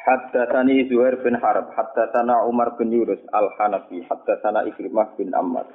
Haddatsani 0.00 0.88
Zuhair 0.88 1.20
bin 1.20 1.36
Harb, 1.36 1.76
haddatsana 1.76 2.48
Umar 2.48 2.72
bin 2.80 2.88
Yunus 2.88 3.20
Al-Hanafi, 3.36 4.00
haddatsana 4.08 4.64
Ikrimah 4.64 5.12
bin 5.20 5.28
Ammar. 5.36 5.68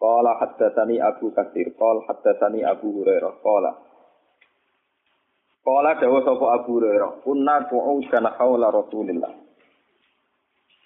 Qala 0.00 0.40
haddatsani 0.40 0.96
Abu 1.04 1.32
Katsir, 1.36 1.76
qala 1.76 2.00
haddatsani 2.08 2.64
Abu 2.64 2.96
Hurairah, 2.96 3.36
qala 3.44 3.72
Qala 5.66 5.98
dawa 5.98 6.22
sapa 6.22 6.46
Abu 6.62 6.78
Hurairah, 6.78 7.26
kunna 7.26 7.66
qu'udan 7.66 8.24
haula 8.38 8.70
Rasulillah. 8.70 9.34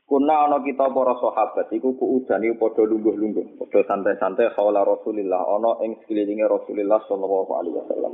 Kunna 0.08 0.48
ana 0.48 0.58
kita 0.64 0.90
para 0.90 1.14
sahabat 1.22 1.70
iku 1.70 1.94
kuudan 1.94 2.42
iku 2.42 2.66
padha 2.66 2.82
lungguh-lungguh, 2.82 3.62
padha 3.62 3.80
santai-santai 3.86 4.56
haula 4.58 4.82
Rasulillah 4.82 5.38
ana 5.38 5.84
ing 5.86 6.02
sekelilinge 6.02 6.50
Rasulillah 6.50 6.98
sallallahu 7.06 7.52
alaihi 7.60 7.76
wasallam. 7.78 8.12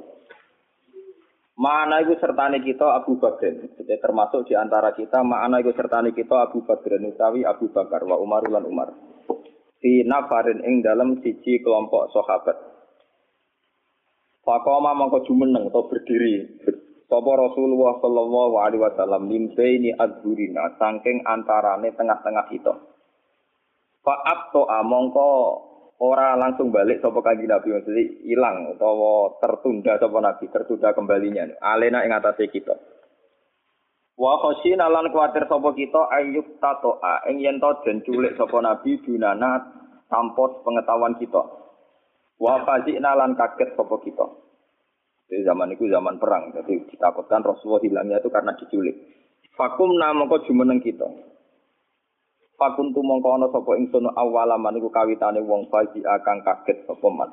Mana 1.56 2.04
itu 2.04 2.12
sertane 2.20 2.60
kita 2.60 2.84
Abu 3.00 3.16
Bakar. 3.16 3.48
Jadi 3.48 3.96
termasuk 3.96 4.44
di 4.44 4.52
antara 4.52 4.92
kita 4.92 5.24
mana 5.24 5.64
itu 5.64 5.72
sertane 5.72 6.12
kita 6.12 6.52
Abu 6.52 6.60
Bakar 6.68 7.00
utawi 7.00 7.48
Abu 7.48 7.72
Bakar 7.72 8.04
wa 8.04 8.20
Umar 8.20 8.44
lan 8.44 8.68
Umar. 8.68 8.92
Di 9.80 10.04
nafarin 10.04 10.60
ing 10.60 10.84
dalam 10.84 11.16
siji 11.24 11.64
kelompok 11.64 12.12
sahabat. 12.12 12.56
Fakoma 14.44 14.92
mongko 14.92 15.24
jumeneng 15.24 15.72
atau 15.72 15.88
berdiri. 15.88 16.60
Sapa 17.08 17.32
Rasulullah 17.38 18.04
sallallahu 18.04 18.54
alaihi 18.60 18.82
wasallam 18.82 19.30
limbaini 19.30 19.96
adzurina 19.96 20.76
saking 20.76 21.24
antarane 21.24 21.88
tengah-tengah 21.96 22.46
kita. 22.52 22.74
Fa'ab 24.04 24.52
to 24.52 24.62
mongko 24.86 25.30
ora 26.00 26.36
langsung 26.36 26.68
balik 26.68 27.00
sapa 27.00 27.20
kanjeng 27.24 27.48
Nabi 27.48 27.72
maksudnya 27.72 28.04
hilang 28.24 28.76
utawa 28.76 29.40
tertunda 29.40 29.96
sapa 29.96 30.18
Nabi 30.20 30.44
tertunda 30.52 30.92
kembalinya. 30.92 31.48
Alena 31.60 32.04
ing 32.04 32.12
atase 32.12 32.48
kita. 32.52 32.76
Wa 34.16 34.40
khosina 34.40 34.88
lan 34.88 35.12
kuwatir 35.12 35.48
sapa 35.48 35.70
kita 35.72 36.02
ayyuk 36.20 36.60
tatoa. 36.60 37.24
Ing 37.32 37.40
yen 37.40 37.60
to 37.60 37.70
den 37.84 38.04
culik 38.04 38.36
sapa 38.36 38.60
Nabi 38.60 39.00
dunana 39.00 39.64
tanpa 40.08 40.60
pengetahuan 40.64 41.16
kita. 41.16 41.42
Wa 42.36 42.64
fazina 42.68 43.16
lan 43.16 43.36
kaget 43.36 43.76
sapa 43.76 43.96
kita. 44.04 44.26
Di 45.26 45.42
zaman 45.42 45.74
itu 45.74 45.90
zaman 45.90 46.22
perang 46.22 46.54
jadi 46.54 46.86
ditakutkan 46.86 47.42
Rasulullah 47.42 47.82
hilangnya 47.82 48.22
itu 48.22 48.30
karena 48.30 48.54
diculik. 48.54 48.94
Fakum 49.58 49.90
namangka 49.98 50.46
jumeneng 50.46 50.78
kita 50.78 51.08
Fakuntu 52.56 53.04
mongko 53.04 53.28
ana 53.36 53.46
sapa 53.52 53.76
ingsun 53.76 54.08
awalaman 54.16 54.80
iku 54.80 54.88
kawitane 54.88 55.44
wong 55.44 55.68
faji 55.68 56.00
akan 56.00 56.40
kaget 56.40 56.88
sapa 56.88 57.08
man. 57.12 57.30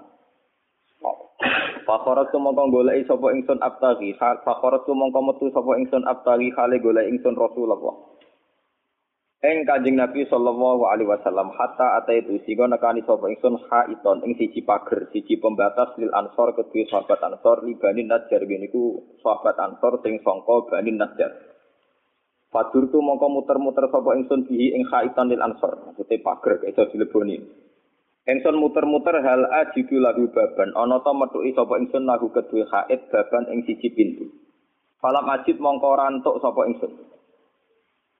Fakhorat 1.87 2.31
tu 2.31 2.39
mongko 2.43 2.67
goleki 2.67 3.07
sapa 3.07 3.31
ingsun 3.31 3.59
abtagi, 3.63 4.19
fakhorat 4.19 4.83
tu 4.83 4.91
mongko 4.91 5.19
metu 5.23 5.47
sapa 5.55 5.79
ingsun 5.79 6.03
abtagi 6.03 6.51
kale 6.51 6.75
goleki 6.83 7.15
ingsun 7.15 7.39
Rasulullah. 7.39 7.95
Eng 9.43 9.67
Kanjeng 9.67 9.99
Nabi 9.99 10.23
sallallahu 10.31 10.87
alaihi 10.87 11.11
wasallam 11.11 11.51
hatta 11.51 11.99
ata 11.99 12.15
itu 12.15 12.39
sing 12.47 12.59
nekani 12.59 13.03
sapa 13.07 13.27
ingsun 13.27 13.59
haiton 13.67 14.27
ing 14.27 14.35
siji 14.35 14.63
pager, 14.63 15.07
siji 15.11 15.39
pembatas 15.39 15.95
lil 15.99 16.11
ansor 16.15 16.51
kedue 16.55 16.87
sahabat 16.87 17.19
ansor 17.19 17.63
libani 17.63 18.07
najar 18.07 18.43
niku 18.43 19.03
sahabat 19.19 19.55
ansor 19.59 19.99
sing 20.03 20.19
sangka 20.23 20.67
bani 20.67 20.95
najar. 20.95 21.52
Fadur 22.53 22.85
tu 22.93 23.01
mongko 23.01 23.33
muter-muter 23.33 23.89
sapa 23.89 24.13
ingsun 24.13 24.45
bihi 24.45 24.77
ing 24.77 24.85
khaitan 24.85 25.25
lil 25.25 25.41
ansor. 25.41 25.73
Maksudnya 25.89 26.21
pager 26.21 26.61
iso 26.69 26.85
dileboni. 26.93 27.41
Ingsun 28.29 28.61
muter-muter 28.61 29.25
hal 29.25 29.49
ajidu 29.65 29.97
lagu 29.97 30.29
baban. 30.29 30.69
Ana 30.77 31.01
ta 31.01 31.17
metuki 31.17 31.49
sapa 31.57 31.81
ingsun 31.81 32.05
lagu 32.05 32.29
kedue 32.29 32.69
khait 32.69 33.09
baban 33.09 33.49
ing 33.49 33.65
siji 33.65 33.89
pintu. 33.97 34.29
Falam 35.01 35.25
ajid 35.33 35.57
mongko 35.57 35.97
rantuk 35.97 36.37
sapa 36.45 36.69
ingsun. 36.69 36.93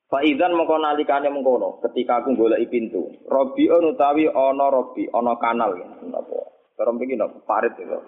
Faizan 0.09 0.57
mongko 0.57 0.81
nalikane 0.81 1.29
mengkono 1.29 1.77
ketika 1.85 2.25
aku 2.25 2.33
goleki 2.33 2.73
pintu. 2.73 3.13
Robi 3.29 3.69
utawi 3.69 4.25
ana 4.33 4.65
robi, 4.73 5.13
ana 5.13 5.37
kanal. 5.37 5.77
Napa? 6.09 6.41
Cara 6.73 6.89
mriki 6.89 7.13
napa? 7.13 7.37
Parit 7.45 7.77
itu. 7.77 8.01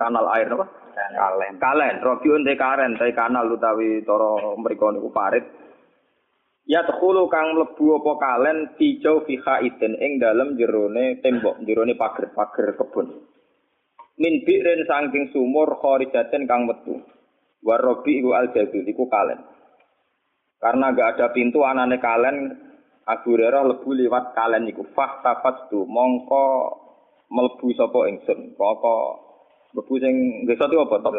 Kanal 0.00 0.24
air 0.32 0.48
napa? 0.48 0.64
Kalen. 0.96 1.60
Kalen. 1.60 1.96
Robi 2.00 2.32
unte 2.32 2.56
karen, 2.56 2.96
te 2.96 3.12
kanal 3.12 3.52
utawi 3.52 4.00
cara 4.08 4.56
mriku 4.56 4.88
niku 4.88 5.12
parit. 5.12 5.65
Ya 6.66 6.82
tukhulu 6.82 7.30
kang 7.30 7.54
mlebu 7.54 8.02
apa 8.02 8.12
kalen 8.18 8.58
tijau 8.74 9.22
fi 9.22 9.38
khaidin 9.38 10.02
ing 10.02 10.18
dalem 10.18 10.58
jerone 10.58 11.22
tembok, 11.22 11.62
jerone 11.62 11.94
pager-pager 11.94 12.74
kebun. 12.74 13.22
Min 14.18 14.42
bi'rin 14.42 14.82
saking 14.82 15.30
sumur 15.30 15.78
kharijaten 15.78 16.50
kang 16.50 16.66
metu. 16.66 17.06
Warobi 17.62 18.18
iku 18.18 18.34
al 18.34 18.50
iku 18.50 19.06
kalen. 19.06 19.46
Karena 20.58 20.90
gak 20.90 21.22
ada 21.22 21.26
pintu 21.30 21.62
anane 21.62 22.02
kalen 22.02 22.58
Abu 23.06 23.38
Hurairah 23.38 23.62
lebu 23.70 23.94
liwat 23.94 24.34
kalen 24.34 24.66
iku 24.66 24.90
fah 24.90 25.22
tu 25.70 25.86
mongko 25.86 26.46
mlebu 27.30 27.66
sapa 27.78 28.10
ingsun. 28.10 28.58
Pokok 28.58 29.06
mlebu 29.70 29.94
sing 30.02 30.14
desa 30.50 30.66
itu 30.66 30.82
apa 30.82 30.98
to? 30.98 31.10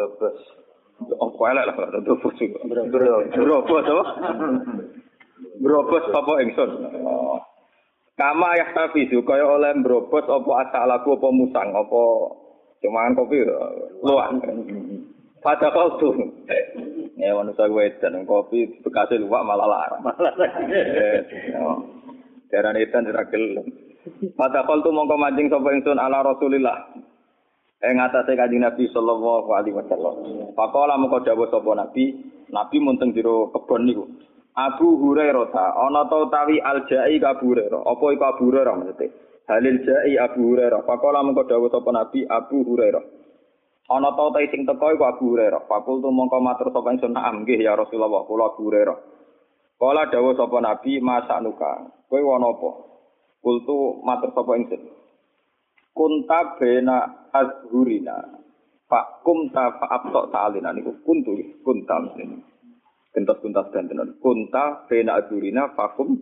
Oh, 1.22 1.30
kok 1.30 1.46
elek 1.46 1.78
lah, 1.78 1.94
terus. 1.94 2.18
Bro, 2.66 2.90
bro, 2.90 3.62
bro, 3.62 3.98
Brobos 5.58 6.04
apa 6.14 6.32
ingsun. 6.42 6.70
Kama 8.18 8.48
ya 8.58 8.66
tafizu 8.74 9.22
kaya 9.22 9.46
oleh 9.46 9.78
brobos 9.78 10.26
apa 10.26 10.50
asalaku 10.66 11.14
apa 11.14 11.28
musang 11.30 11.70
apa 11.70 12.02
cuman 12.82 13.14
kopi 13.14 13.46
luak. 14.02 14.34
Pada 15.38 15.70
kau 15.70 16.02
tuh, 16.02 16.18
ya 17.14 17.30
manusia 17.30 17.70
gue 17.70 17.94
dan 18.02 18.26
kopi 18.26 18.82
bekasnya 18.82 19.22
luak 19.22 19.46
malah 19.46 19.70
larang. 19.70 20.02
Darah 22.50 22.72
itu 22.74 22.90
tidak 22.90 23.28
gelem. 23.30 23.66
Pada 24.34 24.66
kau 24.66 24.82
tuh 24.82 24.90
mongko 24.90 25.14
mancing 25.14 25.46
sapa 25.46 25.68
ingsun 25.78 26.00
ala 26.00 26.26
Rasulillah. 26.26 26.90
Ing 27.78 28.02
atase 28.02 28.34
Kanjeng 28.34 28.66
Nabi 28.66 28.90
sallallahu 28.90 29.46
alaihi 29.54 29.78
wasallam. 29.78 30.50
Pakola 30.58 30.98
mongko 30.98 31.22
dawuh 31.22 31.46
sapa 31.54 31.70
Nabi, 31.78 32.18
Nabi 32.50 32.76
munteng 32.82 33.14
jero 33.14 33.54
kebon 33.54 33.86
niku. 33.86 34.10
Abu 34.58 34.98
Hurairah 34.98 35.54
ta 35.54 35.70
ana 35.86 36.10
ta 36.10 36.18
utawi 36.18 36.58
Al-Jai 36.58 37.22
Abu 37.22 37.54
Hurairah. 37.54 37.78
Apa 37.86 38.04
iku 38.10 38.50
Hurairah 38.50 38.74
maksudnya? 38.74 39.14
Halil 39.46 39.78
Jai 39.86 40.18
Abu 40.18 40.50
Hurairah. 40.50 40.82
Pakola 40.82 41.22
mengko 41.22 41.46
dawuh 41.46 41.70
sapa 41.70 41.94
Nabi 41.94 42.26
Abu 42.26 42.66
Hurairah. 42.66 43.04
Ana 43.88 44.10
ta 44.18 44.24
ta 44.34 44.40
sing 44.50 44.66
teko 44.66 44.86
iku 44.98 45.04
Abu 45.06 45.24
Hurairah. 45.30 45.62
Pakul 45.70 46.02
tu 46.02 46.10
mongko 46.10 46.42
matur 46.42 46.74
sapa 46.74 46.90
ingsun 46.90 47.14
na'am 47.14 47.46
nggih 47.46 47.62
ya 47.62 47.78
Rasulullah 47.78 48.26
kula 48.26 48.50
Abu 48.50 48.66
Hurairah. 48.66 48.98
Kala 49.78 50.10
dawuh 50.10 50.34
sapa 50.34 50.58
Nabi 50.58 50.98
masa 50.98 51.38
nuka. 51.38 51.86
Kowe 52.10 52.18
ana 52.18 52.50
apa? 52.50 52.70
Kultu 53.38 54.02
matur 54.02 54.34
sapa 54.34 54.52
ingsun. 54.58 54.82
Kunta 55.94 56.58
bena 56.58 57.30
azhurina. 57.30 58.42
Pak 58.90 59.22
kumta 59.22 59.78
fa 59.78 59.86
abtok 60.02 60.34
ta'alina 60.34 60.74
niku 60.74 60.98
kuntu 61.06 61.36
kunta 61.62 62.00
mesti. 63.18 63.26
Gentos-gentos 63.34 63.66
dan 63.74 63.90
tenan. 63.90 64.14
Kunta 64.22 64.86
bena 64.86 65.18
adurina 65.18 65.74
fakum. 65.74 66.14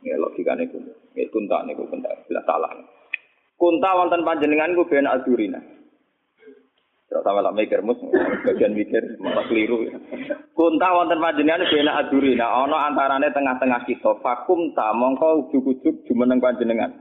Ya 0.00 0.16
logikane 0.16 0.64
ku. 0.72 0.80
Ya 1.12 1.28
kunta 1.28 1.60
niku 1.68 1.84
kunta. 1.84 2.08
Bila 2.24 2.40
salah. 2.48 2.72
Kunta 3.60 3.92
wonten 3.92 4.24
panjenengan 4.24 4.72
ku 4.72 4.88
bena 4.88 5.12
adurina. 5.20 5.60
Terus 7.10 7.26
sama 7.26 7.42
lah 7.42 7.50
mikir 7.50 7.82
mus, 7.82 7.98
bagian 8.46 8.70
mikir 8.70 9.18
malah 9.18 9.42
keliru. 9.50 9.82
Kunta 10.54 10.88
wonten 10.94 11.20
panjenengan 11.20 11.68
bena 11.68 11.92
adurina. 12.00 12.46
Ono 12.64 12.78
antarane 12.78 13.28
tengah-tengah 13.34 13.84
kita. 13.84 14.24
Fakum 14.24 14.72
ta 14.72 14.96
mongko 14.96 15.44
ujuk-ujuk 15.50 16.08
jumeneng 16.08 16.40
panjenengan. 16.40 16.94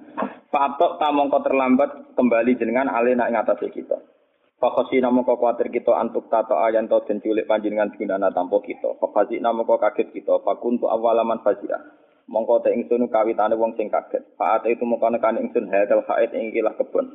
Fatok 0.49 0.97
ta 0.97 1.13
mongko 1.13 1.45
terlambat 1.45 2.17
kembali 2.17 2.57
jenengan 2.57 2.89
alena 2.91 3.29
ing 3.29 3.37
atas 3.37 3.61
kita. 3.69 4.18
Fakosi 4.59 4.99
namo 4.99 5.23
kau 5.23 5.39
khawatir 5.39 5.71
kita 5.71 5.95
antuk 5.95 6.27
tato 6.27 6.59
ayan 6.59 6.91
to 6.91 6.99
den 7.07 7.23
culik 7.23 7.47
panjenengan 7.47 7.95
gunana 7.95 8.27
tanpa 8.35 8.59
kita. 8.59 8.91
Fakasi 8.99 9.39
namo 9.39 9.63
kau 9.63 9.79
kaget 9.79 10.11
kita. 10.11 10.35
Fakuntu 10.43 10.91
awalaman 10.91 11.39
fazia. 11.39 11.79
Mongko 12.27 12.67
te 12.67 12.75
ingsun 12.75 13.07
kawitane 13.07 13.55
wong 13.55 13.79
sing 13.79 13.87
kaget. 13.87 14.35
Faat 14.35 14.67
itu 14.67 14.83
mongko 14.83 15.15
nekan 15.15 15.39
ingsun 15.39 15.71
hadal 15.71 16.03
haid 16.11 16.35
ing 16.35 16.51
kilah 16.51 16.75
kebon. 16.75 17.07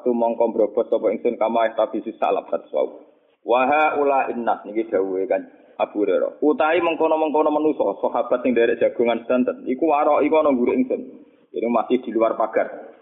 Tu 0.00 0.10
mongko 0.16 0.44
brobot 0.56 0.88
sapa 0.88 1.12
ingsun 1.12 1.36
kama 1.36 1.76
tapi 1.76 2.00
salap 2.16 2.48
satsau. 2.48 3.04
Waha 3.44 4.00
ula 4.00 4.32
innas 4.32 4.64
niki 4.64 4.88
dawuhe 4.88 5.28
kan 5.28 5.44
Abu 5.76 6.08
Hurairah. 6.08 6.40
Utai 6.40 6.80
mengkono-mengkono 6.80 7.52
manusa 7.52 8.00
sahabat 8.00 8.40
sing 8.40 8.56
derek 8.56 8.80
jagongan 8.80 9.28
sedanten 9.28 9.68
iku 9.68 9.92
waro 9.92 10.24
iku 10.24 10.40
ana 10.40 10.56
guru 10.56 10.72
ingsun. 10.72 11.04
Ini 11.52 11.68
masih 11.68 12.00
di 12.00 12.16
luar 12.16 12.40
pagar. 12.40 12.96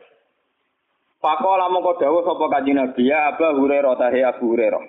Pakola 1.18 1.66
mongko 1.66 1.98
dawuh 1.98 2.22
sapa 2.22 2.46
Kanjeng 2.46 2.78
Nabi 2.78 3.10
ya 3.10 3.34
Abu 3.34 3.42
Hurairah 3.42 3.94
tahe 3.98 4.22
Abu 4.22 4.54
Hurairah. 4.54 4.82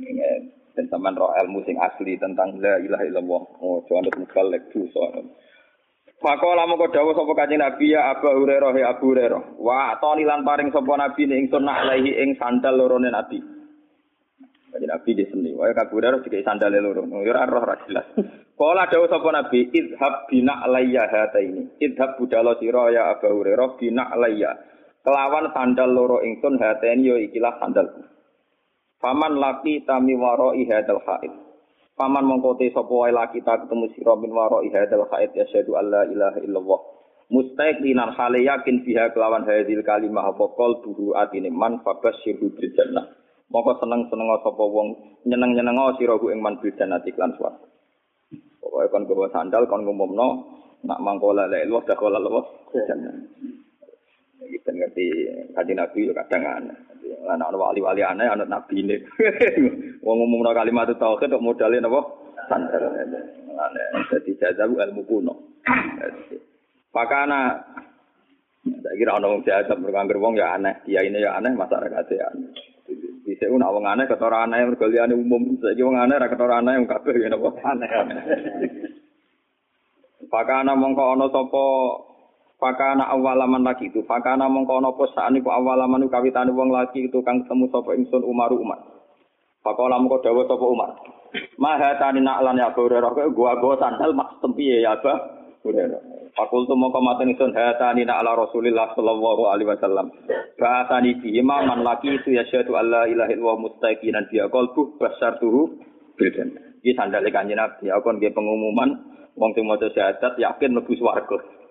Ini 0.00 0.24
dan 0.72 0.88
teman 0.88 1.12
roh 1.12 1.36
ilmu 1.36 1.60
sing 1.68 1.76
asli 1.76 2.16
tentang 2.16 2.56
la 2.56 2.80
ilaha 2.80 3.04
illallah. 3.04 3.42
Oh, 3.60 3.84
jangan 3.84 4.08
mukallek 4.16 4.72
dosa. 4.72 5.20
Pakola 6.16 6.64
mongko 6.64 6.96
dawuh 6.96 7.12
sapa 7.12 7.32
Kanjeng 7.36 7.60
Nabi 7.60 7.92
ya 7.92 8.08
Abu 8.08 8.32
Hurairah 8.32 8.72
ya 8.72 8.96
Abu 8.96 9.12
Hurairah. 9.12 9.60
Wa 9.60 9.92
atoni 9.92 10.24
lan 10.24 10.48
paring 10.48 10.72
sapa 10.72 10.92
Nabi 10.96 11.28
ning 11.28 11.44
ingsun 11.44 11.60
nak 11.60 11.84
alaihi 11.84 12.16
ing 12.16 12.40
sandal 12.40 12.80
lorone 12.80 13.12
Nabi. 13.12 13.62
Jadi 14.72 14.88
Nabi 14.88 15.10
di 15.12 15.24
sini, 15.28 15.52
wah 15.52 15.68
kabur 15.76 16.00
harus 16.00 16.24
juga 16.24 16.40
sandal 16.48 16.72
loro, 16.72 17.04
ora 17.04 17.44
roh 17.44 17.60
ra 17.60 17.76
jelas. 17.84 18.08
Kala 18.56 18.88
dawuh 18.88 19.04
sapa 19.12 19.28
Nabi, 19.28 19.68
idhab 19.68 20.24
bina 20.32 20.64
alayya 20.64 21.04
hata 21.04 21.44
ini. 21.44 21.76
Idhab 21.76 22.16
budalo 22.16 22.56
sira 22.56 22.88
ya 22.88 23.12
Abu 23.12 23.28
Hurairah 23.28 23.76
bina 23.76 24.08
alayya. 24.08 24.71
Kelawan 25.02 25.50
sandal 25.50 25.90
loro 25.90 26.22
ingsun 26.22 26.62
hata 26.62 26.86
ini 26.94 27.10
yo 27.10 27.18
ikilah 27.18 27.58
sandalku. 27.58 28.06
Paman 29.02 29.34
laki 29.34 29.82
tami 29.82 30.14
waro 30.14 30.54
ihadal 30.54 31.02
haid. 31.02 31.34
Paman 31.98 32.22
mongkote 32.22 32.70
sapa 32.70 32.94
wae 32.94 33.10
laki 33.10 33.42
tak 33.42 33.66
ketemu 33.66 33.90
sira 33.98 34.14
min 34.14 34.30
waro 34.30 34.62
ihadal 34.62 35.10
haid 35.10 35.34
ya 35.34 35.42
syahadu 35.50 35.74
alla 35.74 36.06
ilaha 36.06 36.38
illallah. 36.38 36.80
Mustaiqinan 37.34 38.14
hale 38.14 38.46
yakin 38.46 38.86
biha 38.86 39.10
kelawan 39.10 39.42
hadil 39.42 39.82
kalimah 39.82 40.30
apa 40.30 40.44
qol 40.54 40.78
buhu 40.86 41.18
atine 41.18 41.50
man 41.50 41.82
fabasyirhu 41.82 42.54
bil 42.54 42.70
jannah. 42.78 43.10
Moko 43.50 43.82
seneng-seneng 43.82 44.38
sapa 44.38 44.62
wong 44.62 45.18
nyeneng-nyeneng 45.26 45.98
sira 45.98 46.14
ku 46.14 46.30
ing 46.30 46.38
man 46.38 46.62
bidanati 46.62 47.10
lan 47.18 47.34
swarga. 47.34 47.66
Pokoke 48.62 48.86
kon 48.86 49.34
sandal 49.34 49.66
kon 49.66 49.82
ngumumno 49.82 50.28
nak 50.86 51.02
mangkola 51.02 51.50
la 51.50 51.58
ilaha 51.58 51.90
dah 51.90 51.96
kola. 51.98 52.22
Iki 52.22 53.61
ben 54.62 54.74
ngerti 54.78 55.06
kanjeng 55.54 55.78
Nabi 55.78 56.08
yo 56.08 56.12
kadang 56.14 56.42
aneh. 56.42 56.76
Lan 57.22 57.38
ana 57.38 57.54
wali-wali 57.54 58.02
aneh 58.02 58.26
ana 58.26 58.42
nabi 58.42 58.82
ini. 58.82 58.96
Wong 60.02 60.16
ngumumno 60.18 60.50
kalimat 60.50 60.90
tauhid 60.90 61.30
kok 61.30 61.44
modale 61.44 61.78
napa? 61.78 62.00
Sandal. 62.50 62.82
Aneh. 63.52 63.86
Dadi 64.10 64.34
jazabu 64.38 64.82
ilmu 64.82 65.02
kuno. 65.06 65.34
Pakana 66.90 67.62
saya 68.62 68.94
kira 68.94 69.18
orang 69.18 69.42
jahat 69.42 69.74
berkangger 69.74 70.22
wong 70.22 70.38
ya 70.38 70.54
aneh, 70.54 70.86
dia 70.86 71.02
ini 71.02 71.18
ya 71.18 71.34
aneh, 71.34 71.50
masyarakat 71.54 72.04
ya 72.14 72.30
aneh. 72.30 72.50
Bisa 73.26 73.50
pun 73.50 73.62
awang 73.62 73.86
aneh 73.86 74.06
ketora 74.06 74.46
aneh 74.46 74.66
mergo 74.66 74.86
liyane 74.86 75.14
umum. 75.14 75.58
Saiki 75.58 75.82
wong 75.82 75.98
aneh 75.98 76.18
ra 76.18 76.30
ketora 76.30 76.62
aneh 76.62 76.78
wong 76.78 76.86
kabeh 76.90 77.14
ya 77.18 77.30
napa 77.30 77.50
aneh. 77.62 77.90
Pakana 80.30 80.78
mongko 80.78 81.02
ana 81.14 81.26
sapa 81.30 81.64
Pakana 82.62 83.10
awalaman 83.10 83.66
lagi 83.66 83.90
itu, 83.90 84.06
pakana 84.06 84.46
mongko 84.46 84.78
apa 84.86 85.04
sak 85.10 85.34
niku 85.34 85.50
awalaman 85.50 86.06
kawitane 86.06 86.54
wong 86.54 86.70
lagi 86.70 87.10
itu 87.10 87.18
kang 87.26 87.42
ketemu 87.42 87.66
sapa 87.74 87.98
ingsun 87.98 88.22
Umar 88.22 88.54
Umar. 88.54 88.78
Pakola 89.66 89.98
mongko 89.98 90.22
dawuh 90.22 90.46
sapa 90.46 90.62
Umar. 90.62 90.94
Maha 91.58 91.98
tani 91.98 92.22
nak 92.22 92.38
lan 92.46 92.62
ya 92.62 92.70
kowe 92.70 92.86
gua 93.34 93.58
gua 93.58 93.74
sandal 93.82 94.14
mak 94.14 94.38
tempi 94.38 94.78
ya 94.78 94.94
Abah 94.94 95.42
Hurairah. 95.66 96.30
Fakultu 96.38 96.78
mongko 96.78 97.02
maten 97.02 97.34
ingsun 97.34 97.50
hatani 97.50 98.06
na 98.06 98.22
ala 98.22 98.38
Rasulillah 98.38 98.94
sallallahu 98.94 99.42
alaihi 99.50 99.66
wasallam. 99.66 100.14
Ba'atani 100.54 101.18
fi 101.18 101.34
imaman 101.42 101.82
laki 101.82 102.14
itu 102.14 102.30
ya 102.30 102.46
syahadu 102.46 102.78
alla 102.78 103.10
ilaha 103.10 103.30
illallah 103.34 103.58
mustaqinan 103.58 104.30
dia 104.30 104.46
qalbu 104.46 105.02
basyartuhu 105.02 105.60
bil 106.14 106.30
jannah. 106.30 106.62
Iki 106.86 106.94
sandale 106.94 107.26
kanjeng 107.34 107.58
Nabi 107.58 107.90
aku 107.90 108.06
nggih 108.14 108.30
pengumuman 108.30 109.02
wong 109.34 109.50
sing 109.50 109.66
maca 109.66 109.90
syahadat 109.90 110.38
yakin 110.38 110.78
mlebu 110.78 110.94
swarga. 110.94 111.61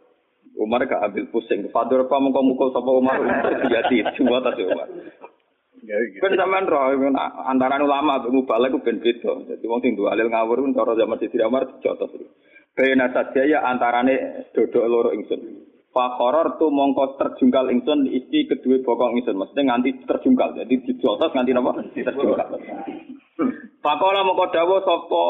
Umar 0.62 0.86
gak 0.86 1.02
ambil 1.02 1.25
pusing. 1.34 1.66
Fadur 1.74 2.06
apa 2.06 2.22
mongko 2.22 2.42
mukul 2.46 2.69
sapa 2.69 2.92
Umar 2.94 3.18
dia 3.66 3.81
cuma 4.13 4.46
tas 4.46 4.62
Umar. 4.62 4.88
Ben 5.81 6.38
sampean 6.38 6.69
roh 6.69 6.94
antara 7.50 7.81
ulama 7.81 8.22
mubalek 8.30 8.69
ku 8.69 8.86
ben 8.86 9.02
beda. 9.02 9.50
Dadi 9.50 9.66
wong 9.66 9.81
sing 9.81 9.98
dualil 9.98 10.30
ngawur 10.30 10.62
pun 10.62 10.78
cara 10.78 10.94
zaman 10.94 11.18
Sidin 11.18 11.50
Umar 11.50 11.66
dicotos. 11.66 12.13
Baina 12.78 13.10
saja 13.10 13.42
ya 13.44 13.66
antarane 13.66 14.48
dodok 14.54 14.86
loro 14.86 15.10
ingsun. 15.18 15.42
Fakoror 15.92 16.56
tu 16.56 16.72
mongko 16.72 17.19
terjungkal 17.19 17.68
ingsun 17.74 18.07
isi 18.07 18.48
kedua 18.48 18.80
bokong 18.86 19.19
ingsun. 19.19 19.36
Maksudnya 19.36 19.75
nganti 19.75 20.07
terjungkal. 20.07 20.56
Jadi 20.56 20.74
dijotos 20.88 21.34
nganti 21.34 21.52
apa? 21.52 21.72
Terjungkal. 21.92 22.48
Fakola 23.81 24.22
mongko 24.22 24.46
dawo 24.54 24.75
sopo 24.86 25.24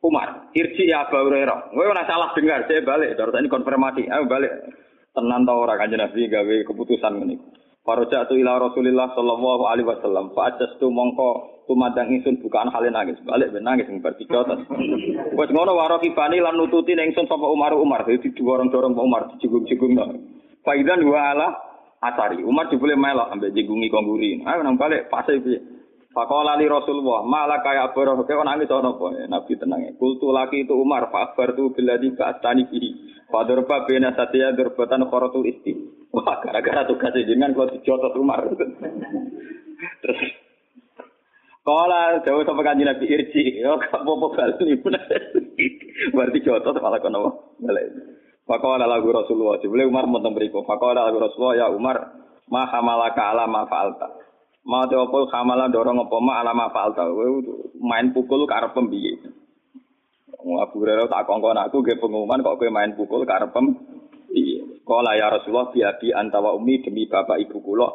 Umar, 0.00 0.48
irji 0.56 0.88
ya 0.88 1.04
Abu 1.04 1.20
Hurairah. 1.20 1.76
Gue 1.76 1.84
ora 1.84 2.08
salah 2.08 2.32
dengar, 2.32 2.64
saya 2.64 2.80
balik. 2.80 3.20
Terus 3.20 3.36
ini 3.36 3.52
konfirmasi, 3.52 4.08
ayo 4.08 4.24
balik. 4.24 4.52
Tenan 5.12 5.44
tau 5.44 5.60
ora 5.60 5.76
kanjeng 5.76 6.00
Nabi 6.00 6.30
gawe 6.30 6.56
keputusan 6.64 7.20
ngene. 7.20 7.36
Faraja 7.84 8.24
tu 8.24 8.36
ila 8.40 8.56
Rasulillah 8.60 9.12
sallallahu 9.12 9.64
alaihi 9.68 9.88
wasallam. 9.88 10.32
Fa 10.32 10.56
tu 10.56 10.88
mongko 10.88 11.60
tumadang 11.70 12.10
ingsun 12.10 12.42
bukaan 12.42 12.66
hale 12.74 12.90
nangis 12.90 13.14
balik 13.22 13.54
ben 13.54 13.62
nangis 13.62 13.86
bertiga 14.02 14.42
terus 14.42 14.66
wis 15.38 15.50
ngono 15.54 15.78
waro 15.78 16.02
kifani 16.02 16.42
lan 16.42 16.58
nututi 16.58 16.98
ning 16.98 17.14
ingsun 17.14 17.30
sapa 17.30 17.46
Umar 17.46 17.70
Umar 17.78 18.02
dadi 18.02 18.26
dorong-dorong 18.34 18.98
Pak 18.98 19.06
Umar 19.06 19.22
dijigung-jigung 19.30 19.94
no 19.94 20.10
faidan 20.66 21.06
wa 21.06 21.30
ala 21.30 21.48
asari 22.02 22.42
Umar 22.42 22.66
dibule 22.74 22.98
melok 22.98 23.30
ambek 23.30 23.54
jigungi 23.54 23.86
kongguri 23.86 24.42
ayo 24.42 24.66
nang 24.66 24.74
balik 24.74 25.06
fase 25.14 25.38
piye 25.38 25.62
Fakola 26.10 26.58
li 26.58 26.66
Rasulullah, 26.66 27.22
malah 27.22 27.62
kayak 27.62 27.94
apa 27.94 27.98
roh 28.02 28.26
kayak 28.26 28.42
nangis 28.42 28.66
ono 28.66 28.98
apa? 28.98 29.30
Nabi 29.30 29.54
tenang. 29.54 29.94
Kultu 29.94 30.34
laki 30.34 30.66
itu 30.66 30.74
Umar, 30.74 31.06
fakbar 31.06 31.54
tu 31.54 31.70
bila 31.70 31.94
di 32.02 32.10
tani 32.18 32.66
pihi. 32.66 32.90
Fadurba 33.30 33.86
bena 33.86 34.10
satya 34.18 34.50
durbatan 34.58 35.06
khorotul 35.06 35.46
isti. 35.46 35.70
Wah, 36.10 36.42
gara-gara 36.42 36.82
tugas 36.90 37.14
dengan 37.14 37.54
kalau 37.54 37.70
dijotot 37.70 38.18
Umar. 38.18 38.42
Terus 40.02 40.50
Kala 41.60 42.24
jauh 42.24 42.40
sampai 42.40 42.64
kanji 42.64 42.88
Nabi 42.88 43.04
Irji, 43.04 43.60
yo 43.60 43.76
apa-apa 43.76 44.26
bali. 44.32 44.80
Berarti 46.16 46.38
jotos 46.40 46.80
malah 46.80 46.98
kono 47.04 47.52
balik. 47.60 47.86
Fakala 48.48 48.88
lagu 48.88 49.12
Rasulullah, 49.12 49.60
jebule 49.60 49.84
Umar 49.84 50.08
mboten 50.08 50.32
mriku. 50.32 50.64
Fakala 50.64 51.06
lagu 51.06 51.20
Rasulullah 51.20 51.54
ya 51.60 51.66
Umar, 51.68 52.16
ma 52.48 52.64
hamalaka 52.64 53.22
ala 53.36 53.44
ma 53.44 53.68
fa'alta. 53.68 54.08
Ma 54.66 54.84
te 54.84 54.94
opo 54.96 55.24
hamala 55.32 55.72
dorong 55.72 56.04
apa 56.04 56.16
ma 56.20 56.44
ala 56.44 56.52
ma 56.52 56.68
fa'alta. 56.68 57.08
main 57.80 58.12
pukul 58.12 58.44
karep 58.44 58.76
piye? 58.76 59.16
Abu 60.40 60.76
Hurairah 60.80 61.08
tak 61.08 61.28
kongkon 61.28 61.56
aku 61.56 61.84
ge 61.84 61.96
pengumuman 62.00 62.44
kok 62.44 62.56
kowe 62.60 62.68
main 62.68 62.92
pukul 62.92 63.24
karep 63.24 63.56
piye? 64.28 64.80
Kala 64.84 65.16
ya 65.16 65.32
Rasulullah 65.32 65.72
biabi 65.72 66.12
antawa 66.12 66.52
umi 66.58 66.82
demi 66.82 67.06
bapak 67.06 67.38
ibu 67.46 67.62
kula 67.62 67.88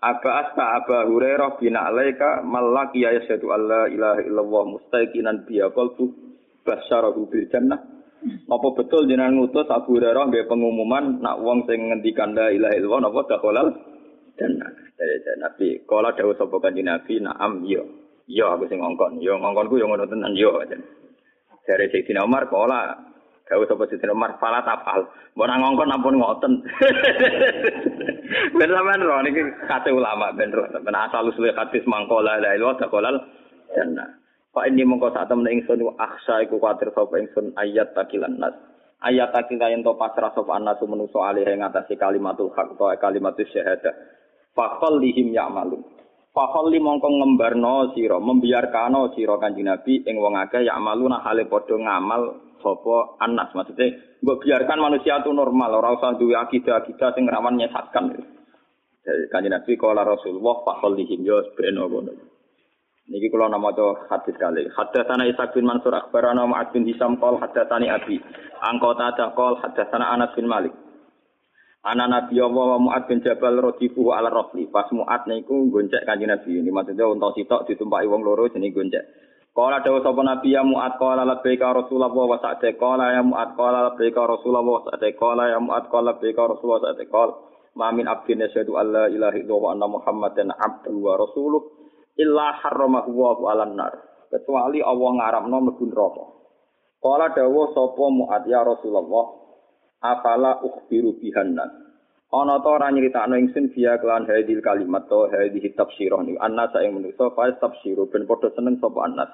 Aba 0.00 0.30
asta 0.48 0.80
Aba 0.80 1.04
Hurairah 1.04 1.60
bin 1.60 1.76
alaika 1.76 2.40
malaki 2.40 3.04
ya 3.04 3.20
syahadu 3.20 3.52
alla 3.52 3.84
ilaha 3.84 4.24
illallah 4.24 4.62
mustaqinan 4.72 5.44
biya 5.44 5.68
qalbu 5.76 6.08
basyarahu 6.64 7.28
bil 7.28 7.44
jannah. 7.52 7.76
Apa 8.48 8.68
betul 8.80 9.04
jenengan 9.04 9.36
ngutus 9.36 9.68
Abu 9.68 10.00
Hurairah 10.00 10.32
nggih 10.32 10.48
pengumuman 10.48 11.20
nak 11.20 11.44
wong 11.44 11.68
sing 11.68 11.92
ngendikan 11.92 12.32
la 12.32 12.48
ilaha 12.48 12.74
illallah 12.80 13.00
napa 13.08 13.20
dakhalal 13.28 13.68
jannah. 14.40 14.72
Dari 14.96 15.20
Nabi, 15.36 15.68
kala 15.84 16.16
dawuh 16.16 16.32
sapa 16.40 16.56
kanjeng 16.56 16.88
Nabi, 16.88 17.20
"Na'am 17.20 17.68
yo." 17.68 17.84
Yo 18.24 18.48
aku 18.48 18.64
sing 18.72 18.80
ngongkon. 18.80 19.20
Yo 19.20 19.36
ngongkonku 19.36 19.76
yo 19.76 19.84
ngono 19.90 20.08
tenan 20.08 20.32
yo. 20.38 20.56
Dari 21.68 21.84
Sayyidina 21.92 22.24
Umar 22.24 22.48
kala 22.48 23.10
Kau 23.50 23.66
sapa 23.66 23.82
Sidin 23.90 24.14
Umar 24.14 24.38
fala 24.38 24.62
tafal. 24.62 25.10
Mbok 25.34 25.50
ngongkon 25.50 25.90
ampun 25.90 26.22
ngoten. 26.22 26.52
Ben 28.54 28.70
sampean 28.70 29.02
ro 29.02 29.18
niki 29.26 29.42
kate 29.66 29.90
ulama 29.90 30.30
ben 30.30 30.54
ro. 30.54 30.70
Ben 30.70 30.94
asal 30.94 31.26
usul 31.26 31.50
hadis 31.50 31.82
mangkola 31.82 32.38
la 32.38 32.54
ilaha 32.54 32.78
taqalal 32.78 33.18
jannah. 33.74 34.06
Pak 34.54 34.70
ini 34.70 34.86
mongko 34.86 35.10
sak 35.10 35.26
temen 35.26 35.50
ingsun 35.50 35.82
aksa 35.98 36.46
iku 36.46 36.62
kuatir 36.62 36.94
sapa 36.94 37.18
ingsun 37.18 37.50
ayat 37.58 37.90
takilan 37.90 38.38
nas. 38.38 38.54
Ayat 39.02 39.34
takilan 39.34 39.82
ento 39.82 39.98
pasrah 39.98 40.30
sapa 40.30 40.54
anasu 40.54 40.86
menusa 40.86 41.18
alih 41.18 41.42
ing 41.42 41.66
atase 41.66 41.98
kalimatul 41.98 42.54
haq 42.54 42.78
to 42.78 42.86
kalimatus 43.02 43.50
syahadah. 43.50 43.94
Fakol 44.52 44.98
lihim 44.98 45.30
ya'malun. 45.30 45.82
Fakol 46.30 46.70
li 46.70 46.78
mongko 46.78 47.10
ngembarno 47.10 47.90
sira, 47.94 48.22
membiarkano 48.22 49.10
sira 49.18 49.34
kanjeng 49.38 49.66
Nabi 49.66 50.06
ing 50.06 50.16
wong 50.18 50.38
akeh 50.38 50.62
ya'maluna 50.62 51.22
hale 51.26 51.50
padha 51.50 51.74
ngamal 51.74 52.50
sapa 52.60 53.16
anas 53.24 53.50
maksudnya 53.56 54.20
mbok 54.20 54.44
biarkan 54.44 54.78
manusia 54.84 55.18
itu 55.18 55.32
normal 55.32 55.80
ora 55.80 55.96
usah 55.96 56.14
duwe 56.20 56.36
akidah-akidah 56.36 57.16
sing 57.16 57.24
rawan 57.24 57.56
nyesatkan 57.56 58.20
jadi 59.00 59.24
kanjeng 59.32 59.56
Nabi 59.56 59.72
kala 59.80 60.04
Rasulullah 60.04 60.60
fakhallihim 60.62 61.24
yo 61.24 61.40
beno 61.56 61.88
ngono 61.88 62.12
Niki 63.10 63.26
kula 63.26 63.50
nama 63.50 63.74
to 63.74 64.06
hadis 64.06 64.38
kali. 64.38 64.70
Hadatsana 64.70 65.26
Isa 65.26 65.50
bin 65.50 65.66
Mansur 65.66 65.90
akhbarana 65.90 66.46
Mu'ad 66.46 66.70
bin 66.70 66.86
Hisam 66.86 67.18
qol 67.18 67.42
hadatsani 67.42 67.90
Abi. 67.90 68.22
Angkota 68.62 69.10
ada 69.10 69.34
qol 69.34 69.58
hadatsana 69.58 70.14
Anas 70.14 70.30
bin 70.38 70.46
Malik. 70.46 70.70
Ana 71.80 72.04
Nabi 72.04 72.36
Allah 72.36 72.76
wa 72.76 72.78
Mu'ad 72.78 73.08
bin 73.08 73.24
Jabal 73.24 73.56
radifu 73.56 74.12
ala 74.12 74.28
rafli. 74.28 74.68
Pas 74.68 74.84
Mu'ad 74.92 75.24
niku 75.24 75.72
goncek 75.72 76.04
kanjeng 76.04 76.28
Nabi. 76.28 76.60
Ini 76.60 76.68
maksudnya 76.68 77.08
untuk 77.08 77.32
sitok 77.32 77.64
ditumpaki 77.64 78.04
wong 78.04 78.20
loro 78.20 78.52
jenenge 78.52 78.76
goncek. 78.76 79.04
Kala 79.50 79.82
dawa 79.82 79.98
sapa 80.04 80.20
Nabi 80.22 80.52
ya 80.52 80.62
Mu'ad 80.62 81.00
qala 81.00 81.24
labbaika 81.24 81.74
Rasulullah 81.74 82.12
wa 82.12 82.38
sa'ate 82.38 82.78
qala 82.78 83.16
ya 83.16 83.22
Mu'ad 83.24 83.58
qala 83.58 83.90
labbaika 83.90 84.22
Rasulullah 84.28 84.62
wa 84.62 84.84
sa'ate 84.86 85.16
qala 85.18 85.50
ya 85.50 85.58
Mu'ad 85.58 85.90
qala 85.90 86.14
labbaika 86.14 86.42
Rasulullah 86.46 86.78
wa 86.78 86.86
sa'ate 86.86 87.04
qala 87.10 87.32
ma 87.74 87.88
min 87.90 88.06
abdin 88.06 88.44
yashhadu 88.46 88.78
an 88.78 88.86
la 88.94 89.04
ilaha 89.10 89.34
illallah 89.40 89.58
wa 89.58 89.70
anna 89.74 89.86
Muhammadan 89.90 90.48
abduhu 90.54 91.02
wa 91.02 91.18
rasuluh 91.18 91.62
illa 92.14 92.46
harramahu 92.62 93.10
wa 93.10 93.50
'alan 93.50 93.74
nar. 93.74 93.94
Kecuali 94.30 94.84
Allah 94.86 95.10
ngaramno 95.18 95.56
mlebu 95.66 95.84
neraka. 95.88 96.24
Kala 97.02 97.26
dawa 97.34 97.62
sapa 97.74 98.04
Mu'ad 98.06 98.44
ya 98.46 98.62
Rasulullah 98.62 99.39
afala 100.00 100.60
ukhbiru 100.64 101.20
bihanna 101.20 101.90
ana 102.30 102.62
ta 102.62 102.68
ora 102.70 102.88
nyritakno 102.94 103.36
ingsun 103.36 103.74
biya 103.74 103.98
kelan 104.00 104.24
hadil 104.24 104.62
kalimat 104.64 105.04
to 105.10 105.28
hadhihi 105.28 105.74
tafsirah 105.74 106.22
ni 106.22 106.38
anna 106.38 106.70
sa 106.72 106.80
ing 106.80 106.96
manusa 106.96 107.34
fa 107.34 107.50
tafsiru 107.58 108.06
ben 108.08 108.24
padha 108.24 108.48
seneng 108.54 108.78
sapa 108.78 109.02
anas 109.02 109.30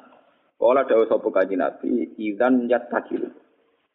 kala 0.56 0.88
dawuh 0.88 1.04
sapa 1.04 1.28
kanjeng 1.28 1.61
nabi 1.61 2.16
idzan 2.16 2.64
yattakilu. 2.64 3.28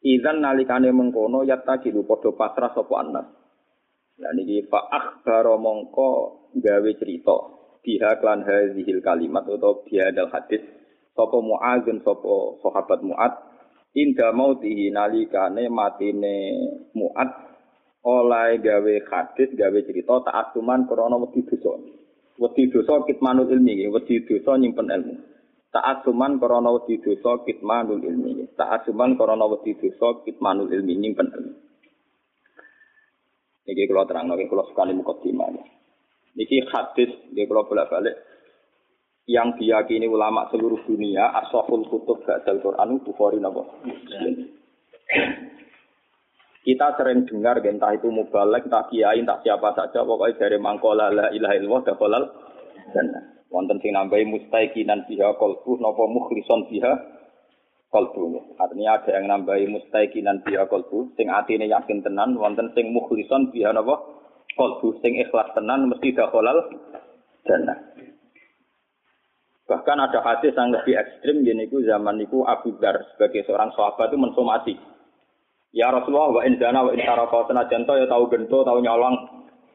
Idzan 0.06 0.46
nalikane 0.46 0.94
mengkono 0.94 1.42
yattakilu 1.42 2.06
padha 2.06 2.30
pasrah 2.38 2.72
sapa 2.78 2.94
anas 3.02 3.28
lan 4.22 4.38
iki 4.38 4.70
fa 4.70 4.86
akhbaro 4.86 5.58
mongko 5.58 6.10
gawe 6.62 6.92
cerita 7.02 7.38
biha 7.82 8.22
kelan 8.22 8.46
hadhil 8.46 9.02
kalimat 9.02 9.50
utawa 9.50 9.82
biha 9.82 10.14
dal 10.14 10.30
hadis 10.30 10.62
sapa 11.18 11.38
muazin 11.42 12.06
sapa 12.06 12.62
sahabat 12.62 13.02
muad 13.02 13.34
inda 13.96 14.32
mautihi 14.32 14.88
nalikane 14.92 15.68
matine 15.68 16.36
muat 16.96 17.30
oleh 18.02 18.58
gawe 18.64 18.94
hadis 19.12 19.50
gawe 19.54 19.80
cerita 19.86 20.26
tak 20.26 20.36
asuman 20.48 20.90
krana 20.90 21.20
wedi 21.22 21.46
dosa. 21.46 21.78
Wedi 22.42 22.72
dosa 22.74 23.06
kitmanul 23.06 23.52
ilmi 23.52 23.86
wedi 23.92 24.26
dosa 24.26 24.58
nyimpen 24.58 24.90
ilmu. 24.90 25.16
Tak 25.72 25.86
asuman 25.86 26.42
krana 26.42 26.72
wedi 26.74 26.98
dosa 27.04 27.44
kitmanul 27.46 28.02
ilmi 28.02 28.50
tak 28.58 28.82
asuman 28.82 29.20
krana 29.20 29.46
wedi 29.46 29.78
dosa 29.78 30.24
kitmanul 30.26 30.72
ilmi 30.72 30.94
nyimpen 30.98 31.30
ilmu. 31.30 31.54
Niki 33.62 33.86
kalau 33.86 34.10
terang, 34.10 34.26
niki 34.26 34.50
kalau 34.50 34.66
sekali 34.74 34.92
mukadimah. 34.98 35.54
Niki 36.34 36.66
hadis, 36.74 37.14
niki 37.30 37.46
kalau 37.46 37.70
bolak 37.70 37.94
balik 37.94 38.18
yang 39.30 39.54
diyakini 39.58 40.10
ulama 40.10 40.50
seluruh 40.50 40.82
dunia 40.90 41.30
asoful 41.46 41.86
kutub 41.86 42.26
ba'dal 42.26 42.58
Quran 42.58 42.98
Bukhari 43.06 43.38
napa? 43.38 43.62
Kita 46.62 46.94
sering 46.94 47.26
dengar 47.26 47.58
entah 47.66 47.90
itu 47.98 48.10
mubalek, 48.14 48.70
entah 48.70 48.86
kiai, 48.90 49.18
entah 49.18 49.42
siapa 49.42 49.74
saja 49.74 50.06
pokoknya 50.06 50.38
dari 50.38 50.58
mangkola 50.62 51.10
la 51.10 51.26
ilaha 51.34 51.58
illallah 51.58 51.84
dakhalal 51.90 52.24
dan 52.94 53.06
wonten 53.50 53.82
sing 53.82 53.98
nambahi 53.98 54.30
mustaiqinan 54.30 55.10
biha 55.10 55.38
qalbu 55.42 55.82
napa 55.82 56.04
mukhlison 56.06 56.70
biha 56.70 56.94
qalbu 57.90 58.56
artinya 58.62 59.02
ada 59.02 59.10
yang 59.10 59.26
nambahi 59.26 59.66
mustaiqinan 59.74 60.46
biha 60.46 60.70
qalbu 60.70 61.18
sing 61.18 61.34
atine 61.34 61.66
yakin 61.66 62.06
tenan 62.06 62.38
wonten 62.38 62.70
sing 62.78 62.94
mukhlison 62.94 63.50
biha 63.50 63.74
napa? 63.74 63.98
Qalbu 64.54 65.02
sing 65.02 65.18
ikhlas 65.18 65.50
tenan 65.58 65.90
mesti 65.90 66.14
dakhalal 66.14 66.62
jannah 67.50 67.91
Bahkan 69.72 70.04
ada 70.04 70.20
hadis 70.20 70.52
yang 70.52 70.76
lebih 70.76 71.00
ekstrim, 71.00 71.48
yaitu 71.48 71.80
zaman 71.88 72.20
itu 72.20 72.44
Abu 72.44 72.76
Dar 72.84 73.08
sebagai 73.16 73.48
seorang 73.48 73.72
sahabat 73.72 74.12
itu 74.12 74.20
mensomasi. 74.20 74.76
Ya 75.72 75.88
Rasulullah, 75.88 76.28
wa 76.28 76.42
in 76.44 76.60
zana 76.60 76.84
wa 76.84 76.92
in 76.92 77.00
saraka 77.00 77.48
senajan 77.48 77.88
ya 77.88 78.04
tahu 78.04 78.28
gento, 78.28 78.68
tahu 78.68 78.84
nyolong. 78.84 79.16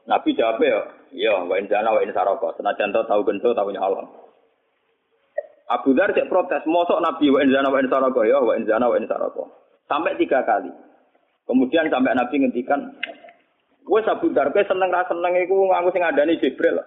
Nabi 0.05 0.37
jawab 0.37 0.61
ya, 0.61 0.85
ya 1.17 1.41
wa 1.49 1.57
in 1.57 1.65
zana 1.65 1.97
wa 1.97 2.05
in 2.05 2.13
saraka 2.13 2.53
senajan 2.61 2.93
tahu 2.93 3.25
gento, 3.25 3.57
tahu 3.57 3.73
nyolong. 3.73 4.05
Abu 5.73 5.97
Dar 5.97 6.13
cek 6.13 6.29
protes, 6.29 6.61
mosok 6.69 7.01
Nabi 7.01 7.33
wa 7.33 7.41
in 7.41 7.49
zana 7.49 7.73
wa 7.73 7.81
in 7.81 7.89
saraka 7.89 8.21
ya 8.29 8.37
wa 8.37 8.53
in 8.53 8.69
zana 8.69 8.85
wa 8.93 9.01
in 9.01 9.09
saraka. 9.09 9.49
Sampai 9.89 10.13
tiga 10.21 10.45
kali. 10.45 10.69
Kemudian 11.49 11.89
sampai 11.89 12.13
Nabi 12.13 12.37
ngendikan, 12.37 13.01
Wes 13.89 14.05
Abu 14.05 14.29
Dar, 14.29 14.53
seneng 14.53 14.93
ra 14.93 15.09
seneng 15.09 15.33
iku 15.41 15.57
ngaku 15.73 15.89
sing 15.89 16.05
ngandani 16.05 16.37
Jibril. 16.37 16.85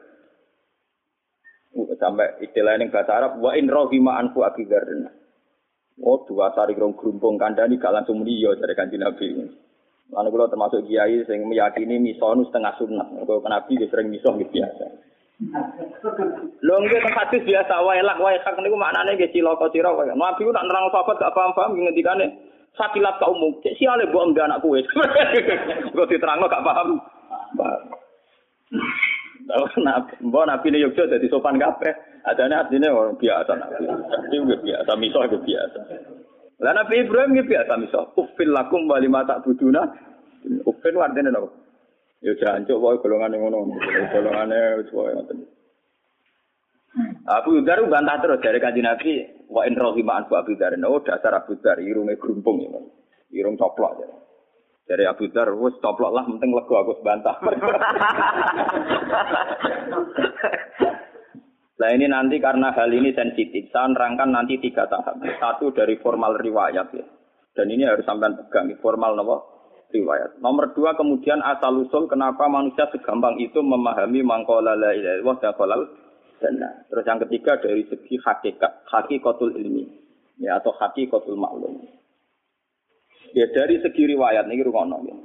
Sampai 1.74 2.42
istilah 2.42 2.74
yang 2.74 2.90
bahasa 2.90 3.12
Arab 3.14 3.38
wa 3.38 3.54
in 3.54 3.70
rohima 3.70 4.18
anfu 4.18 4.42
akidarna. 4.42 5.10
Oh 6.00 6.24
dua 6.24 6.50
sari 6.56 6.72
rong 6.74 6.96
gerumpung 6.96 7.36
kandani 7.36 7.76
gak 7.76 7.92
langsung 7.92 8.24
meniyo 8.24 8.56
dari 8.56 8.72
kanji 8.72 8.96
Nabi 8.96 9.26
ini. 9.36 9.46
Lalu 10.10 10.28
kalau 10.32 10.50
termasuk 10.50 10.80
kiai 10.88 11.22
yang 11.22 11.46
meyakini 11.46 12.02
misonu 12.02 12.42
setengah 12.48 12.74
sunnah. 12.80 13.06
Kalau 13.22 13.44
Nabi 13.46 13.78
dia 13.78 13.86
sering 13.92 14.10
misoh 14.10 14.34
gitu 14.40 14.58
biasa. 14.58 14.84
Lho 16.60 16.74
nggih 16.82 17.00
tempat 17.04 17.32
biasa 17.32 17.74
wae 17.84 18.00
lak 18.02 18.18
wae 18.18 18.36
sak 18.42 18.58
niku 18.58 18.74
maknane 18.74 19.14
nggih 19.14 19.30
cilaka 19.30 19.70
sira 19.70 19.92
wae. 19.92 20.10
Nabi 20.10 20.42
ku 20.42 20.50
nak 20.50 20.66
nerang 20.66 20.90
sahabat 20.90 21.20
gak 21.20 21.34
paham-paham 21.36 21.78
ngendikane 21.78 22.26
sakilat 22.74 23.20
ka 23.20 23.30
umum. 23.30 23.54
Cek 23.60 23.76
siale 23.76 24.08
mbok 24.08 24.34
enggak 24.34 24.48
anak 24.50 24.64
kowe. 24.64 24.80
Kok 25.94 26.08
diterangno 26.10 26.50
gak 26.50 26.64
paham. 26.64 26.88
Mbok 30.26 30.44
nabi 30.46 30.66
ini 30.70 30.84
Yogyo 30.84 31.10
jadi 31.10 31.26
sopan 31.26 31.58
kabeh. 31.58 32.22
Adanya 32.28 32.66
artinya 32.66 32.92
orang 32.92 33.16
biasa 33.16 33.52
nabi. 33.56 33.84
Juga 34.30 34.56
biasa, 34.60 34.90
misoh 35.00 35.24
juga 35.26 35.40
biasa. 35.42 35.80
Lah 36.60 36.72
Nabi 36.76 37.00
Ibrahim 37.00 37.32
juga 37.32 37.48
biasa 37.56 37.72
misoh. 37.80 38.04
Ufil 38.20 38.52
lakum 38.52 38.84
wali 38.84 39.08
mata 39.08 39.40
buduna. 39.40 39.88
Ufil 40.68 40.94
artinya 41.00 41.40
apa? 41.40 41.48
Ya 42.20 42.36
jangan 42.36 42.68
coba 42.68 43.00
golongan 43.00 43.32
yang 43.32 43.48
ngono. 43.48 43.72
Golongan 44.12 44.52
yang 44.52 44.84
sesuai 44.84 45.16
ngoten. 45.16 45.38
Abu 47.30 47.62
Dar 47.64 47.80
bantah 47.86 48.18
terus 48.18 48.42
dari 48.42 48.58
kanji 48.58 48.82
Nabi, 48.82 49.22
wa 49.46 49.62
in 49.64 49.78
rohima 49.78 50.20
anfu 50.20 50.36
Abu 50.36 50.58
Dar. 50.60 50.76
Oh 50.84 51.00
dasar 51.00 51.32
Abu 51.32 51.56
Dar, 51.64 51.80
irungnya 51.80 52.20
gerumpung. 52.20 52.60
Irung 53.30 53.56
coplok. 53.56 54.04
Ya. 54.04 54.08
Dari 54.90 55.06
Abu 55.06 55.30
Dar, 55.30 55.54
wes 55.54 55.78
toplok 55.78 56.10
lah, 56.10 56.26
penting 56.26 56.50
lego 56.50 56.74
aku 56.74 56.98
sebantah. 56.98 57.38
Nah 61.80 61.88
ini 61.96 62.12
nanti 62.12 62.36
karena 62.36 62.76
hal 62.76 62.92
ini 62.92 63.08
sensitif, 63.16 63.72
saya 63.72 63.88
nerangkan 63.88 64.28
nanti 64.28 64.60
tiga 64.60 64.84
tahap. 64.84 65.16
Satu 65.40 65.72
dari 65.72 65.96
formal 65.96 66.36
riwayat 66.36 66.92
ya. 66.92 67.06
Dan 67.56 67.72
ini 67.72 67.88
harus 67.88 68.04
sampai 68.04 68.36
pegang, 68.36 68.68
formal 68.84 69.16
nopo 69.16 69.36
riwayat. 69.88 70.38
Nomor 70.44 70.76
dua 70.76 70.92
kemudian 70.92 71.40
asal 71.40 71.80
usul 71.80 72.04
kenapa 72.04 72.46
manusia 72.52 72.84
segampang 72.92 73.40
itu 73.40 73.64
memahami 73.64 74.20
mangkola 74.20 74.76
la 74.76 74.92
ilaha 74.92 75.40
illallah 75.40 75.88
dan 76.40 76.56
Terus 76.88 77.04
yang 77.04 77.20
ketiga 77.24 77.52
dari 77.60 77.82
segi 77.88 78.16
hakikat, 78.16 78.84
hakikatul 78.88 79.56
ilmi 79.56 79.84
ya 80.40 80.60
atau 80.60 80.76
hakikatul 80.76 81.36
maklum. 81.36 81.80
Ya 83.36 83.46
dari 83.50 83.78
segi 83.78 84.02
riwayat 84.10 84.46
ini 84.50 84.62
rukono 84.66 84.98
ya. 85.06 85.16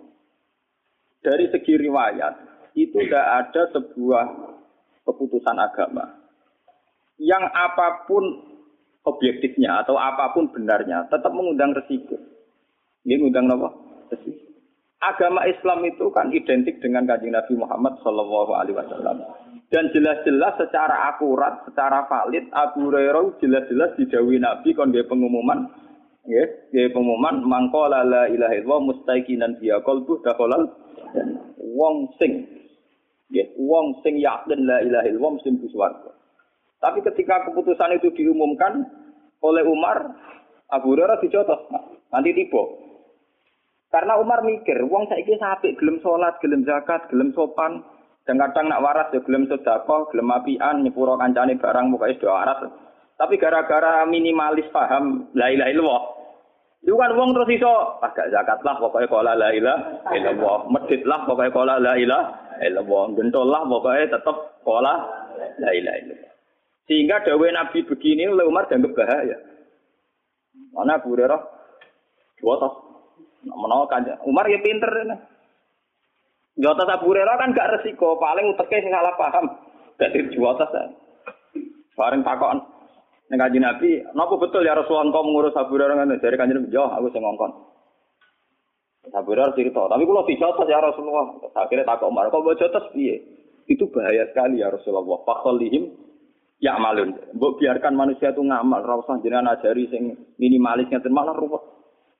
Dari 1.25 1.49
segi 1.49 1.73
riwayat 1.77 2.33
itu 2.77 2.95
tidak 2.95 3.25
ada 3.25 3.61
sebuah 3.73 4.25
keputusan 5.07 5.57
agama 5.57 6.05
yang 7.17 7.41
apa 7.49 8.05
pun 8.05 8.23
objektifnya 9.07 9.85
atau 9.85 9.95
apa 9.95 10.35
pun 10.35 10.51
benarnya 10.51 11.07
tetap 11.07 11.31
mengundang 11.31 11.71
resiko. 11.71 12.19
Ini 13.05 13.21
mengundang 13.21 13.53
apa? 13.55 13.69
Resiko. 14.11 14.43
Agama 15.01 15.45
Islam 15.45 15.85
itu 15.85 16.09
kan 16.09 16.33
identik 16.33 16.81
dengan 16.81 17.05
kajian 17.05 17.37
Nabi 17.37 17.53
Muhammad 17.53 18.01
Shallallahu 18.01 18.51
Alaihi 18.57 18.77
Wasallam 18.77 19.17
dan 19.73 19.89
jelas-jelas 19.91 20.55
secara 20.61 21.09
akurat, 21.09 21.65
secara 21.65 22.05
valid 22.05 22.47
Abu 22.53 22.89
Hurairah 22.89 23.41
jelas-jelas 23.41 23.97
didawi 23.97 24.37
Nabi 24.37 24.77
kon 24.77 24.93
pengumuman 24.93 25.67
Nggih, 26.25 26.73
nggih 26.73 26.87
pengumuman 26.89 27.45
mangkola 27.45 28.01
la 28.01 28.25
ilaha 28.25 28.57
illallah 28.57 28.81
mustaiqinan 28.89 29.61
biya 29.61 29.85
qalbu 29.85 30.25
dakhalal 30.25 30.73
wong 31.61 32.09
sing 32.17 32.49
nggih 33.29 33.53
wong 33.61 34.01
sing 34.01 34.17
yakin 34.17 34.65
la 34.65 34.81
ilaha 34.81 35.05
illallah 35.05 35.37
mesti 35.37 35.53
mlebu 35.53 35.69
swarga. 35.69 36.11
Tapi 36.81 37.05
ketika 37.05 37.45
keputusan 37.49 37.97
itu 37.97 38.09
diumumkan 38.13 38.85
oleh 39.41 39.63
Umar, 39.65 40.17
Abu 40.69 40.93
Hurairah 40.93 41.21
dicotos, 41.21 41.69
nanti 42.09 42.33
tiba. 42.33 42.61
Karena 43.93 44.19
Umar 44.19 44.43
mikir, 44.43 44.81
wong 44.89 45.07
saiki 45.07 45.39
sapik 45.39 45.77
gelem 45.79 46.01
salat, 46.03 46.35
gelem 46.41 46.65
zakat, 46.67 47.07
gelem 47.09 47.31
sopan, 47.31 47.85
dan 48.25 48.41
kadang 48.41 48.67
nak 48.67 48.81
waras 48.81 49.13
ya 49.13 49.21
gelem 49.21 49.45
sedekah, 49.45 50.09
gelem 50.11 50.33
apian, 50.33 50.81
nyepuro 50.81 51.15
kancane 51.15 51.55
barang 51.55 51.93
pokoknya 51.93 52.19
doa 52.19 52.33
waras. 52.33 52.59
Tapi 53.15 53.39
gara-gara 53.39 54.03
minimalis 54.03 54.67
paham 54.75 55.31
la 55.31 55.47
ilaha 55.47 55.71
illallah. 55.71 56.03
Itu 56.83 56.99
kan 56.99 57.15
wong 57.15 57.31
terus 57.33 57.49
iso 57.55 57.97
agak 58.03 58.29
zakat 58.29 58.59
lah 58.61 58.75
pokoknya 58.77 59.07
kola 59.07 59.33
la 59.33 59.49
ilaha 59.55 60.11
illallah. 60.11 60.57
Medit 60.67 61.01
lah 61.07 61.23
pokoknya 61.23 61.55
kola 61.55 61.75
la 61.79 61.95
ilaha 61.95 62.59
illallah. 62.59 63.03
Gentol 63.15 63.47
lah 63.47 63.63
pokoknya 63.63 64.19
tetap 64.19 64.37
kola 64.67 64.93
la 65.63 65.69
ilaha 65.71 65.97
illallah. 66.03 66.33
Sehingga 66.85 67.23
dawe 67.23 67.47
Nabi 67.55 67.79
begini 67.87 68.29
oleh 68.29 68.45
Umar 68.45 68.67
dianggap 68.67 68.93
bahaya. 68.93 69.37
Mana 70.75 70.99
Abu 70.99 71.15
Hurairah? 71.15 71.41
Dua. 72.43 72.67
Menawa 73.47 73.87
kan 73.87 74.05
Umar 74.27 74.45
ya 74.51 74.59
pinter. 74.59 74.91
Jotos 76.59 76.91
Abu 76.91 77.15
Hurairah 77.15 77.35
kan 77.39 77.55
gak 77.55 77.79
resiko, 77.79 78.19
paling 78.19 78.51
uteke 78.51 78.83
sing 78.83 78.91
salah 78.91 79.15
paham. 79.15 79.45
Dadi 79.97 80.35
jotos 80.35 80.69
ya. 80.75 80.83
Bareng 81.95 82.27
takon 82.27 82.74
ning 83.25 83.37
kanjeng 83.41 83.65
Nabi, 83.65 84.05
napa 84.13 84.33
betul 84.37 84.61
ya 84.61 84.77
Rasulullah 84.77 85.09
engkau 85.09 85.25
mengurus 85.25 85.57
Abu 85.57 85.77
Hurairah 85.77 85.97
ngene? 85.97 86.21
Dari 86.21 86.35
kanjeng 86.37 86.61
Nabi, 86.61 86.75
"Yo, 86.75 86.85
aku 86.85 87.09
sing 87.09 87.25
ngongkon." 87.25 87.51
Abu 89.13 89.33
Hurairah 89.33 89.53
cerita, 89.53 89.85
tapi 89.85 90.03
kalau 90.05 90.25
dijotos 90.25 90.67
ya 90.69 90.79
Rasulullah. 90.81 91.25
Akhirnya 91.53 91.85
takut 91.85 92.09
Umar, 92.09 92.29
kok 92.33 92.41
mau 92.41 92.57
jotos 92.57 92.89
piye? 92.93 93.21
Itu 93.65 93.89
bahaya 93.89 94.29
sekali 94.29 94.61
ya 94.61 94.69
Rasulullah. 94.69 95.21
Fakholihim 95.25 95.93
ya 96.61 96.77
malun. 96.77 97.13
Mbok 97.37 97.61
biarkan 97.61 97.93
manusia 97.93 98.33
itu 98.33 98.41
ngamal, 98.41 98.81
ora 98.81 99.01
usah 99.01 99.21
jenengan 99.21 99.53
ajari 99.57 99.89
sing 99.89 100.13
minimalis 100.41 100.89
ngeten 100.89 101.13
malah 101.13 101.33
ruwet. 101.37 101.61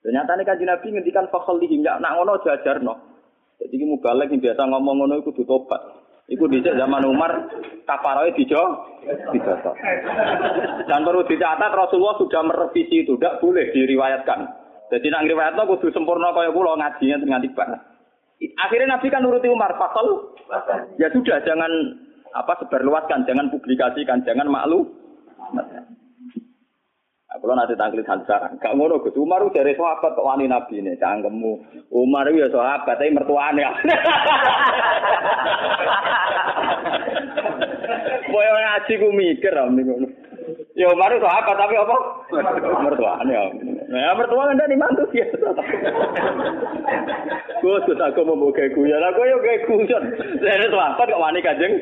Ternyata 0.05 0.37
nih 0.37 0.45
kanjeng 0.45 0.69
Nabi 0.69 0.87
ngendikan 0.93 1.25
fakholihim 1.33 1.81
ya 1.81 1.97
nak 1.97 2.13
ngono 2.17 2.37
aja 2.37 2.61
ajarno. 2.61 2.93
Jadi 3.57 3.81
mubalek 3.87 4.29
yang 4.29 4.41
biasa 4.45 4.61
ngomong 4.69 4.95
ngono 5.01 5.13
iku 5.17 5.33
kudu 5.33 5.49
tobat. 5.49 5.81
Iku 6.25 6.49
dhisik 6.49 6.73
zaman 6.73 7.05
Umar 7.05 7.53
kafaroe 7.85 8.33
dijo 8.33 8.61
dijoto. 9.29 9.71
Dan 10.89 11.05
perlu 11.05 11.21
dicatat 11.29 11.69
Rasulullah 11.69 12.17
sudah 12.17 12.41
merevisi 12.41 13.05
itu, 13.05 13.13
tidak 13.17 13.37
boleh 13.37 13.69
diriwayatkan. 13.69 14.39
Jadi 14.89 15.07
nak 15.09 15.29
ngriwayatno 15.29 15.69
kudu 15.69 15.93
sempurna 15.93 16.33
kaya 16.33 16.49
kula 16.49 16.81
ngajinya 16.81 17.21
dengan 17.21 17.41
tiba. 17.45 17.65
Akhirnya 18.57 18.97
Nabi 18.97 19.07
kan 19.13 19.21
nuruti 19.21 19.49
Umar, 19.49 19.77
fakol. 19.77 20.37
Ya 20.97 21.13
sudah, 21.13 21.41
jangan 21.45 21.71
apa 22.33 22.57
sebarluaskan, 22.61 23.25
jangan 23.29 23.53
publikasikan, 23.53 24.25
jangan 24.25 24.49
maklu. 24.49 24.85
Nah, 27.35 27.43
kalau 27.43 27.59
nanti 27.59 27.75
tangkil 27.75 27.99
sekarang, 27.99 28.55
gak 28.63 28.79
ngono 28.79 29.03
Gus 29.03 29.19
Umar 29.19 29.43
itu 29.43 29.59
dari 29.59 29.75
sahabat 29.75 30.15
kok 30.15 30.23
wani 30.23 30.47
Nabi 30.47 30.79
ini, 30.79 30.95
cangkemmu. 30.95 31.83
Umar 31.91 32.31
itu 32.31 32.39
ya 32.39 32.47
sahabat, 32.47 32.95
tapi 32.95 33.11
mertuane. 33.11 33.59
Boyo 38.31 38.51
ngaji 38.55 38.93
ku 39.03 39.11
mikir 39.11 39.51
om 39.59 39.75
ngono. 39.75 40.07
Ya 40.75 40.91
Umar 40.91 41.07
itu 41.07 41.23
sahabat 41.23 41.55
tapi 41.55 41.79
apa? 41.79 41.95
Mertuane. 42.83 43.35
Nah, 43.87 44.11
mertua 44.19 44.51
kan 44.51 44.59
dari 44.59 44.75
mantu 44.75 45.07
dia. 45.07 45.23
Gus, 47.63 47.87
Gus 47.87 47.95
aku 47.95 48.27
mau 48.27 48.35
buka 48.35 48.67
guyon, 48.75 48.99
aku 48.99 49.23
yo 49.23 49.39
kayak 49.39 49.71
guyon. 49.71 50.03
Saya 50.43 50.67
sahabat 50.67 51.07
kok 51.07 51.21
wani 51.23 51.39
kajeng. 51.39 51.79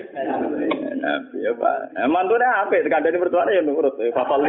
Nabi 1.01 1.41
ya 1.41 1.57
Pak. 1.57 1.77
Nah, 1.97 2.05
mantune 2.05 2.45
apik, 2.45 2.85
kandhane 2.85 3.17
mertuane 3.17 3.57
ya 3.57 3.65
nurut. 3.65 3.97
Fatal 4.13 4.45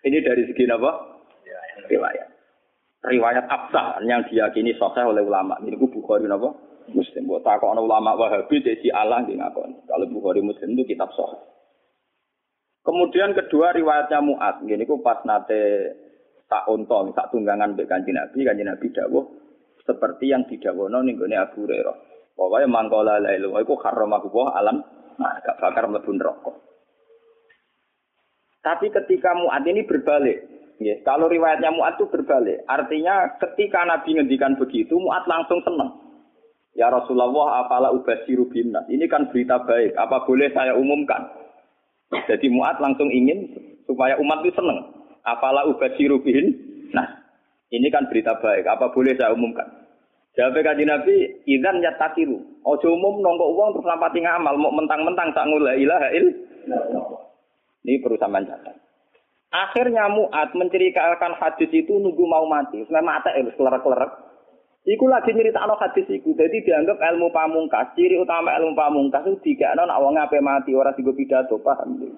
Ini 0.00 0.18
dari 0.24 0.42
segi 0.48 0.64
apa? 0.72 0.90
Riwayat. 1.92 2.28
Riwayat 3.12 3.44
absah 3.44 4.00
yang 4.08 4.24
diyakini 4.32 4.72
sahih 4.80 5.04
oleh 5.04 5.20
ulama. 5.20 5.60
Ini 5.60 5.76
ku 5.76 5.92
Bukhari 5.92 6.24
napa? 6.24 6.48
Muslim. 6.96 7.28
Buat 7.28 7.44
ana 7.44 7.80
ulama 7.84 8.16
Wahabi 8.16 8.64
dadi 8.64 8.88
Allah 8.88 9.20
di 9.28 9.36
ngakon. 9.36 9.84
Kalau 9.84 10.08
Bukhari 10.08 10.40
Muslim 10.40 10.80
itu 10.80 10.96
kitab 10.96 11.12
sahih. 11.12 11.59
Kemudian 12.80 13.36
kedua 13.36 13.76
riwayatnya 13.76 14.24
Mu'ad. 14.24 14.64
Gini 14.64 14.88
ku 14.88 15.04
pas 15.04 15.20
nate 15.28 15.92
tak 16.48 16.66
unta, 16.66 17.04
tak 17.14 17.30
tunggangan 17.30 17.76
mbek 17.76 17.86
Kanjeng 17.86 18.16
Nabi, 18.16 18.42
Kanjeng 18.42 18.68
Nabi 18.72 18.86
dawuh 18.90 19.24
seperti 19.84 20.32
yang 20.32 20.48
didhawuhna 20.48 21.04
ning 21.04 21.20
gone 21.20 21.36
Abu 21.36 21.68
Hurairah. 21.68 21.96
Pokoke 22.34 22.66
mangkola 22.66 23.20
la 23.20 23.36
ilaha 23.36 23.60
iku 23.60 23.76
haramahu 23.76 24.48
alam 24.48 24.80
nah 25.20 25.36
gak 25.44 25.60
bakar 25.60 25.84
mlebu 25.84 26.10
neraka. 26.16 26.52
Tapi 28.60 28.92
ketika 28.92 29.36
Mu'ad 29.36 29.64
ini 29.68 29.84
berbalik, 29.88 30.38
ya, 30.80 31.00
kalau 31.04 31.28
riwayatnya 31.28 31.72
Mu'ad 31.72 31.96
itu 31.96 32.08
berbalik, 32.12 32.64
artinya 32.68 33.36
ketika 33.40 33.84
Nabi 33.88 34.16
ngendikan 34.16 34.56
begitu, 34.56 34.96
Mu'ad 35.00 35.24
langsung 35.28 35.64
senang. 35.64 35.96
Ya 36.76 36.92
Rasulullah, 36.92 37.64
apalah 37.64 37.92
ubasiru 37.92 38.52
binas. 38.52 38.84
Ini 38.88 39.08
kan 39.08 39.32
berita 39.32 39.64
baik. 39.64 39.96
Apa 39.96 40.28
boleh 40.28 40.52
saya 40.52 40.76
umumkan? 40.76 41.39
Jadi 42.10 42.46
Mu'ad 42.50 42.82
langsung 42.82 43.06
ingin 43.10 43.46
supaya 43.86 44.18
umat 44.18 44.42
itu 44.42 44.54
senang. 44.58 44.90
Apalah 45.22 45.66
ubasiru 45.70 46.18
bin. 46.22 46.54
Nah, 46.90 47.06
ini 47.70 47.86
kan 47.90 48.10
berita 48.10 48.34
baik. 48.42 48.66
Apa 48.66 48.90
boleh 48.90 49.14
saya 49.14 49.30
umumkan? 49.30 49.66
Jawab 50.38 50.62
kaji 50.62 50.86
Nabi, 50.86 51.42
idan 51.46 51.82
yatakiru. 51.82 52.38
Ojo 52.62 52.88
umum 52.94 53.18
nongko 53.18 53.46
uang 53.50 53.68
terus 53.74 53.86
lampati 53.86 54.22
ngamal. 54.22 54.54
Mau 54.58 54.74
mentang-mentang 54.74 55.34
tak 55.34 55.46
ngula 55.50 55.74
ilaha 55.74 56.08
il. 56.14 56.26
Ini 57.82 57.98
perusahaan 57.98 58.46
catat. 58.46 58.76
Akhirnya 59.50 60.06
Mu'ad 60.06 60.54
menceritakan 60.54 61.34
hadis 61.42 61.70
itu 61.74 61.98
nunggu 61.98 62.22
mau 62.30 62.46
mati. 62.46 62.86
Sebenarnya 62.86 63.10
mata 63.10 63.30
itu 63.34 63.50
kelerak-kelerak. 63.58 64.29
Iku 64.80 65.04
lagi 65.12 65.36
nyerita 65.36 65.68
no 65.68 65.76
hadis 65.76 66.08
iku. 66.08 66.32
Jadi 66.32 66.64
dianggap 66.64 66.96
ilmu 66.96 67.28
pamungkas. 67.28 67.92
Ciri 67.92 68.16
utama 68.16 68.56
ilmu 68.56 68.72
pamungkas 68.72 69.28
itu 69.28 69.52
tiga 69.52 69.76
no 69.76 69.84
nak 69.84 70.00
wong 70.00 70.16
ape 70.16 70.40
mati 70.40 70.72
orang 70.72 70.96
tiga 70.96 71.12
pidato 71.12 71.60
paham. 71.60 72.00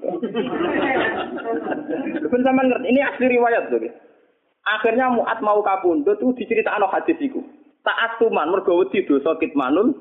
Bukan 2.22 2.40
sama 2.46 2.62
ngerti. 2.62 2.86
Ini 2.86 3.00
asli 3.02 3.26
riwayat 3.34 3.66
tuh. 3.66 3.82
Akhirnya 4.62 5.10
Mu'ad 5.10 5.42
mau 5.42 5.58
kabundut 5.66 6.22
itu 6.22 6.38
diceritakan 6.38 6.86
no 6.86 6.86
hadis 6.86 7.18
iku. 7.18 7.42
Taat 7.82 8.22
tuman 8.22 8.46
mergo 8.46 8.78
wedi 8.78 9.10
dosa 9.10 9.34
kitmanun. 9.42 9.98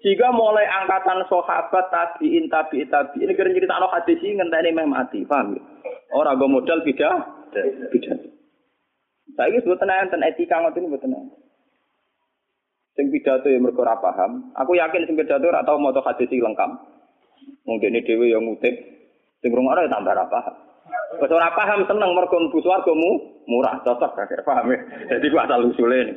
Jika 0.00 0.32
mulai 0.32 0.64
angkatan 0.64 1.28
sahabat 1.28 1.92
tabiin 1.92 2.48
tabiin 2.48 2.88
tabiin 2.88 3.28
ini 3.28 3.36
kira 3.36 3.52
cerita 3.52 3.76
no 3.76 3.92
hadis 3.92 4.16
ini 4.24 4.40
ngenteni 4.40 4.72
meh 4.72 4.88
mati, 4.88 5.28
paham 5.28 5.60
ya? 5.60 5.62
Orang 6.16 6.40
gue 6.40 6.48
modal 6.48 6.80
beda, 6.80 7.20
beda. 7.92 8.12
Saya 9.36 9.52
ini 9.52 9.60
sebut 9.60 9.76
enten 9.76 10.24
etika 10.24 10.56
ngoten 10.56 10.88
ini 10.88 10.96
tenang. 10.96 11.28
Sing 12.98 13.06
pidato 13.14 13.46
yang 13.46 13.62
mergo 13.62 13.86
ora 13.86 13.96
paham, 14.02 14.50
aku 14.58 14.74
yakin 14.74 15.06
sing 15.06 15.14
pidato 15.14 15.46
ora 15.46 15.62
tau 15.62 15.78
maca 15.78 16.02
hadis 16.02 16.30
lengkap. 16.30 16.70
Mungkin 17.64 17.94
ini 17.94 18.04
dewe 18.04 18.34
yang 18.34 18.42
ngutip, 18.44 18.74
sing 19.40 19.50
rungokno 19.54 19.86
ya 19.86 19.90
tambah 19.92 20.10
ora 20.10 20.26
paham. 20.26 20.54
Wes 21.22 21.30
ora 21.30 21.50
paham 21.54 21.86
seneng 21.86 22.10
mergo 22.14 22.38
mlebu 22.38 22.58
swargamu 22.62 23.10
murah, 23.46 23.78
cocok 23.82 24.14
kakek 24.14 24.42
paham 24.42 24.74
ya. 24.74 24.78
Jadi 25.16 25.26
ku 25.30 25.36
asal 25.38 25.66
usule 25.70 25.98
ini. 26.02 26.14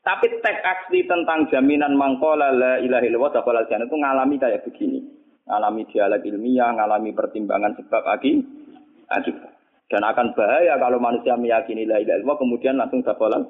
Tapi 0.00 0.26
teks 0.40 0.64
asli 0.64 1.04
tentang 1.04 1.46
jaminan 1.52 1.92
mangkola 1.92 2.48
la 2.50 2.72
ilaha 2.80 3.04
illallah 3.04 3.66
jannah 3.68 3.84
itu 3.84 3.96
ngalami 4.00 4.36
kayak 4.40 4.64
begini. 4.64 5.00
Ngalami 5.44 5.82
dialog 5.92 6.22
ilmiah, 6.24 6.70
ngalami 6.72 7.10
pertimbangan 7.12 7.76
sebab 7.76 8.02
aki 8.18 8.32
akibat. 9.12 9.52
Dan 9.90 10.06
akan 10.06 10.38
bahaya 10.38 10.78
kalau 10.78 11.02
manusia 11.02 11.34
meyakini 11.34 11.84
la 11.84 12.00
ilaha 12.00 12.16
illallah 12.16 12.38
kemudian 12.38 12.74
langsung 12.78 13.02
dakhalal 13.02 13.44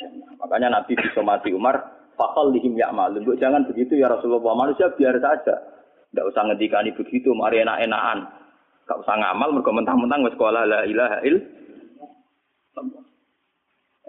jannah. 0.00 0.32
Makanya 0.40 0.68
Nabi 0.80 0.96
bisa 0.96 1.20
mati 1.20 1.52
Umar, 1.52 1.76
fakal 2.16 2.48
lihim 2.56 2.72
ya'malun. 2.80 3.20
Bu, 3.20 3.36
jangan 3.36 3.68
begitu 3.68 4.00
ya 4.00 4.08
Rasulullah. 4.08 4.56
Manusia 4.56 4.88
biar 4.96 5.20
saja. 5.20 5.60
Tidak 6.10 6.24
usah 6.26 6.42
ngedikani 6.48 6.96
begitu, 6.96 7.36
mari 7.36 7.62
enak-enakan. 7.62 8.18
Gak 8.88 8.98
usah 9.06 9.14
ngamal, 9.14 9.54
mergo 9.54 9.70
mentang-mentang 9.70 10.26
sekolah 10.34 10.66
la 10.66 10.82
ilaha 10.82 11.22
illallah. 11.22 13.04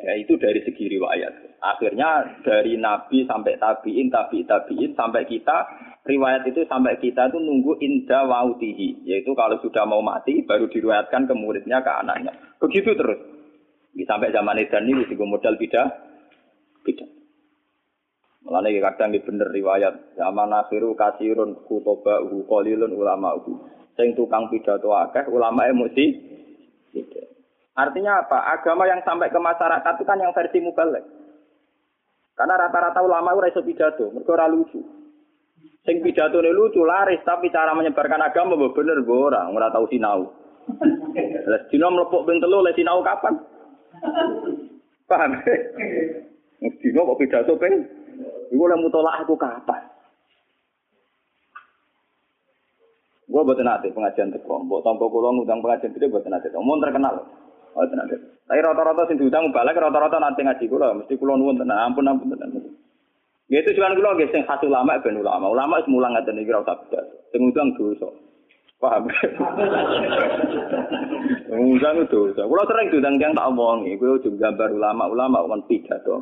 Ya 0.01 0.17
itu 0.17 0.33
dari 0.41 0.65
segi 0.65 0.97
riwayat. 0.97 1.61
Akhirnya 1.61 2.41
dari 2.41 2.73
Nabi 2.81 3.21
sampai 3.29 3.61
tabiin, 3.61 4.09
tabi 4.09 4.41
tabiin 4.49 4.97
sampai 4.97 5.29
kita 5.29 5.69
riwayat 6.09 6.41
itu 6.49 6.65
sampai 6.65 6.97
kita 6.97 7.29
itu 7.29 7.37
nunggu 7.37 7.77
inda 7.77 8.25
wautihi, 8.25 9.05
yaitu 9.05 9.37
kalau 9.37 9.61
sudah 9.61 9.85
mau 9.85 10.01
mati 10.01 10.41
baru 10.41 10.65
diriwayatkan 10.73 11.29
ke 11.29 11.33
muridnya 11.37 11.85
ke 11.85 11.91
anaknya. 11.93 12.33
Begitu 12.57 12.97
terus. 12.97 13.40
Sampai 13.91 14.31
zaman 14.31 14.59
Edan 14.59 14.87
ini 14.87 15.07
juga 15.07 15.23
modal 15.27 15.55
beda, 15.59 15.83
beda. 16.83 17.05
Mulane 18.41 18.73
kadang 18.81 19.13
bener 19.13 19.47
riwayat 19.53 20.17
zaman 20.17 20.49
akhiru 20.49 20.97
kasirun 20.97 21.61
kutoba 21.69 22.19
uhu 22.25 22.43
kolilun 22.49 22.91
ulama 22.91 23.37
uhu. 23.37 23.61
Sing 23.93 24.17
tukang 24.17 24.49
pidato 24.49 24.89
akeh 24.95 25.29
ulama 25.29 25.69
emosi. 25.69 26.05
Tidak. 26.91 27.25
Artinya 27.77 28.25
apa? 28.25 28.51
Agama 28.51 28.89
yang 28.89 28.99
sampai 29.05 29.31
ke 29.31 29.39
masyarakat 29.39 29.93
itu 29.95 30.03
kan 30.03 30.19
yang 30.19 30.33
versi 30.35 30.59
mubalek. 30.59 31.05
Karena 32.35 32.57
rata-rata 32.57 32.99
ulama 33.05 33.37
itu 33.37 33.53
iso 33.53 33.61
pidato, 33.61 34.09
mereka 34.09 34.33
ora 34.33 34.49
lucu. 34.49 34.81
Sing 35.85 36.01
ini 36.01 36.51
lucu, 36.53 36.81
laris, 36.81 37.21
tapi 37.25 37.53
cara 37.53 37.73
menyebarkan 37.77 38.21
agama 38.21 38.57
bener 38.57 39.01
ora, 39.05 39.45
ora 39.49 39.69
tahu 39.69 39.85
sinau. 39.89 40.29
Les 41.45 41.63
dino 41.69 41.89
mlepuk 41.89 42.25
ping 42.25 42.41
telu, 42.41 42.61
les 42.65 42.73
sinau 42.77 43.01
kapan? 43.01 43.37
Paham? 45.09 45.31
Dino 46.81 47.01
kok 47.07 47.19
pidato 47.19 47.53
ping? 47.57 47.73
Iku 48.51 48.63
oleh 48.67 48.77
mutolak 48.77 49.23
aku 49.23 49.33
kapan? 49.39 49.81
Gue 53.31 53.47
buat 53.47 53.63
nanti 53.63 53.87
pengajian 53.95 54.35
teko, 54.35 54.67
buat 54.67 54.83
tanpa 54.83 55.07
kulo 55.07 55.31
ngundang 55.31 55.63
pengajian 55.63 55.95
itu 55.95 56.11
buat 56.11 56.27
nanti. 56.27 56.51
Mau 56.51 56.75
terkenal. 56.83 57.15
Oh, 57.71 57.87
tenan. 57.87 58.11
Tapi 58.43 58.59
rata-rata 58.59 59.07
sing 59.07 59.15
diundang 59.15 59.47
balik 59.55 59.79
rata-rata 59.79 60.19
nanti 60.19 60.43
ngaji 60.43 60.67
kula, 60.67 60.91
mesti 60.91 61.15
kula 61.15 61.39
nuwun 61.39 61.55
tenan. 61.55 61.79
Ampun 61.79 62.11
ampun. 62.11 62.35
Ya 63.47 63.63
itu 63.63 63.71
cuman 63.79 63.95
kula 63.95 64.19
nggih 64.19 64.31
sing 64.35 64.43
khas 64.43 64.59
ulama 64.67 64.99
ben 64.99 65.15
ulama. 65.15 65.47
Ulama 65.47 65.79
ngaten 65.79 66.43
iki 66.43 66.51
ora 66.51 66.67
usah 66.67 66.75
bedas. 66.83 67.07
Sing 67.31 67.39
undang 67.39 67.71
dosa. 67.79 68.11
Paham? 68.81 69.05
Undang 71.53 72.09
dosa. 72.09 72.41
Kula 72.49 72.65
sering 72.65 72.89
diundang 72.89 73.21
yang 73.21 73.37
tak 73.37 73.53
omongi, 73.53 73.93
kowe 74.01 74.17
ujung 74.17 74.41
gambar 74.41 74.73
ulama-ulama 74.73 75.45
kon 75.45 75.61
pidato. 75.69 76.17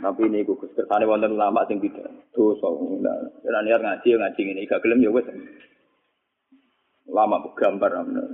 Tapi 0.00 0.28
ini 0.28 0.44
gue 0.44 0.56
kersane 0.56 1.04
wonten 1.04 1.36
ulama 1.36 1.68
sing 1.68 1.84
tidak 1.84 2.08
dosa. 2.32 2.68
Ora 3.44 3.60
niat 3.60 3.80
ngaji 3.80 4.08
ya 4.08 4.16
ngaji 4.16 4.40
ini 4.40 4.68
gak 4.68 4.80
gelem 4.80 5.04
ya 5.04 5.12
wis. 5.12 5.28
Ulama 7.08 7.44
gambar 7.52 7.90
amen. 7.92 8.28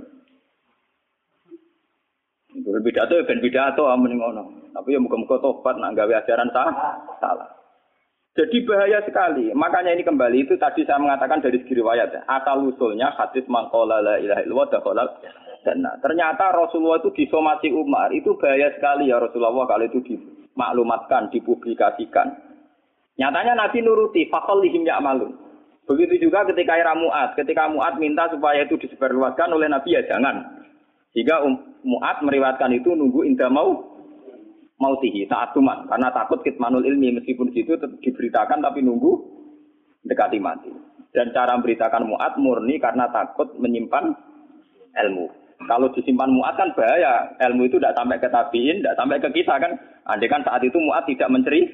Itu 2.51 2.79
pidato 2.79 3.13
ya 3.15 3.27
ben 3.27 3.43
pidato 3.43 3.91
amen 3.91 4.15
ngono. 4.15 4.43
Tapi 4.71 4.95
ya 4.95 4.99
muga-muga 5.03 5.43
tobat 5.43 5.75
nak 5.79 5.99
gawe 5.99 6.13
ajaran 6.23 6.47
sah, 6.55 6.71
salah. 7.19 7.60
Jadi 8.31 8.63
bahaya 8.63 9.03
sekali. 9.03 9.51
Makanya 9.51 9.91
ini 9.91 10.07
kembali 10.07 10.47
itu 10.47 10.55
tadi 10.55 10.87
saya 10.87 11.03
mengatakan 11.03 11.43
dari 11.43 11.59
segi 11.59 11.75
riwayat. 11.75 12.15
Asal 12.31 12.63
usulnya 12.63 13.11
hadis 13.19 13.43
mangkola 13.51 13.99
la 13.99 14.15
ilaha 14.23 14.41
illallah 14.47 14.67
jannah. 15.67 15.99
Ternyata 15.99 16.55
Rasulullah 16.55 17.03
itu 17.03 17.11
disomasi 17.11 17.75
Umar. 17.75 18.07
Itu 18.15 18.39
bahaya 18.39 18.71
sekali 18.71 19.11
ya 19.11 19.19
Rasulullah 19.19 19.67
kalau 19.67 19.83
itu 19.83 19.99
dimaklumatkan, 20.07 21.27
dipublikasikan. 21.35 22.27
Nyatanya 23.19 23.67
Nabi 23.67 23.83
nuruti, 23.83 24.31
fakallihim 24.31 24.87
ya'malun. 24.87 25.35
Begitu 25.83 26.23
juga 26.29 26.47
ketika 26.47 26.79
era 26.79 26.95
Mu'ad. 26.95 27.35
Ketika 27.35 27.67
Mu'ad 27.67 27.99
minta 27.99 28.31
supaya 28.31 28.63
itu 28.63 28.79
disebarluaskan 28.79 29.51
oleh 29.51 29.67
Nabi 29.67 29.91
ya 29.91 30.07
jangan. 30.07 30.63
Jika 31.11 31.43
Mu'ad 31.83 32.23
meriwatkan 32.23 32.71
itu 32.71 32.95
nunggu 32.95 33.27
indah 33.27 33.51
mau 33.51 33.90
mautihi 34.81 35.29
saat 35.29 35.53
tuman 35.53 35.85
karena 35.85 36.09
takut 36.09 36.41
kitmanul 36.41 36.81
ilmi 36.81 37.21
meskipun 37.21 37.53
situ 37.53 37.77
diberitakan 37.77 38.65
tapi 38.65 38.81
nunggu 38.81 39.21
dekati 40.09 40.41
mati. 40.41 40.73
Dan 41.11 41.35
cara 41.35 41.59
memberitakan 41.59 42.07
muat 42.07 42.39
murni 42.39 42.79
karena 42.79 43.11
takut 43.11 43.51
menyimpan 43.59 44.15
ilmu. 44.95 45.27
Kalau 45.67 45.93
disimpan 45.93 46.31
muat 46.31 46.57
kan 46.57 46.73
bahaya. 46.73 47.35
Ilmu 47.37 47.67
itu 47.67 47.77
tidak 47.77 47.93
sampai 47.99 48.17
ke 48.17 48.31
tabiin, 48.31 48.81
tidak 48.81 48.97
sampai 48.97 49.21
ke 49.21 49.29
kita 49.29 49.55
kan. 49.59 49.75
Andai 50.07 50.31
kan 50.31 50.41
saat 50.41 50.63
itu 50.65 50.79
muat 50.79 51.05
tidak 51.05 51.29
menceri. 51.29 51.67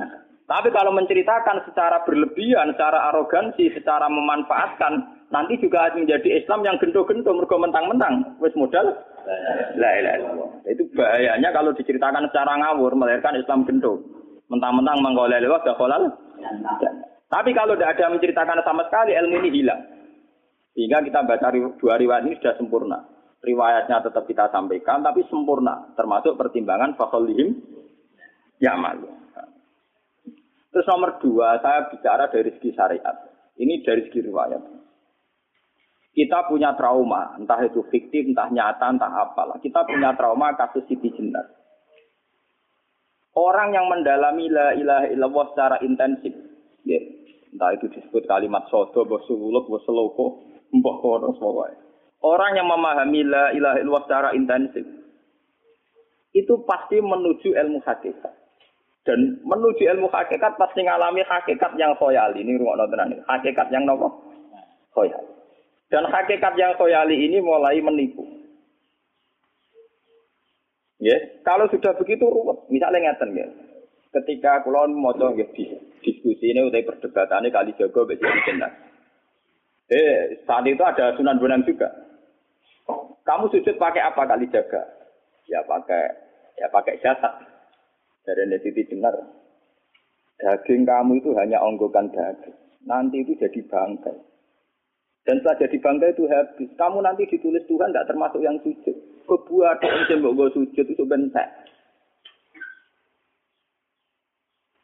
Nah, 0.00 0.10
tapi 0.50 0.74
kalau 0.74 0.90
menceritakan 0.96 1.62
secara 1.68 2.02
berlebihan, 2.02 2.74
secara 2.74 3.12
arogansi, 3.12 3.70
secara 3.70 4.10
memanfaatkan, 4.10 5.19
nanti 5.30 5.58
juga 5.62 5.90
menjadi 5.94 6.42
Islam 6.42 6.66
yang 6.66 6.76
gento-gento, 6.78 7.30
mergo 7.32 7.56
mentang-mentang. 7.58 8.38
Wis 8.42 8.54
modal 8.54 8.94
La 9.76 9.90
ilaha. 10.00 10.46
Itu 10.66 10.88
bahayanya 10.96 11.50
kalau 11.54 11.72
diceritakan 11.76 12.28
secara 12.30 12.56
ngawur 12.60 12.92
melahirkan 12.96 13.38
Islam 13.38 13.64
gendong. 13.68 14.02
Mentang-mentang 14.50 14.98
mengkolel 14.98 15.42
lewat 15.46 15.62
kolal. 15.78 16.10
Tapi 17.30 17.50
kalau 17.54 17.78
tidak 17.78 17.94
ada 17.94 18.10
menceritakan 18.10 18.58
sama 18.66 18.82
sekali 18.90 19.14
ilmu 19.14 19.34
ini 19.44 19.50
hilang. 19.54 19.80
Sehingga 20.74 21.02
kita 21.06 21.22
baca 21.22 21.54
dua 21.54 21.94
riwayat 21.94 22.26
ini 22.26 22.34
sudah 22.42 22.58
sempurna. 22.58 22.98
Riwayatnya 23.40 24.04
tetap 24.04 24.26
kita 24.26 24.50
sampaikan, 24.50 25.00
tapi 25.06 25.22
sempurna. 25.30 25.94
Termasuk 25.94 26.34
pertimbangan 26.34 26.98
fakolihim 26.98 27.54
ya 28.58 28.74
malu. 28.74 29.08
Terus 30.70 30.86
nomor 30.86 31.18
dua, 31.18 31.58
saya 31.62 31.90
bicara 31.90 32.30
dari 32.30 32.50
segi 32.58 32.70
syariat. 32.74 33.16
Ini 33.58 33.82
dari 33.82 34.06
segi 34.06 34.22
riwayat. 34.22 34.79
Kita 36.10 36.50
punya 36.50 36.74
trauma, 36.74 37.38
entah 37.38 37.62
itu 37.62 37.86
fiktif, 37.86 38.26
entah 38.26 38.50
nyata, 38.50 38.90
entah 38.90 39.12
apalah. 39.14 39.62
Kita 39.62 39.86
punya 39.86 40.10
trauma 40.18 40.58
kasus 40.58 40.82
Siti 40.90 41.06
Jenar. 41.14 41.46
Orang 43.30 43.70
yang 43.70 43.86
mendalami 43.86 44.50
la 44.50 44.74
ilaha 44.74 45.06
illallah 45.06 45.46
secara 45.54 45.76
intensif, 45.86 46.34
ya, 46.82 46.98
entah 47.54 47.70
itu 47.78 47.86
disebut 47.94 48.26
kalimat 48.26 48.66
sodo, 48.66 49.06
bosuluk, 49.06 49.70
bosuloko, 49.70 50.42
mbah 50.74 50.96
kono 50.98 51.30
pokoknya. 51.38 51.78
Orang 52.26 52.58
yang 52.58 52.66
memahami 52.66 53.22
la 53.22 53.54
ilaha 53.54 53.78
illallah 53.78 54.04
secara 54.10 54.28
intensif, 54.34 54.82
itu 56.34 56.54
pasti 56.66 56.98
menuju 56.98 57.54
ilmu 57.54 57.78
hakikat. 57.86 58.34
Dan 59.06 59.40
menuju 59.46 59.82
ilmu 59.94 60.10
hakikat 60.12 60.58
pasti 60.60 60.84
ngalami 60.84 61.24
hakikat 61.24 61.72
yang 61.80 61.96
khoyal. 61.96 62.36
Ini 62.36 62.60
rumah 62.60 62.84
tenan 62.90 63.16
Hakikat 63.24 63.72
yang 63.72 63.88
nopo? 63.88 64.10
Khoyal. 64.92 65.39
Dan 65.90 66.06
hakikat 66.06 66.54
yang 66.54 66.78
khoyali 66.78 67.18
ini 67.18 67.42
mulai 67.42 67.82
menipu. 67.82 68.22
Ya, 71.02 71.16
kalau 71.42 71.66
sudah 71.66 71.98
begitu 71.98 72.22
ruwet. 72.30 72.70
Misalnya 72.70 73.10
ngeten 73.10 73.34
ya. 73.34 73.48
Ketika 74.10 74.62
kulon 74.62 74.94
mau 74.94 75.14
ya, 75.14 75.46
diskusi 76.02 76.50
ini 76.50 76.66
udah 76.66 76.82
perdebatan 76.82 77.46
ini 77.46 77.54
kali 77.54 77.70
jago 77.78 78.06
besi 78.06 78.26
jelas. 78.46 78.74
Eh, 79.90 80.46
saat 80.46 80.66
itu 80.66 80.82
ada 80.82 81.14
sunan 81.18 81.38
bonang 81.38 81.66
juga. 81.66 81.90
Kamu 83.26 83.50
sujud 83.50 83.74
pakai 83.78 84.02
apa 84.02 84.22
kali 84.26 84.50
jaga? 84.50 84.82
Ya 85.46 85.62
pakai 85.66 86.04
ya 86.58 86.66
pakai 86.70 86.98
jasad. 87.02 87.34
Dari 88.26 88.46
netiti 88.46 88.86
benar. 88.86 89.14
Daging 90.38 90.86
kamu 90.86 91.22
itu 91.22 91.30
hanya 91.38 91.62
onggokan 91.62 92.10
daging. 92.10 92.54
Nanti 92.86 93.22
itu 93.22 93.34
jadi 93.38 93.60
bangkai. 93.66 94.29
Dan 95.28 95.36
setelah 95.40 95.56
jadi 95.60 95.76
bangga 95.84 96.06
itu 96.16 96.24
habis. 96.26 96.70
Kamu 96.80 97.04
nanti 97.04 97.28
ditulis 97.28 97.64
Tuhan 97.68 97.92
tidak 97.92 98.08
termasuk 98.08 98.40
yang 98.40 98.56
sujud. 98.64 98.96
Kebuat 99.28 99.78
yang 99.84 100.24
mbok 100.24 100.50
sujud 100.56 100.86
itu 100.88 101.04
bentek. 101.04 101.48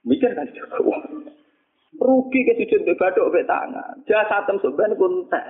Mikir 0.07 0.31
kan 0.38 0.46
juga. 0.55 1.03
Rugi 1.96 2.40
ke 2.44 2.53
sujud 2.62 2.85
be 2.85 2.94
badok 2.94 3.33
be 3.33 3.42
tangan. 3.49 4.05
Jasa 4.05 4.44
tem 4.44 4.61
sebenarnya 4.61 5.01
pun 5.01 5.25
teh. 5.33 5.46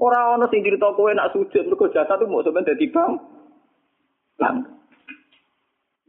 Orang 0.00 0.40
orang 0.40 0.48
sing 0.52 0.64
cerita 0.64 0.92
kowe 0.94 1.10
nak 1.12 1.32
sujud 1.32 1.64
mergo 1.66 1.88
jasa 1.90 2.20
tuh 2.20 2.28
mau 2.28 2.44
sebenarnya 2.44 2.76
dadi 2.76 2.86
bang. 2.92 3.12
Bang. 4.36 4.56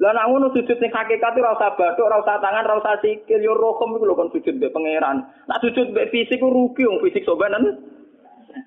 Lah 0.01 0.11
nak 0.17 0.27
ngono 0.33 0.49
sujud 0.49 0.77
ning 0.81 0.89
hakikat 0.89 1.37
ora 1.37 1.53
usah 1.53 1.77
bathuk, 1.77 2.09
ora 2.09 2.25
usah 2.25 2.41
tangan, 2.41 2.65
ora 2.65 2.81
usah 2.81 2.97
sikil, 3.05 3.37
yo 3.37 3.53
rokem 3.53 3.93
iku 3.93 4.09
lho 4.09 4.17
kon 4.17 4.33
sujud 4.33 4.57
mbek 4.57 4.73
pangeran. 4.73 5.29
Nak 5.45 5.61
sujud 5.61 5.93
mbek 5.93 6.09
fisik 6.09 6.41
ku 6.41 6.49
rugi 6.49 6.89
wong 6.89 7.05
fisik 7.05 7.21
sobanan. 7.21 7.77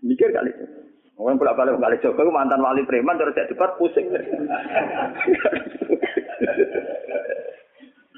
Mikir 0.02 0.30
kali. 0.34 0.50
Mungkin 1.14 1.38
bolak 1.38 1.54
balik 1.54 1.78
kali 1.78 1.96
Joko 2.02 2.26
mantan 2.34 2.58
wali 2.58 2.82
preman 2.82 3.14
terus 3.14 3.38
jadi 3.38 3.54
debat 3.54 3.78
pusing. 3.78 4.10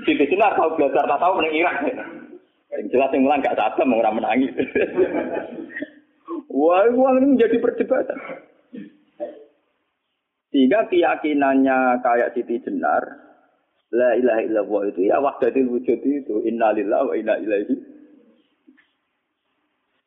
Siti 0.06 0.24
Sinar 0.30 0.54
tahu 0.56 0.78
belajar 0.78 1.04
tak 1.04 1.20
tahu 1.20 1.42
Irak. 1.50 1.76
Yang 2.72 2.88
jelas 2.92 3.10
yang 3.12 3.22
mulang 3.26 3.42
gak 3.42 3.58
satu 3.58 3.82
mau 3.88 4.00
menangis. 4.12 4.52
Wah, 6.56 6.88
uang 6.88 7.20
ini 7.20 7.36
menjadi 7.36 7.56
perdebatan. 7.60 8.16
Sehingga 10.54 10.88
keyakinannya 10.88 12.00
kayak 12.00 12.32
Siti 12.32 12.62
Jenar, 12.64 13.02
La 13.94 14.18
ilaha 14.18 14.42
illallah 14.42 14.82
itu 14.90 15.00
ya 15.06 15.22
wahdatil 15.22 15.70
wujud 15.70 16.00
itu 16.02 16.34
innalillah 16.42 17.06
wa 17.06 17.14
inna 17.14 17.38
ilaihi 17.38 17.95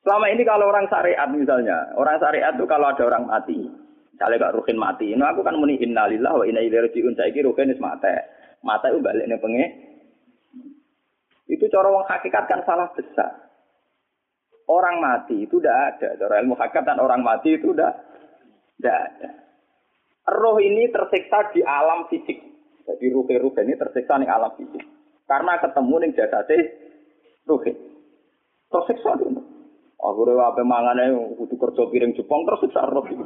Selama 0.10 0.26
ini 0.34 0.42
kalau 0.42 0.74
orang 0.74 0.90
syariat 0.90 1.30
misalnya, 1.30 1.94
orang 1.94 2.18
syariat 2.18 2.58
itu 2.58 2.66
kalau 2.66 2.90
ada 2.90 3.06
orang 3.06 3.30
mati, 3.30 3.62
misalnya 4.10 4.42
Kak 4.42 4.58
Rukin 4.58 4.82
mati, 4.82 5.14
ini 5.14 5.22
aku 5.22 5.46
kan 5.46 5.54
muni 5.54 5.78
innalillah 5.78 6.34
wa 6.34 6.50
inna 6.50 6.66
ilaihi 6.66 6.90
rajiun. 6.90 7.14
Saiki 7.14 7.46
Rukin 7.46 7.70
wis 7.70 7.78
mati. 7.78 8.10
Mati 8.66 8.90
itu 8.90 9.06
balik 9.06 9.30
nih 9.30 9.38
penge. 9.38 9.66
Itu 11.46 11.62
cara 11.70 11.94
wong 11.94 12.10
hakikat 12.10 12.50
kan 12.50 12.66
salah 12.66 12.90
besar. 12.98 13.54
Orang 14.66 14.98
mati 14.98 15.46
itu 15.46 15.62
tidak 15.62 15.78
ada. 15.78 16.18
Cara 16.18 16.42
ilmu 16.42 16.58
hakikat 16.58 16.90
dan 16.90 16.98
orang 16.98 17.22
mati 17.22 17.62
itu 17.62 17.70
tidak 17.70 18.02
ada. 18.82 19.30
Roh 20.26 20.58
ini 20.58 20.90
tersiksa 20.90 21.54
di 21.54 21.62
alam 21.62 22.10
fisik. 22.10 22.42
Jadi 22.90 23.14
ruh-ruh 23.14 23.54
ini 23.62 23.78
tersiksa 23.78 24.18
di 24.18 24.26
alam 24.26 24.58
fisik. 24.58 24.82
Karena 25.30 25.62
ketemu 25.62 25.96
ning 26.02 26.12
jasadnya 26.18 26.66
ruh. 27.46 27.62
Tersiksa 28.74 29.14
dulu. 29.14 29.49
Aku 30.00 30.24
rewa 30.24 30.56
apa 30.56 30.64
mangane 30.64 31.12
kudu 31.36 31.60
kerja 31.60 31.84
piring 31.92 32.16
Jepang 32.16 32.48
terus 32.48 32.64
siksa 32.64 32.88
roti. 32.88 33.20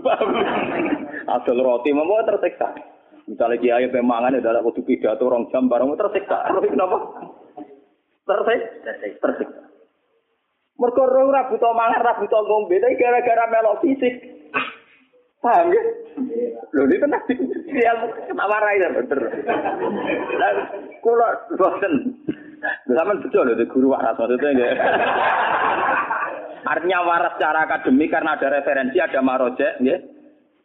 Asal 1.29 1.61
roti 1.61 1.93
mau 1.93 2.17
tersiksa. 2.25 2.73
Misalnya 3.29 3.61
kiai 3.61 3.93
pe 3.93 4.01
mangane 4.01 4.41
dadak 4.41 4.65
kudu 4.65 4.81
pidato 4.81 5.29
rong 5.29 5.53
jam 5.53 5.69
bareng 5.69 5.93
tersiksa. 5.93 6.49
Roti 6.49 6.73
kenapa? 6.73 6.97
Tersiksa. 8.25 8.91
Tersiksa. 9.21 9.63
Mergo 10.73 11.05
ora 11.05 11.45
buta 11.53 11.69
mangan, 11.69 12.01
ora 12.01 12.17
buta 12.17 12.39
ngombe, 12.49 12.81
tapi 12.81 12.97
gara-gara 12.97 13.45
melok 13.45 13.85
fisik. 13.85 14.13
Paham 15.37 15.69
ya? 15.69 15.81
Lho 16.73 16.87
ini 16.87 16.97
tenang 16.97 17.21
di 17.29 17.35
ilmu 17.77 18.07
kenapa 18.31 18.57
rai 18.63 18.81
bener. 18.81 19.19
Kula 21.05 21.29
bosen. 21.53 21.93
Zaman 22.87 23.19
betul 23.21 23.43
loh, 23.43 23.59
guru 23.69 23.91
waras 23.91 24.15
maksudnya 24.15 24.49
ya. 24.55 24.71
Artinya 26.63 27.03
waras 27.03 27.35
secara 27.35 27.67
akademik 27.67 28.09
karena 28.11 28.39
ada 28.39 28.47
referensi, 28.47 28.97
ada 28.99 29.19
marojek, 29.19 29.83
ya. 29.83 29.99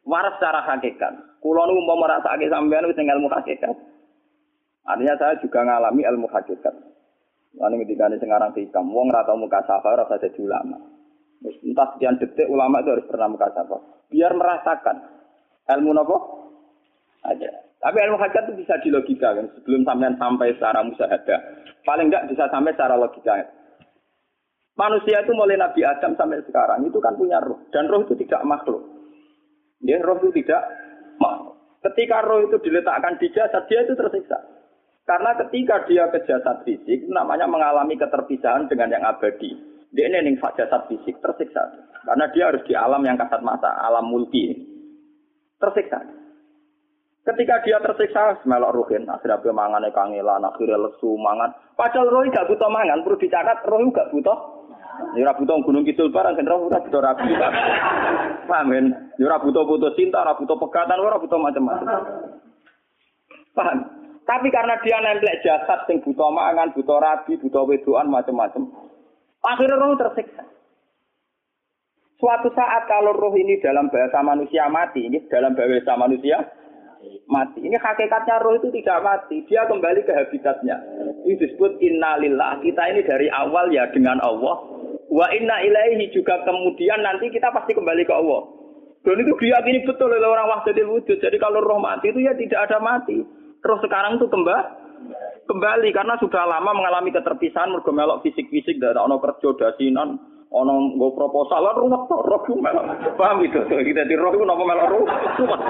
Waras 0.07 0.39
secara 0.39 0.65
hakikat. 0.65 1.43
Kulo 1.43 1.69
nu 1.69 1.83
mau 1.85 1.99
merasa 1.99 2.35
akeh 2.35 2.51
sampean 2.51 2.89
wis 2.89 2.99
ilmu 2.99 3.29
hakikat. 3.31 3.77
Artinya 4.89 5.15
saya 5.21 5.37
juga 5.43 5.61
ngalami 5.67 6.03
ilmu 6.07 6.27
hakikat. 6.33 6.75
Lalu 7.59 7.85
ketika 7.85 8.09
ini 8.09 8.17
sekarang 8.23 8.51
hikam, 8.55 8.87
wong 8.93 9.09
rata 9.11 9.35
muka 9.35 9.61
safa 9.67 9.99
rasa 9.99 10.21
jadi 10.21 10.39
ulama. 10.41 10.79
Entah 11.43 11.89
sekian 11.95 12.19
detik 12.19 12.51
ulama 12.51 12.83
itu 12.83 12.93
harus 12.95 13.07
pernah 13.07 13.29
muka 13.31 13.49
safa. 13.53 13.79
Biar 14.11 14.33
merasakan 14.35 14.97
ilmu 15.77 15.91
nopo 15.93 16.17
aja. 17.27 17.51
Tapi 17.79 17.97
ilmu 18.03 18.19
hajat 18.19 18.51
itu 18.51 18.67
bisa 18.67 18.75
dilogika 18.83 19.39
kan 19.39 19.47
sebelum 19.55 19.87
sampean 19.87 20.19
sampai 20.19 20.51
secara 20.57 20.83
musyahadah. 20.83 21.41
Paling 21.87 22.11
enggak 22.11 22.27
bisa 22.27 22.51
sampai 22.51 22.75
secara 22.75 22.99
logika. 22.99 23.39
Manusia 24.79 25.27
itu 25.27 25.35
mulai 25.35 25.59
Nabi 25.59 25.83
Adam 25.83 26.15
sampai 26.15 26.39
sekarang 26.47 26.87
itu 26.87 27.03
kan 27.03 27.19
punya 27.19 27.43
roh 27.43 27.59
dan 27.75 27.91
roh 27.91 28.07
itu 28.07 28.15
tidak 28.15 28.47
makhluk. 28.47 28.79
Ya, 29.83 29.99
roh 29.99 30.23
itu 30.23 30.31
tidak 30.39 30.63
makhluk. 31.19 31.59
Ketika 31.83 32.23
roh 32.23 32.47
itu 32.47 32.63
diletakkan 32.63 33.19
di 33.19 33.27
jasad, 33.35 33.67
dia 33.67 33.83
itu 33.83 33.99
tersiksa. 33.99 34.39
Karena 35.03 35.35
ketika 35.35 35.83
dia 35.91 36.07
ke 36.15 36.23
jasad 36.31 36.63
fisik, 36.63 37.11
namanya 37.11 37.51
mengalami 37.51 37.99
keterpisahan 37.99 38.71
dengan 38.71 38.95
yang 38.95 39.03
abadi. 39.03 39.51
Dia 39.91 40.07
ini 40.07 40.31
ning 40.31 40.37
jasad 40.39 40.87
fisik 40.87 41.19
tersiksa. 41.27 41.91
Karena 42.07 42.31
dia 42.31 42.47
harus 42.47 42.63
di 42.63 42.79
alam 42.79 43.03
yang 43.03 43.19
kasat 43.19 43.43
mata, 43.43 43.83
alam 43.83 44.07
mulki. 44.07 44.63
Tersiksa. 45.59 46.07
Ketika 47.27 47.67
dia 47.67 47.83
tersiksa, 47.83 48.47
melok 48.47 48.79
ruhin, 48.79 49.11
akhirnya 49.11 49.43
dia 49.43 49.53
mangan 49.53 49.85
kangelan, 49.91 50.47
akhirnya 50.47 50.87
lesu 50.87 51.19
mangan. 51.19 51.51
Padahal 51.75 52.09
roh 52.15 52.23
gak 52.31 52.47
butuh 52.47 52.71
mangan, 52.71 53.03
perlu 53.03 53.19
dicatat, 53.19 53.67
roh 53.67 53.83
gak 53.91 54.15
butuh. 54.15 54.58
Ya 55.15 55.23
ora 55.25 55.39
butuh 55.39 55.63
gunung 55.63 55.87
kidul 55.87 56.11
barang, 56.11 56.43
roh 56.43 56.67
ora 56.67 56.83
butuh 56.83 57.01
rabi. 57.01 57.33
Paham 58.49 58.67
kan? 58.75 58.87
Ya 59.19 59.25
ora 59.31 59.39
butuh 59.39 59.63
butuh 59.63 59.95
cinta, 59.95 60.23
ora 60.23 60.35
butuh 60.35 60.59
pegatan, 60.59 60.99
ora 60.99 61.23
butuh 61.23 61.39
macam-macam. 61.39 61.87
Paham? 63.55 63.79
Tapi 64.29 64.53
karena 64.53 64.77
dia 64.85 65.01
nempel 65.01 65.41
jasad 65.41 65.89
sing 65.89 66.05
butuh 66.05 66.29
mangan, 66.29 66.77
butuh 66.77 67.01
rabi, 67.01 67.41
butuh 67.41 67.65
wedoan 67.65 68.13
macam-macam. 68.13 68.69
Akhirnya 69.41 69.81
roh 69.81 69.97
tersiksa. 69.97 70.45
Suatu 72.19 72.51
saat 72.53 72.91
kalau 72.91 73.15
roh 73.15 73.33
ini 73.39 73.63
dalam 73.63 73.89
bahasa 73.89 74.19
manusia 74.27 74.67
mati, 74.67 75.07
ini 75.07 75.23
dalam 75.31 75.55
bahasa 75.55 75.95
manusia 75.95 76.43
mati. 77.31 77.63
Ini 77.63 77.79
hakikatnya 77.79 78.43
roh 78.43 78.59
itu 78.59 78.69
tidak 78.75 79.01
mati, 79.07 79.47
dia 79.47 79.63
kembali 79.65 80.03
ke 80.03 80.13
habitatnya. 80.13 80.77
Ini 81.25 81.39
disebut 81.39 81.79
innalillah. 81.79 82.59
Kita 82.61 82.83
ini 82.91 83.07
dari 83.07 83.31
awal 83.31 83.71
ya 83.71 83.87
dengan 83.95 84.19
Allah. 84.21 84.78
Wa 85.09 85.27
inna 85.33 85.65
ilaihi 85.65 86.13
juga 86.13 86.45
kemudian 86.45 87.01
nanti 87.01 87.33
kita 87.33 87.49
pasti 87.53 87.73
kembali 87.73 88.05
ke 88.05 88.13
Allah. 88.13 88.43
Dan 89.03 89.25
itu 89.25 89.33
diyakini 89.41 89.89
betul 89.89 90.13
oleh 90.13 90.29
orang 90.29 90.53
wahdatil 90.53 90.91
wujud. 90.91 91.17
Jadi 91.17 91.37
kalau 91.41 91.65
roh 91.65 91.81
mati 91.81 92.13
itu 92.13 92.21
ya 92.21 92.37
tidak 92.37 92.69
ada 92.69 92.79
mati. 92.83 93.25
Terus 93.59 93.81
sekarang 93.81 94.21
itu 94.21 94.29
kembali 94.29 94.89
kembali 95.49 95.89
karena 95.97 96.15
sudah 96.21 96.45
lama 96.45 96.77
mengalami 96.77 97.09
keterpisahan 97.09 97.73
mergo 97.73 97.89
melok 97.89 98.21
fisik-fisik 98.21 98.77
dan 98.77 99.01
ono 99.01 99.17
kerja 99.17 99.57
dasinan 99.57 100.21
ono 100.53 100.73
nggo 100.97 101.17
proposal 101.17 101.65
lan 101.65 101.77
ruwet 101.81 102.03
to 102.09 102.17
roh 102.21 102.41
melok 102.61 102.85
paham 103.17 103.41
itu 103.41 103.61
kita 103.65 104.05
di 104.05 104.15
roh 104.17 104.33
ku 104.33 104.45
napa 104.45 104.65
melok 104.65 104.89
ruwet 104.93 105.61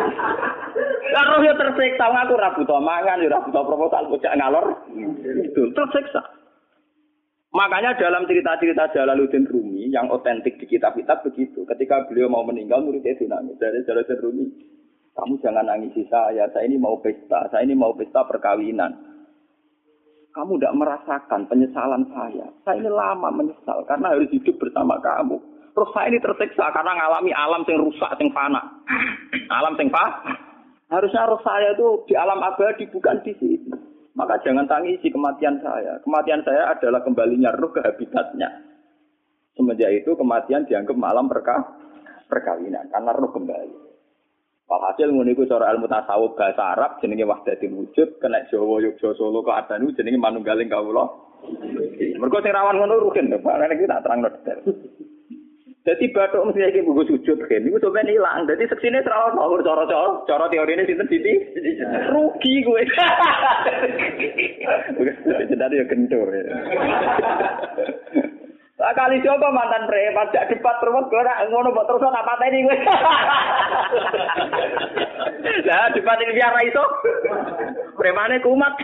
lan 1.15 1.27
roh 1.31 1.41
ya 1.47 1.55
tersiksa 1.55 2.11
aku 2.11 2.35
ora 2.35 2.55
butuh 2.59 2.81
mangan 2.83 3.23
ya 3.23 3.31
ora 3.31 3.39
butuh 3.47 3.63
proposal 3.63 4.03
bocah 4.11 4.33
ngalor 4.35 4.67
itu 5.47 5.63
tersiksa 5.75 6.23
Makanya 7.49 7.97
dalam 7.97 8.29
cerita-cerita 8.29 8.93
Jalaluddin 8.93 9.49
Rumi 9.49 9.89
yang 9.89 10.13
otentik 10.13 10.61
di 10.61 10.69
kitab-kitab 10.69 11.25
begitu. 11.25 11.65
Ketika 11.65 12.05
beliau 12.05 12.29
mau 12.29 12.45
meninggal, 12.45 12.85
muridnya 12.85 13.17
nangis. 13.25 13.57
Dari 13.57 13.81
Jalaluddin 13.89 14.21
Rumi, 14.21 14.47
kamu 15.17 15.41
jangan 15.41 15.65
nangisi 15.65 16.05
saya, 16.13 16.47
saya 16.53 16.69
ini 16.69 16.77
mau 16.77 17.01
pesta, 17.01 17.49
saya 17.51 17.65
ini 17.65 17.75
mau 17.75 17.97
pesta 17.97 18.23
perkawinan. 18.29 18.95
Kamu 20.31 20.61
tidak 20.61 20.77
merasakan 20.79 21.49
penyesalan 21.49 22.05
saya. 22.13 22.47
Saya 22.63 22.79
ini 22.79 22.87
lama 22.93 23.33
menyesal 23.33 23.83
karena 23.89 24.15
harus 24.15 24.31
hidup 24.31 24.55
bersama 24.61 25.01
kamu. 25.01 25.41
Terus 25.75 25.91
saya 25.91 26.07
ini 26.13 26.23
tersiksa 26.23 26.71
karena 26.71 26.95
ngalami 26.95 27.33
alam 27.35 27.67
yang 27.67 27.83
rusak, 27.83 28.13
yang 28.21 28.31
fana. 28.31 28.63
Alam 29.51 29.75
yang 29.81 29.89
fana. 29.91 30.37
Harusnya 30.89 31.29
roh 31.29 31.41
saya 31.43 31.75
itu 31.75 32.07
di 32.07 32.15
alam 32.15 32.39
abadi, 32.39 32.87
bukan 32.89 33.19
di 33.27 33.33
sini. 33.37 33.69
Maka 34.19 34.43
jangan 34.43 34.67
tangisi 34.67 35.15
kematian 35.15 35.63
saya. 35.63 36.03
Kematian 36.03 36.43
saya 36.43 36.75
adalah 36.75 37.07
kembalinya 37.07 37.55
roh 37.55 37.71
ke 37.71 37.79
habitatnya. 37.87 38.51
Semenjak 39.55 39.95
itu 39.95 40.11
kematian 40.19 40.67
dianggap 40.67 40.99
malam 40.99 41.31
perkah 41.31 41.63
perkawinan 42.27 42.91
karena 42.91 43.15
roh 43.15 43.31
kembali. 43.31 43.89
Walhasil 44.69 45.09
ngono 45.09 45.33
iku 45.33 45.49
cara 45.49 45.73
ilmu 45.73 45.89
tasawuf 45.89 46.37
bahasa 46.37 46.77
Arab 46.77 47.01
jenenge 47.01 47.25
wahdatul 47.25 47.73
wujud, 47.73 48.21
kena 48.21 48.45
Jawa 48.53 48.85
Yogyakarta 48.85 49.17
Solo 49.17 49.41
ke 49.41 49.55
Adanu 49.55 49.97
jenenge 49.97 50.21
manunggaling 50.21 50.69
kawula. 50.69 51.09
Mergo 52.19 52.43
sing 52.43 52.53
rawan 52.53 52.77
ngono 52.77 53.01
rugen. 53.01 53.33
Nek 53.33 53.79
kita 53.79 54.03
terangno 54.03 54.29
detail. 54.35 54.61
Jadi 55.89 56.13
batuk 56.13 56.45
mesti 56.45 56.69
iki 56.69 56.85
buku 56.85 57.01
sujud 57.09 57.49
kan. 57.49 57.65
Iku 57.65 57.81
sampeyan 57.81 58.13
ilang. 58.13 58.45
Dadi 58.45 58.69
seksine 58.69 59.01
terlalu 59.01 59.41
ngawur 59.41 59.65
cara-cara 59.65 60.21
cara 60.29 60.45
teorine 60.53 60.85
sinten 60.85 61.09
Siti? 61.09 61.33
Rugi 62.13 62.61
kowe. 62.61 62.83
Jadi 65.49 65.81
ya 65.81 65.85
kentur. 65.89 66.29
Lah 68.79 68.93
kali 68.93 69.25
coba 69.25 69.49
mantan 69.49 69.89
preman 69.89 70.29
jak 70.29 70.53
debat 70.53 70.77
terus 70.79 71.09
gue 71.09 71.23
nak 71.25 71.41
ngono 71.49 71.73
mbok 71.73 71.87
terus 71.89 72.05
tak 72.05 72.27
pateni 72.29 72.69
kowe. 72.69 72.77
Lah 75.73 75.89
debat 75.97 76.21
ini 76.21 76.37
biar 76.37 76.53
iso. 76.69 76.85
Premane 77.97 78.45
kumat. 78.45 78.77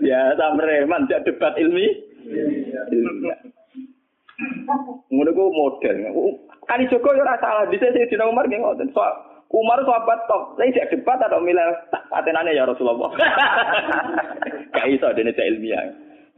ya 0.00 0.32
preman 0.32 1.04
jak 1.12 1.28
debat 1.28 1.52
ilmi. 1.60 1.92
Ngono 5.10 5.30
ku 5.34 5.44
model. 5.50 5.96
Kali 6.68 6.84
Joko 6.92 7.16
yo 7.16 7.26
ora 7.26 7.40
salah. 7.42 7.66
Dise 7.66 7.90
sing 7.90 8.06
dina 8.06 8.30
Umar 8.30 8.46
nggih 8.46 8.62
ngoten. 8.62 8.94
So, 8.94 9.02
Umar 9.50 9.82
sahabat 9.82 10.28
top. 10.28 10.54
Saya 10.54 10.70
tidak 10.70 10.90
debat 10.94 11.18
atau 11.24 11.40
milih 11.40 11.64
patenannya 12.12 12.54
ya 12.54 12.68
Rasulullah. 12.68 13.10
Gak 14.76 14.88
iso 14.92 15.08
dene 15.16 15.32
ilmiah. 15.32 15.88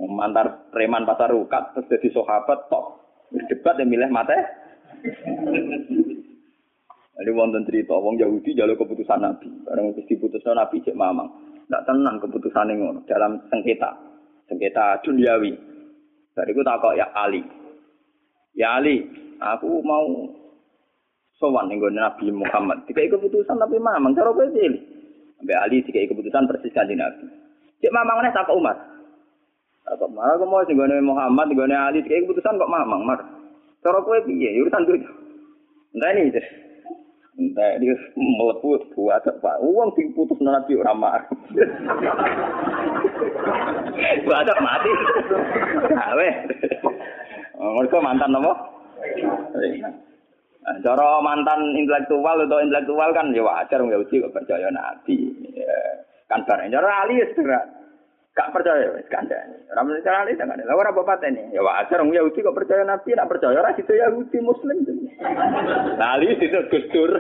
Mantar 0.01 0.71
preman 0.73 1.05
pasar 1.05 1.35
rukat 1.35 1.77
terus 1.77 1.91
jadi 1.91 2.09
sahabat 2.15 2.71
top. 2.71 3.03
Debat 3.51 3.77
yang 3.83 3.91
milih 3.91 4.09
mate. 4.09 4.39
Jadi 7.21 7.31
wonten 7.37 7.69
cerita 7.69 7.99
wong 7.99 8.17
Yahudi 8.17 8.57
jalur 8.57 8.81
keputusan 8.81 9.21
Nabi. 9.21 9.51
Barang 9.67 9.93
wis 9.93 10.07
diputusno 10.09 10.57
Nabi 10.57 10.81
cek 10.81 10.97
mamang. 10.97 11.29
Ndak 11.69 11.85
tenang 11.85 12.17
keputusan 12.23 12.71
ngono 12.79 13.05
dalam 13.05 13.43
sengketa. 13.53 13.93
Sengketa 14.49 15.03
duniawi. 15.05 15.53
Bariku 16.33 16.63
takok 16.63 16.97
ya 16.97 17.11
Ali. 17.13 17.60
Ya 18.61 18.77
Ali, 18.77 19.09
aku 19.41 19.81
mau 19.81 20.05
sowan 21.41 21.73
ning 21.73 21.81
Nabi 21.81 22.29
Muhammad. 22.29 22.85
Dikai 22.85 23.09
keputusan 23.09 23.57
Nabi 23.57 23.81
Mamang, 23.81 24.13
cara 24.13 24.37
kowe 24.37 24.45
pilih. 24.53 24.85
Sampai 25.41 25.57
Ali 25.57 25.81
dikai 25.81 26.05
keputusan 26.05 26.45
persis 26.45 26.69
kanjeng 26.77 27.01
Nabi. 27.01 27.25
Cek 27.81 27.89
Mamang 27.89 28.21
nek 28.21 28.37
takok 28.37 28.61
Umar. 28.61 28.77
Takok 29.89 30.13
Umar 30.13 30.37
aku 30.37 30.45
mau 30.45 30.61
sing 30.69 30.77
Muhammad, 30.77 31.49
ning 31.49 31.73
Ali 31.73 32.05
dikai 32.05 32.21
keputusan 32.29 32.61
kok 32.61 32.69
Mamang, 32.69 33.09
Mar. 33.09 33.25
Cara 33.81 34.05
kowe 34.05 34.21
piye? 34.29 34.53
Ya 34.53 34.61
urusan 34.61 34.85
duit. 34.85 35.09
Ini, 35.97 36.29
Entah 37.41 37.81
dia 37.81 37.97
meleput 38.21 38.85
buat 38.93 39.25
apa? 39.25 39.57
Uang 39.65 39.97
diputus 39.97 40.37
nabi 40.45 40.77
orang 40.77 41.01
mar. 41.01 41.25
Buat 44.29 44.49
mati. 44.61 44.93
Awe. 46.13 46.29
Mereka 47.61 48.01
mantan 48.01 48.41
apa? 48.41 48.53
Nah, 50.61 50.77
cara 50.85 51.21
mantan 51.21 51.77
intelektual 51.77 52.45
atau 52.45 52.61
intelektual 52.61 53.13
kan 53.13 53.33
ya 53.37 53.45
wajar 53.45 53.81
nggak 53.81 54.01
uji 54.09 54.25
kok 54.25 54.33
percaya 54.33 54.69
nabi. 54.73 55.33
Ya, 55.53 55.77
kan 56.29 56.45
bareng 56.49 56.73
cara 56.73 57.05
ali 57.05 57.21
ya 57.21 57.29
gak 58.31 58.55
percaya 58.55 58.95
wis 58.95 59.11
kandhane. 59.11 59.67
Ora 59.75 59.83
mesti 59.83 60.07
cara 60.07 60.23
ali 60.25 60.39
jangan. 60.39 60.63
Lah 60.63 60.79
ora 60.79 60.95
bapak 60.95 61.27
ini. 61.29 61.51
Ya 61.51 61.61
wajar 61.61 62.01
wong 62.01 62.15
Yahudi 62.15 62.47
kok 62.47 62.55
percaya 62.55 62.87
nabi, 62.87 63.13
nak 63.13 63.29
percaya 63.29 63.59
ora 63.59 63.75
itu 63.75 63.91
Yahudi 63.91 64.39
muslim. 64.41 64.81
Nah, 65.99 66.17
ali 66.17 66.39
itu 66.39 66.49
gustur. 66.71 67.11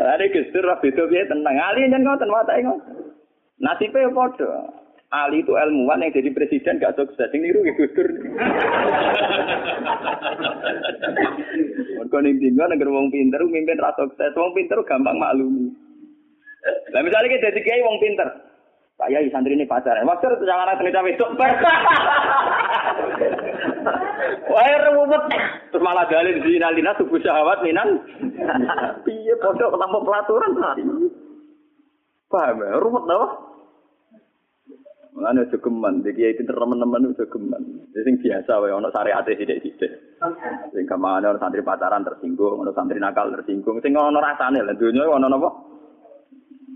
Lari 0.00 0.26
gustur 0.34 0.64
ra 0.66 0.76
beda 0.82 1.06
piye 1.06 1.24
tenang. 1.30 1.56
Ali 1.56 1.86
nyen 1.86 2.02
ngoten 2.02 2.28
watake 2.28 2.66
ngoten. 2.66 2.94
Nasibe 3.62 4.10
padha. 4.10 4.79
Ali 5.10 5.42
itu 5.42 5.58
ilmuwan 5.58 6.06
yang 6.06 6.14
jadi 6.14 6.30
presiden 6.30 6.78
gak 6.78 6.94
sukses. 6.94 7.26
Sing 7.34 7.42
niru 7.42 7.66
ya 7.66 7.74
Gus 7.74 7.90
Dur. 7.98 8.06
Mergo 11.98 12.18
ning 12.22 12.38
dinggo 12.38 12.62
negara 12.70 12.94
wong 12.94 13.10
pinter 13.10 13.42
mimpin 13.42 13.82
ra 13.82 13.90
sukses. 13.98 14.30
Wong 14.38 14.54
pinter 14.54 14.78
gampang 14.86 15.18
maklumi. 15.18 15.74
Lah 16.94 17.02
misalnya 17.02 17.26
kita 17.26 17.50
jadi 17.50 17.58
kiai 17.58 17.82
wong 17.82 17.98
pinter. 17.98 18.28
Saya 19.02 19.18
santri 19.34 19.58
ini 19.58 19.66
pacaran. 19.66 20.06
Wajar 20.06 20.38
jangan 20.46 20.78
ada 20.78 20.78
cawe 20.78 21.10
itu. 21.10 21.26
Wah, 24.46 24.78
ruwet. 24.94 25.24
Terus 25.74 25.82
malah 25.82 26.06
dalil 26.06 26.38
di 26.38 26.54
nalina 26.62 26.94
tubuh 26.94 27.18
syahwat 27.18 27.66
minan. 27.66 27.98
Piye 29.02 29.34
pondok 29.42 29.74
tanpa 29.74 29.98
pelaturan. 30.06 30.54
Paham 32.30 32.62
ya? 32.62 32.78
Ruwet 32.78 33.04
tau? 33.10 33.49
Mulane 35.10 35.42
aja 35.42 35.58
geman, 35.58 36.06
iki 36.06 36.22
iki 36.22 36.46
teman-teman 36.46 37.10
aja 37.10 37.26
geman. 37.26 37.62
Sing 37.90 38.14
biasa 38.22 38.62
wae 38.62 38.70
ana 38.70 38.94
syariate 38.94 39.34
sithik-sithik. 39.34 39.92
Sing 40.70 40.86
kamane 40.86 41.26
ana 41.26 41.38
santri 41.42 41.66
pacaran 41.66 42.06
tersinggung, 42.06 42.62
ana 42.62 42.70
santri 42.70 43.02
nakal 43.02 43.34
tersinggung, 43.34 43.82
sing 43.82 43.98
ana 43.98 44.22
rasane 44.22 44.62
lah 44.62 44.74
donya 44.78 45.10
ana 45.10 45.26
napa? 45.26 45.50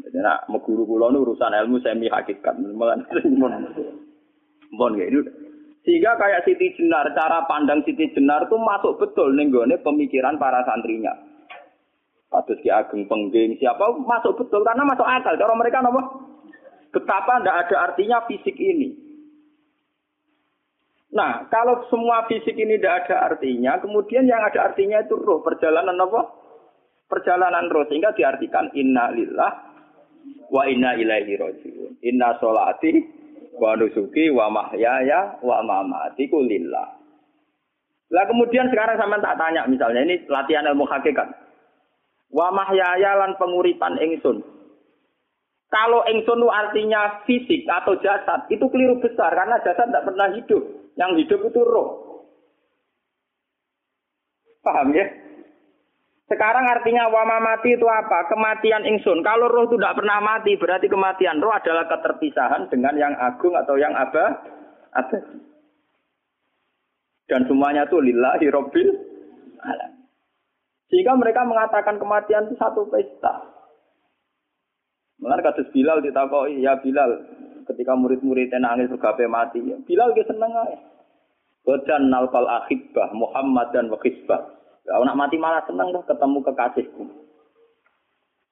Jadi 0.02 0.18
nak 0.18 0.50
meguru 0.50 0.82
kula 0.82 1.14
nu 1.14 1.22
urusan 1.22 1.54
ilmu 1.54 1.78
semi 1.78 2.10
hakikat. 2.10 2.58
Mulane 2.58 3.06
mun 4.74 4.98
gitu. 4.98 5.30
Sehingga 5.84 6.16
kayak 6.16 6.48
Siti 6.48 6.72
Jenar, 6.80 7.12
cara 7.12 7.44
pandang 7.44 7.84
Siti 7.84 8.08
Jenar 8.16 8.48
itu 8.48 8.56
masuk 8.56 8.96
betul 8.96 9.36
nih 9.36 9.52
pemikiran 9.84 10.40
para 10.40 10.64
santrinya. 10.64 11.12
Kados 12.32 12.58
Ki 12.64 12.72
Ageng 12.72 13.06
Pengging, 13.06 13.60
siapa 13.60 13.94
masuk 13.94 14.34
betul 14.40 14.64
karena 14.64 14.82
masuk 14.82 15.06
akal. 15.06 15.38
Cara 15.38 15.54
mereka 15.54 15.84
apa? 15.84 16.23
Betapa 16.94 17.42
tidak 17.42 17.56
ada 17.66 17.76
artinya 17.90 18.22
fisik 18.30 18.54
ini. 18.54 18.94
Nah, 21.14 21.46
kalau 21.46 21.86
semua 21.90 22.26
fisik 22.26 22.58
ini 22.58 22.78
tidak 22.78 23.06
ada 23.06 23.34
artinya, 23.34 23.78
kemudian 23.78 24.26
yang 24.26 24.42
ada 24.42 24.70
artinya 24.70 24.98
itu 24.98 25.14
roh, 25.14 25.42
perjalanan 25.46 25.94
apa? 25.94 26.26
Perjalanan 27.06 27.70
roh, 27.70 27.86
sehingga 27.86 28.10
diartikan 28.18 28.70
inna 28.74 29.14
lillah 29.14 29.52
wa 30.50 30.62
inna 30.66 30.98
ilaihi 30.98 31.38
rojiun. 31.38 32.02
Inna 32.02 32.34
sholati 32.42 32.98
wa 33.54 33.78
nusuki 33.78 34.30
wa 34.34 34.50
mahyaya 34.50 35.38
wa 35.38 35.62
mamati 35.62 36.26
lillah. 36.26 36.88
Lah 38.10 38.24
kemudian 38.30 38.70
sekarang 38.70 38.98
sama 38.98 39.18
tak 39.22 39.38
tanya 39.38 39.66
misalnya 39.66 40.02
ini 40.06 40.22
latihan 40.26 40.66
ilmu 40.70 40.86
hakikat. 40.86 41.30
Wa 42.34 42.50
mahyaya 42.50 43.22
lan 43.22 43.38
penguripan 43.38 43.98
ingsun. 44.02 44.53
Kalau 45.74 46.06
itu 46.06 46.30
artinya 46.46 47.26
fisik 47.26 47.66
atau 47.66 47.98
jasad, 47.98 48.46
itu 48.46 48.62
keliru 48.70 49.02
besar 49.02 49.34
karena 49.34 49.58
jasad 49.66 49.90
tidak 49.90 50.06
pernah 50.06 50.30
hidup. 50.30 50.62
Yang 50.94 51.26
hidup 51.26 51.40
itu 51.50 51.60
roh. 51.66 51.88
Paham 54.62 54.94
ya? 54.94 55.02
Sekarang 56.30 56.70
artinya 56.70 57.10
wama 57.10 57.42
mati 57.42 57.74
itu 57.74 57.84
apa? 57.90 58.30
Kematian 58.30 58.86
ingsun. 58.86 59.26
Kalau 59.26 59.50
roh 59.50 59.66
itu 59.66 59.74
tidak 59.74 59.98
pernah 59.98 60.22
mati, 60.22 60.54
berarti 60.54 60.86
kematian 60.86 61.42
roh 61.42 61.50
adalah 61.50 61.90
keterpisahan 61.90 62.70
dengan 62.70 62.94
yang 62.94 63.14
agung 63.18 63.58
atau 63.58 63.74
yang 63.74 63.98
abah. 63.98 64.30
abadi. 64.94 65.42
Dan 67.26 67.50
semuanya 67.50 67.90
itu 67.90 67.98
lillahi 67.98 68.46
robbil 68.46 68.88
alam. 69.58 69.90
Sehingga 70.86 71.18
mereka 71.18 71.42
mengatakan 71.42 71.98
kematian 71.98 72.46
itu 72.46 72.54
satu 72.62 72.86
pesta. 72.86 73.53
Mengenai 75.24 75.40
kasus 75.40 75.72
Bilal 75.72 76.04
ditakoi, 76.04 76.60
ya 76.60 76.76
Bilal, 76.84 77.24
ketika 77.64 77.96
murid-muridnya 77.96 78.60
nangis 78.60 78.92
bergape 78.92 79.24
mati, 79.24 79.64
ya 79.64 79.80
Bilal 79.80 80.12
dia 80.12 80.28
seneng 80.28 80.52
aja. 80.52 80.76
Badan 81.64 82.12
nalfal 82.12 82.44
akhibah 82.44 83.08
Muhammad 83.16 83.72
dan 83.72 83.88
wakisbah. 83.88 84.52
Ya, 84.84 85.00
nak 85.00 85.16
mati 85.16 85.40
malah 85.40 85.64
seneng 85.64 85.96
tuh 85.96 86.04
ketemu 86.04 86.44
kekasihku. 86.44 87.04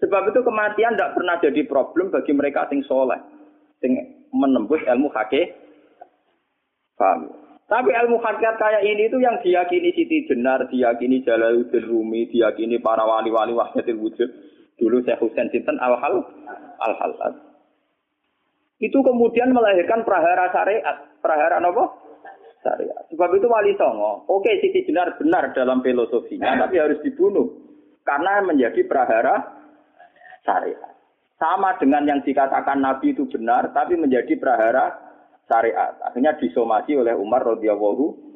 Sebab 0.01 0.33
itu 0.33 0.41
kematian 0.41 0.97
tidak 0.97 1.13
pernah 1.13 1.37
jadi 1.37 1.61
problem 1.69 2.09
bagi 2.09 2.33
mereka 2.33 2.65
sing 2.73 2.81
soleh, 2.89 3.21
sing 3.85 3.93
menembus 4.33 4.81
ilmu 4.89 5.13
hakik. 5.13 5.53
Paham? 6.97 7.37
Tapi 7.69 7.89
ilmu 7.93 8.17
hakikat 8.17 8.57
kayak 8.57 8.83
ini 8.85 9.13
itu 9.13 9.21
yang 9.21 9.41
diyakini 9.45 9.93
Siti 9.93 10.25
Jenar, 10.25 10.73
diyakini 10.73 11.21
Jalaluddin 11.21 11.85
Rumi, 11.85 12.33
diyakini 12.33 12.81
para 12.81 13.05
wali-wali 13.05 13.53
wahdatil 13.53 14.01
wujud. 14.01 14.29
Dulu 14.83 14.99
Syekh 15.07 15.23
Husain 15.23 15.47
Sinten 15.55 15.79
al-hal 15.79 16.27
al-halal. 16.83 17.33
Itu 18.83 18.99
kemudian 18.99 19.55
melahirkan 19.55 20.03
prahara 20.03 20.51
syariat. 20.51 21.07
Prahara 21.23 21.63
apa? 21.63 21.85
Syariat. 22.67 23.07
Sebab 23.15 23.31
itu 23.39 23.47
wali 23.47 23.79
songo. 23.79 24.27
Oke, 24.27 24.59
Siti 24.59 24.83
Jenar 24.83 25.15
benar 25.23 25.55
dalam 25.55 25.87
filosofinya, 25.87 26.59
tapi 26.67 26.83
harus 26.83 26.99
dibunuh. 27.07 27.63
Karena 28.03 28.43
menjadi 28.43 28.83
prahara 28.91 29.39
syariat. 30.43 30.99
Sama 31.39 31.79
dengan 31.79 32.03
yang 32.11 32.21
dikatakan 32.27 32.83
Nabi 32.83 33.15
itu 33.15 33.31
benar, 33.31 33.71
tapi 33.71 33.95
menjadi 33.95 34.35
prahara 34.35 34.99
syariat. 35.47 35.95
Akhirnya 36.03 36.35
disomasi 36.43 36.99
oleh 36.99 37.15
Umar 37.15 37.47
radhiyallahu 37.47 38.35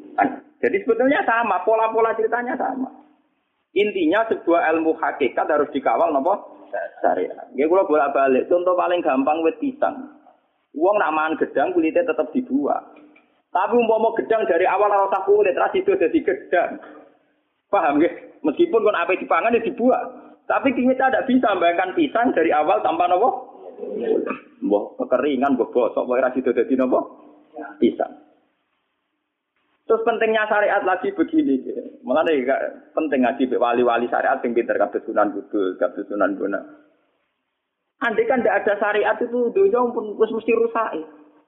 Jadi 0.63 0.77
sebetulnya 0.87 1.27
sama, 1.27 1.61
pola-pola 1.67 2.15
ceritanya 2.15 2.55
sama. 2.55 3.06
Intinya 3.73 4.29
sebuah 4.29 4.69
ilmu 4.77 4.95
hakikat 4.97 5.47
harus 5.49 5.71
dikawal 5.73 6.13
nopo 6.13 6.67
syariat. 7.01 7.49
Ya 7.57 7.67
kalau 7.67 7.89
bolak 7.89 8.13
balik, 8.13 8.47
contoh 8.53 8.77
paling 8.77 9.01
gampang 9.01 9.41
wet 9.43 9.57
pisang. 9.59 10.17
Uang 10.77 11.01
nak 11.01 11.13
mangan 11.17 11.41
gedang 11.41 11.73
kulitnya 11.73 12.05
tetap 12.05 12.29
dibuat. 12.37 12.85
Tapi 13.49 13.73
umpama 13.81 14.13
gedang 14.21 14.45
dari 14.45 14.69
awal 14.69 14.93
rasa 14.93 15.25
kulit, 15.25 15.57
ras 15.57 15.73
itu 15.73 15.89
jadi 15.97 16.19
gedang. 16.21 16.77
Paham 17.73 18.05
ya? 18.05 18.13
Meskipun 18.45 18.85
kon 18.85 18.93
apa 18.93 19.17
dipangan 19.17 19.57
ya 19.57 19.65
dibuat. 19.65 20.05
Tapi 20.45 20.77
kita 20.77 21.09
tidak 21.11 21.27
bisa 21.27 21.57
membayangkan 21.57 21.97
pisang 21.97 22.31
dari 22.37 22.53
awal 22.53 22.85
tanpa 22.85 23.09
nopo 23.09 23.57
Mbah 24.57 24.85
kekeringan, 24.97 25.53
mbah 25.57 25.69
bosok, 25.69 26.09
mbah 26.09 26.17
ra 26.17 26.33
sido 26.33 26.49
dadi 26.57 26.75
napa? 26.81 26.97
Bisa. 27.77 28.09
Terus 29.87 30.03
pentingnya 30.03 30.51
syariat 30.51 30.83
lagi 30.83 31.15
begini. 31.15 31.63
Mengenai 32.03 32.43
penting 32.91 33.23
ngaji 33.23 33.55
wali-wali 33.55 34.11
syariat 34.11 34.43
yang 34.43 34.51
pinter 34.51 34.75
kabeh 34.75 34.99
Sunan 35.07 35.31
Kudus, 35.31 35.79
kabeh 35.79 36.03
Sunan 36.11 36.35
Bona. 36.35 36.59
Andai 38.03 38.27
kan 38.27 38.43
tidak 38.43 38.67
ada 38.67 38.75
syariat 38.83 39.17
itu 39.23 39.55
dunia 39.55 39.81
pun 39.95 40.19
mesti 40.19 40.53
rusak. 40.53 40.91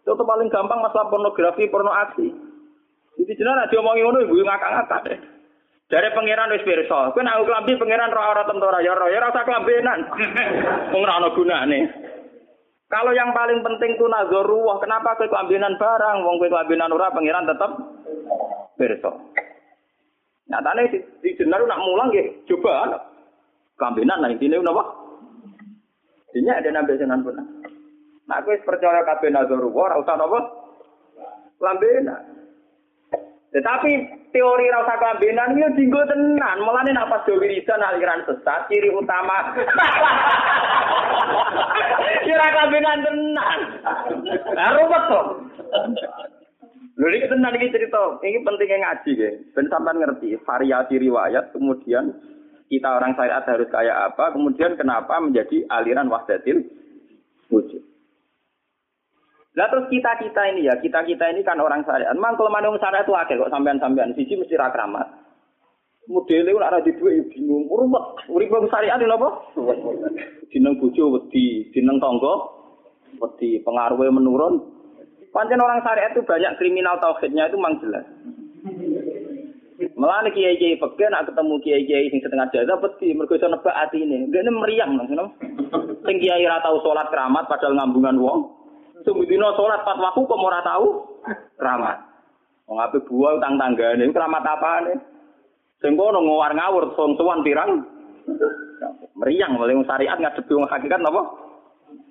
Itu 0.07 0.25
paling 0.25 0.49
gampang 0.49 0.81
masalah 0.81 1.11
pornografi, 1.13 1.69
porno 1.69 1.93
aksi. 1.93 2.33
Jadi 3.19 3.35
jenengan 3.35 3.67
nek 3.67 3.71
diomongi 3.75 4.07
ngono 4.07 4.19
ibu 4.23 4.41
ngakak-ngakak 4.47 5.01
deh. 5.11 5.19
Dari 5.89 6.09
pangeran 6.15 6.53
wis 6.55 6.63
pirsa, 6.63 7.11
kowe 7.11 7.21
nek 7.21 7.43
klambi 7.43 7.75
pangeran 7.75 8.15
roh 8.15 8.23
ora 8.23 8.47
tentara 8.47 8.79
ya 8.85 8.95
ora 8.95 9.11
ya 9.11 9.19
rasa 9.25 9.43
klambenan. 9.43 10.01
Wong 10.95 11.03
ora 11.03 11.19
ana 11.19 11.29
gunane. 11.35 11.81
Kalau 12.89 13.13
yang 13.13 13.37
paling 13.37 13.61
penting 13.61 14.01
itu 14.01 14.09
nazarullah, 14.09 14.81
kenapa 14.81 15.13
kowe 15.21 15.29
barang, 15.29 16.17
wong 16.25 16.35
kowe 16.41 16.49
kelambinan 16.49 16.89
ora 16.89 17.13
pangeran 17.13 17.45
tetep 17.45 17.71
pirsa. 18.81 19.13
Nyatane 20.49 20.89
di, 20.89 20.99
di 21.21 21.31
jenar 21.37 21.61
nak 21.69 21.85
mulang 21.85 22.09
nggih 22.09 22.49
coba 22.49 22.97
kelambinan 23.77 24.25
nah 24.25 24.33
intine 24.33 24.57
napa? 24.65 24.81
Dinya 26.33 26.57
ada 26.57 26.69
nabi 26.73 26.97
senan 26.97 27.21
pun. 27.21 27.37
Nah 28.25 28.39
kowe 28.41 28.57
percaya 28.65 29.05
kabeh 29.05 29.37
nazarullah 29.37 29.85
ora 29.93 30.01
usah 30.01 30.17
napa? 30.17 30.39
Kelambinan. 31.61 32.23
Tetapi 33.49 33.91
teori 34.29 34.67
rasa 34.69 35.01
kelambenan 35.01 35.57
itu 35.57 35.69
dinggo 35.81 36.05
tenan. 36.05 36.61
Mulane 36.61 36.93
nek 36.93 37.09
pas 37.09 37.25
Dewi 37.25 37.49
Risa 37.49 37.81
aliran 37.81 38.21
sesat, 38.29 38.69
ciri 38.69 38.93
utama. 38.93 39.57
Kira 42.29 42.47
kelambenan 42.53 43.01
tenan. 43.09 43.61
Ruwet 44.53 45.03
to. 45.09 45.21
Lho 46.99 47.07
iki 47.15 47.31
tenan 47.33 47.57
iki 47.57 47.73
cerita. 47.73 48.21
Ini 48.21 48.45
pentingnya 48.45 48.77
ngaji 48.85 49.13
ya. 49.17 49.31
Ben 49.57 49.67
sampean 49.73 49.97
ngerti 49.97 50.37
variasi 50.45 51.01
riwayat 51.01 51.55
kemudian 51.57 52.13
kita 52.69 52.89
orang 53.01 53.17
syariat 53.17 53.49
harus 53.49 53.69
kayak 53.73 54.13
apa, 54.13 54.37
kemudian 54.37 54.77
kenapa 54.77 55.17
menjadi 55.25 55.65
aliran 55.73 56.13
wahdatil 56.13 56.69
wujud. 57.49 57.81
Lah 59.59 59.67
terus 59.75 59.91
kita 59.91 60.15
kita 60.23 60.55
ini 60.55 60.71
ya, 60.71 60.79
kita 60.79 61.03
kita 61.03 61.35
ini 61.35 61.43
kan 61.43 61.59
orang 61.59 61.83
syariat. 61.83 62.15
Memang 62.15 62.39
kalau 62.39 62.47
manung 62.47 62.79
syariat 62.79 63.03
itu 63.03 63.11
akhir 63.11 63.43
kok 63.43 63.51
sampean 63.51 63.83
sampean 63.83 64.15
sisi 64.15 64.39
mesti 64.39 64.55
rakramat. 64.55 65.03
Modelnya 66.07 66.55
ora 66.55 66.71
ada 66.71 66.79
duwe 66.79 67.27
bingung, 67.27 67.67
rumet. 67.67 68.23
Urip 68.31 68.55
wong 68.55 68.71
syariat 68.71 69.03
lho 69.03 69.19
apa? 69.19 69.29
Dineng 70.55 70.79
bojo 70.79 71.19
wedi, 71.19 71.75
dineng 71.75 71.99
tangga 71.99 72.35
wedi, 73.19 73.59
pengaruhnya 73.67 74.15
menurun. 74.15 74.63
Pancen 75.35 75.59
orang 75.59 75.83
syariat 75.83 76.15
itu 76.15 76.23
banyak 76.23 76.55
kriminal 76.63 77.03
tauhidnya 77.03 77.51
itu 77.51 77.59
memang 77.59 77.83
jelas. 77.83 78.07
Melani 79.99 80.31
kiai 80.39 80.55
kiai 80.55 80.79
peke 80.79 81.07
nak 81.11 81.27
ketemu 81.27 81.55
kiai 81.67 81.83
kiai 81.83 82.07
sing 82.15 82.23
setengah 82.23 82.47
jaga 82.55 82.79
peti 82.79 83.11
mergo 83.11 83.35
iso 83.35 83.51
nebak 83.51 83.75
atine. 83.75 84.31
Dia 84.31 84.47
meriang 84.47 84.95
nang 84.95 85.11
Sing 86.07 86.17
kiai 86.23 86.47
salat 86.47 87.11
keramat 87.11 87.51
padahal 87.51 87.75
ngambungan 87.75 88.23
wong. 88.23 88.58
Sumudino 89.07 89.55
sholat 89.55 89.87
pas 89.87 89.99
waktu 89.99 90.21
kok 90.27 90.43
ora 90.43 90.61
tahu 90.65 90.87
keramat. 91.55 91.99
Wong 92.67 92.79
ape 92.83 92.99
buah 93.07 93.39
utang 93.39 93.55
tanggane 93.57 94.05
keramat 94.11 94.45
apane? 94.45 94.95
Sing 95.79 95.95
kono 95.95 96.19
ngawar 96.21 96.53
ngawur 96.59 96.93
sowan 96.99 97.47
pirang 97.47 97.87
meriang 99.19 99.55
mulai 99.55 99.79
syariat 99.87 100.19
ngadepi 100.19 100.53
wong 100.53 100.67
hakikat 100.67 101.01
napa? 101.01 101.23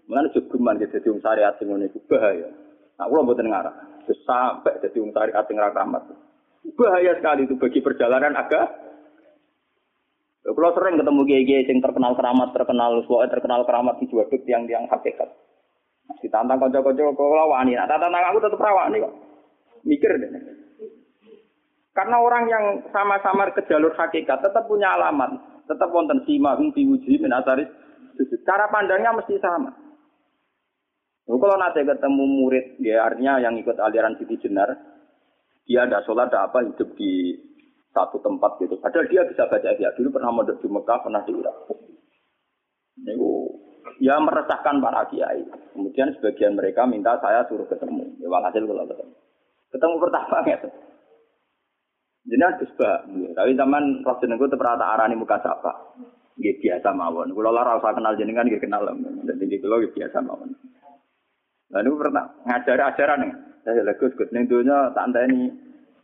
Mulane 0.08 0.32
jogeman 0.32 0.80
dadi 0.80 1.08
wong 1.12 1.20
syariat 1.20 1.54
sing 1.60 1.68
ngene 1.68 1.92
bahaya. 2.08 2.48
Nah, 2.98 3.06
kula 3.06 3.22
mboten 3.28 3.52
ngarah. 3.52 3.76
Sampai 4.24 4.80
dadi 4.80 4.98
wong 5.04 5.12
syariat 5.12 5.44
sing 5.46 5.60
ra. 5.60 5.72
Bahaya 6.68 7.12
sekali 7.16 7.48
itu 7.48 7.56
bagi 7.56 7.80
perjalanan 7.80 8.36
agak 8.36 8.88
Kalau 10.48 10.72
sering 10.80 10.96
ketemu 10.96 11.28
kiai-kiai 11.28 11.68
yang 11.68 11.84
terkenal 11.84 12.16
keramat, 12.16 12.56
terkenal 12.56 13.04
suara, 13.04 13.28
terkenal 13.28 13.68
keramat 13.68 14.00
di 14.00 14.08
juaduk 14.08 14.48
yang 14.48 14.64
hakikat. 14.88 15.28
Ditantang 16.22 16.58
kanca-kanca 16.58 17.14
kula 17.14 17.46
wani. 17.46 17.78
Nah, 17.78 17.86
tantang 17.86 18.14
aku 18.14 18.42
tetep 18.42 18.60
rawani 18.60 19.04
kok. 19.04 19.14
Mikir 19.86 20.12
deh. 20.18 20.30
Karena 21.94 22.22
orang 22.22 22.46
yang 22.46 22.66
sama-sama 22.94 23.50
ke 23.54 23.66
jalur 23.66 23.90
hakikat 23.98 24.38
tetap 24.46 24.70
punya 24.70 24.94
alamat, 24.94 25.34
tetap 25.66 25.90
wonten 25.90 26.22
sima 26.30 26.54
hum 26.54 26.70
fi 26.70 26.86
wujuhi 26.86 27.18
min. 27.18 27.34
Cara 28.46 28.66
pandangnya 28.70 29.18
mesti 29.18 29.38
sama. 29.42 29.74
Kalau 31.28 31.58
nanti 31.60 31.84
ketemu 31.84 32.24
murid, 32.24 32.66
ya 32.80 33.04
artinya 33.04 33.44
yang 33.44 33.60
ikut 33.60 33.76
aliran 33.76 34.16
Siti 34.16 34.40
Jenar, 34.40 34.72
dia 35.68 35.84
ada 35.84 36.00
sholat, 36.08 36.32
ada 36.32 36.48
apa, 36.48 36.64
hidup 36.64 36.96
di 36.96 37.36
satu 37.92 38.24
tempat 38.24 38.56
gitu. 38.64 38.80
Padahal 38.80 39.12
dia 39.12 39.28
bisa 39.28 39.44
baca 39.52 39.76
ya. 39.76 39.92
Dulu 39.92 40.16
pernah 40.16 40.32
mondok 40.32 40.64
di 40.64 40.72
Mekah, 40.72 41.04
pernah 41.04 41.22
di 41.28 41.34
Irak. 41.36 41.58
Itu 43.04 43.28
ya 44.00 44.20
meresahkan 44.22 44.82
para 44.84 45.08
kiai. 45.10 45.44
Kemudian 45.74 46.14
sebagian 46.18 46.58
mereka 46.58 46.84
minta 46.86 47.18
saya 47.24 47.46
suruh 47.48 47.66
ketemu. 47.66 48.18
Ya 48.22 48.28
walhasil 48.28 48.64
kalau 48.64 48.86
ketemu. 48.86 49.14
Ketemu 49.72 49.96
pertama 50.00 50.38
ya. 50.48 50.58
Jadi 52.28 52.44
harus 52.44 52.72
bah. 52.76 53.08
Tapi 53.08 53.52
zaman 53.56 54.04
roh 54.04 54.18
itu 54.20 54.58
pernah 54.60 54.76
arani 55.00 55.16
muka 55.16 55.40
siapa? 55.40 55.72
Gak 56.38 56.58
biasa 56.60 56.90
mawon. 56.92 57.32
Kalau 57.32 57.52
lah 57.56 57.64
rasa 57.66 57.96
kenal 57.96 58.14
jenengan 58.20 58.52
gak 58.52 58.62
kenal. 58.62 58.84
Jadi 59.24 59.44
gitu 59.48 59.66
loh 59.72 59.80
biasa 59.80 60.18
mawon. 60.20 60.52
Lalu 61.72 61.90
pernah 62.00 62.26
ngajar 62.48 62.80
ajaran 62.94 63.20
nih. 63.24 63.34
Saya 63.68 63.84
lagi 63.84 64.08
gus 64.16 64.32
nih 64.32 64.48
dunia 64.48 64.96
tak 64.96 65.12
ini 65.28 65.52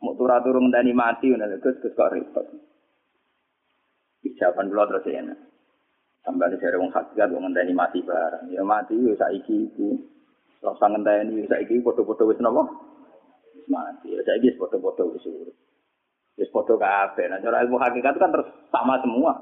mau 0.04 0.12
turun 0.20 0.44
turun 0.44 0.68
tani 0.68 0.92
mati, 0.92 1.32
nih 1.32 1.64
gus 1.64 1.80
gus 1.80 1.96
kok 1.96 2.12
repot. 2.12 2.44
Jawaban 4.36 4.68
dulu 4.68 4.84
terus 4.92 5.08
ya. 5.08 5.24
Sampai 6.24 6.56
dari 6.56 6.80
wong 6.80 6.92
hakikat 6.96 7.36
wong 7.36 7.52
ngenteni 7.52 7.76
mati 7.76 8.00
barang. 8.00 8.48
Ya 8.48 8.64
mati 8.64 8.96
ya 8.96 9.12
saiki 9.20 9.68
iku. 9.68 10.00
Rasa 10.64 10.88
ngenteni 10.88 11.44
ya 11.44 11.46
saiki 11.52 11.84
padha-padha 11.84 12.24
wis 12.32 12.40
napa? 12.40 12.64
Mati. 13.68 14.16
Ya 14.16 14.24
saiki 14.24 14.56
wis 14.56 14.60
padha-padha 14.60 15.04
wis 15.04 15.28
urip. 15.28 15.56
Wis 16.40 16.48
padha. 16.48 17.12
Nah 17.28 17.40
cara 17.44 17.68
ilmu 17.68 17.76
hakikat 17.76 18.16
kan 18.16 18.32
terus 18.32 18.48
sama 18.72 19.04
semua. 19.04 19.36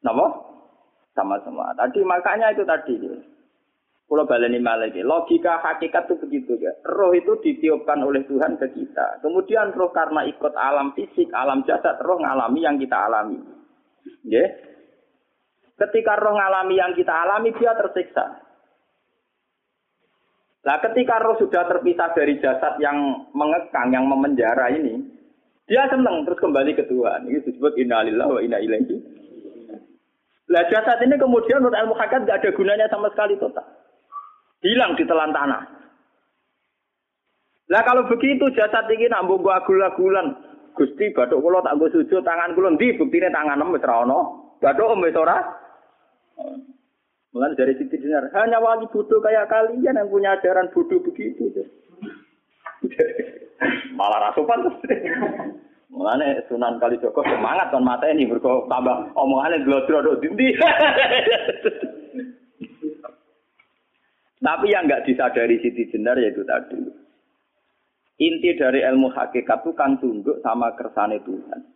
Napa? 0.00 0.26
Sama 1.12 1.36
semua. 1.44 1.76
Tadi 1.76 2.00
makanya 2.00 2.56
itu 2.56 2.64
tadi. 2.64 2.96
Kalau 4.04 4.28
baleni 4.28 4.60
lagi, 4.60 5.00
logika 5.00 5.64
hakikat 5.64 6.06
itu 6.06 6.14
begitu 6.28 6.52
ya. 6.60 6.76
Roh 6.84 7.16
itu 7.16 7.40
ditiupkan 7.40 8.04
oleh 8.04 8.20
Tuhan 8.28 8.60
ke 8.60 8.68
kita. 8.76 9.24
Kemudian 9.24 9.72
roh 9.72 9.88
karena 9.96 10.28
ikut 10.28 10.52
alam 10.52 10.92
fisik, 10.92 11.32
alam 11.32 11.64
jasad, 11.64 11.96
roh 12.04 12.20
ngalami 12.20 12.60
yang 12.60 12.76
kita 12.76 12.94
alami. 12.94 13.40
Ya. 14.28 14.44
Ketika 15.74 16.14
roh 16.22 16.38
ngalami 16.38 16.78
yang 16.78 16.94
kita 16.94 17.10
alami, 17.10 17.50
dia 17.58 17.74
tersiksa. 17.74 18.24
Nah, 20.64 20.76
ketika 20.80 21.20
roh 21.20 21.36
sudah 21.36 21.66
terpisah 21.68 22.14
dari 22.14 22.40
jasad 22.40 22.80
yang 22.80 23.28
mengekang, 23.34 23.92
yang 23.92 24.06
memenjara 24.06 24.72
ini, 24.72 25.02
dia 25.66 25.84
senang 25.90 26.24
terus 26.24 26.40
kembali 26.40 26.72
ke 26.72 26.86
Tuhan. 26.88 27.26
Ini 27.28 27.42
disebut 27.42 27.74
innalillah 27.76 28.28
wa 28.28 28.40
inna 28.40 28.62
ilaihi. 28.62 28.96
Nah, 30.48 30.62
jasad 30.70 31.02
ini 31.04 31.18
kemudian 31.18 31.60
menurut 31.60 31.76
ilmu 31.76 31.94
hakikat 31.98 32.24
gak 32.24 32.38
ada 32.40 32.50
gunanya 32.54 32.86
sama 32.88 33.10
sekali 33.12 33.36
total 33.36 33.64
hilang 34.64 34.96
di 34.96 35.04
telan 35.04 35.30
tanah. 35.30 35.62
Lah 37.68 37.82
kalau 37.84 38.08
begitu 38.08 38.48
jasad 38.56 38.88
ini 38.88 39.12
nak 39.12 39.28
mbok 39.28 39.44
agul-agulan. 39.44 40.56
Gusti 40.74 41.14
batuk 41.14 41.38
kula 41.38 41.62
tak 41.62 41.78
nggo 41.78 41.86
sujud 41.94 42.26
tangan 42.26 42.50
kula 42.58 42.74
ndi 42.74 42.98
buktine 42.98 43.30
tangan 43.30 43.62
em 43.62 43.70
wis 43.70 43.84
ra 43.86 44.02
ono. 44.02 44.20
Batuk 44.58 44.98
wis. 44.98 45.14
Mulai 47.34 47.58
dari 47.58 47.74
sisi 47.74 47.98
dengar, 47.98 48.30
hanya 48.30 48.62
wali 48.62 48.86
bodoh 48.94 49.18
kayak 49.18 49.50
kalian 49.50 49.98
yang 49.98 50.06
punya 50.06 50.38
ajaran 50.38 50.70
bodoh 50.70 51.02
begitu. 51.02 51.50
Malah 53.98 54.30
rasupan. 54.30 54.70
Mulane 55.94 56.42
Sunan 56.50 56.82
Kalijogo 56.82 57.22
semangat 57.22 57.70
mata 57.78 58.10
ini 58.10 58.26
berko 58.26 58.66
tambah 58.66 59.14
omongannya 59.14 59.62
glodro 59.62 60.18
dindi. 60.18 60.50
Tapi 64.44 64.66
yang 64.68 64.90
nggak 64.90 65.06
disadari 65.06 65.62
Siti 65.62 65.88
Jenar 65.88 66.18
yaitu 66.20 66.42
tadi. 66.42 66.76
Inti 68.20 68.50
dari 68.54 68.82
ilmu 68.82 69.10
hakikat 69.10 69.66
itu 69.66 69.72
kan 69.74 69.98
tunduk 69.98 70.38
sama 70.42 70.70
kersane 70.78 71.18
Tuhan. 71.26 71.73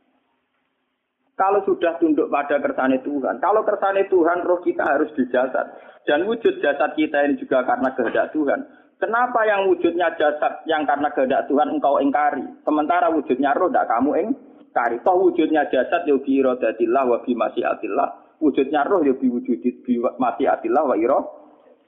Kalau 1.38 1.62
sudah 1.62 1.94
tunduk 2.02 2.26
pada 2.34 2.58
kersane 2.58 2.98
Tuhan, 3.06 3.38
kalau 3.38 3.62
kersane 3.62 4.10
Tuhan 4.10 4.42
roh 4.42 4.58
kita 4.58 4.82
harus 4.82 5.06
dijasad. 5.14 5.70
Dan 6.02 6.26
wujud 6.26 6.58
jasad 6.58 6.98
kita 6.98 7.30
ini 7.30 7.38
juga 7.38 7.62
karena 7.62 7.94
kehendak 7.94 8.34
Tuhan. 8.34 8.66
Kenapa 8.98 9.46
yang 9.46 9.70
wujudnya 9.70 10.18
jasad 10.18 10.66
yang 10.66 10.82
karena 10.82 11.06
kehendak 11.14 11.46
Tuhan 11.46 11.70
engkau 11.70 12.02
ingkari? 12.02 12.42
Sementara 12.66 13.14
wujudnya 13.14 13.54
roh 13.54 13.70
tidak 13.70 13.86
kamu 13.86 14.10
ingkari. 14.18 14.98
Toh 15.06 15.14
wujudnya 15.14 15.70
jasad 15.70 16.02
ya 16.10 16.18
bi 16.18 16.42
iradatillah 16.42 17.06
wa 17.06 17.22
bi 17.22 17.38
masyiatillah. 17.38 18.42
Wujudnya 18.42 18.82
roh 18.90 19.06
ya 19.06 19.14
bi 19.14 19.30
wujudit 19.30 19.86
bi 19.86 20.02
masyiatillah 20.02 20.82
wa 20.90 20.98
iroh 20.98 21.22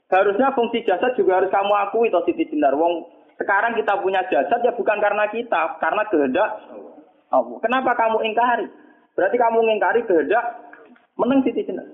Harusnya 0.07 0.55
fungsi 0.55 0.83
jasad 0.87 1.11
juga 1.19 1.43
harus 1.43 1.51
kamu 1.51 1.71
akui 1.87 2.07
toh 2.07 2.23
Siti 2.23 2.47
Jenar. 2.47 2.71
Wong 2.79 3.03
sekarang 3.35 3.75
kita 3.75 3.99
punya 3.99 4.23
jasad 4.31 4.63
ya 4.63 4.71
bukan 4.75 4.99
karena 5.03 5.27
kita, 5.27 5.75
karena 5.83 6.03
kehendak 6.07 6.49
Allah. 7.31 7.57
Kenapa 7.63 7.91
kamu 7.99 8.23
ingkari? 8.27 8.67
Berarti 9.15 9.35
kamu 9.35 9.57
ingkari 9.67 10.01
kehendak 10.07 10.45
menang 11.19 11.43
Siti 11.43 11.67
Jenar. 11.67 11.87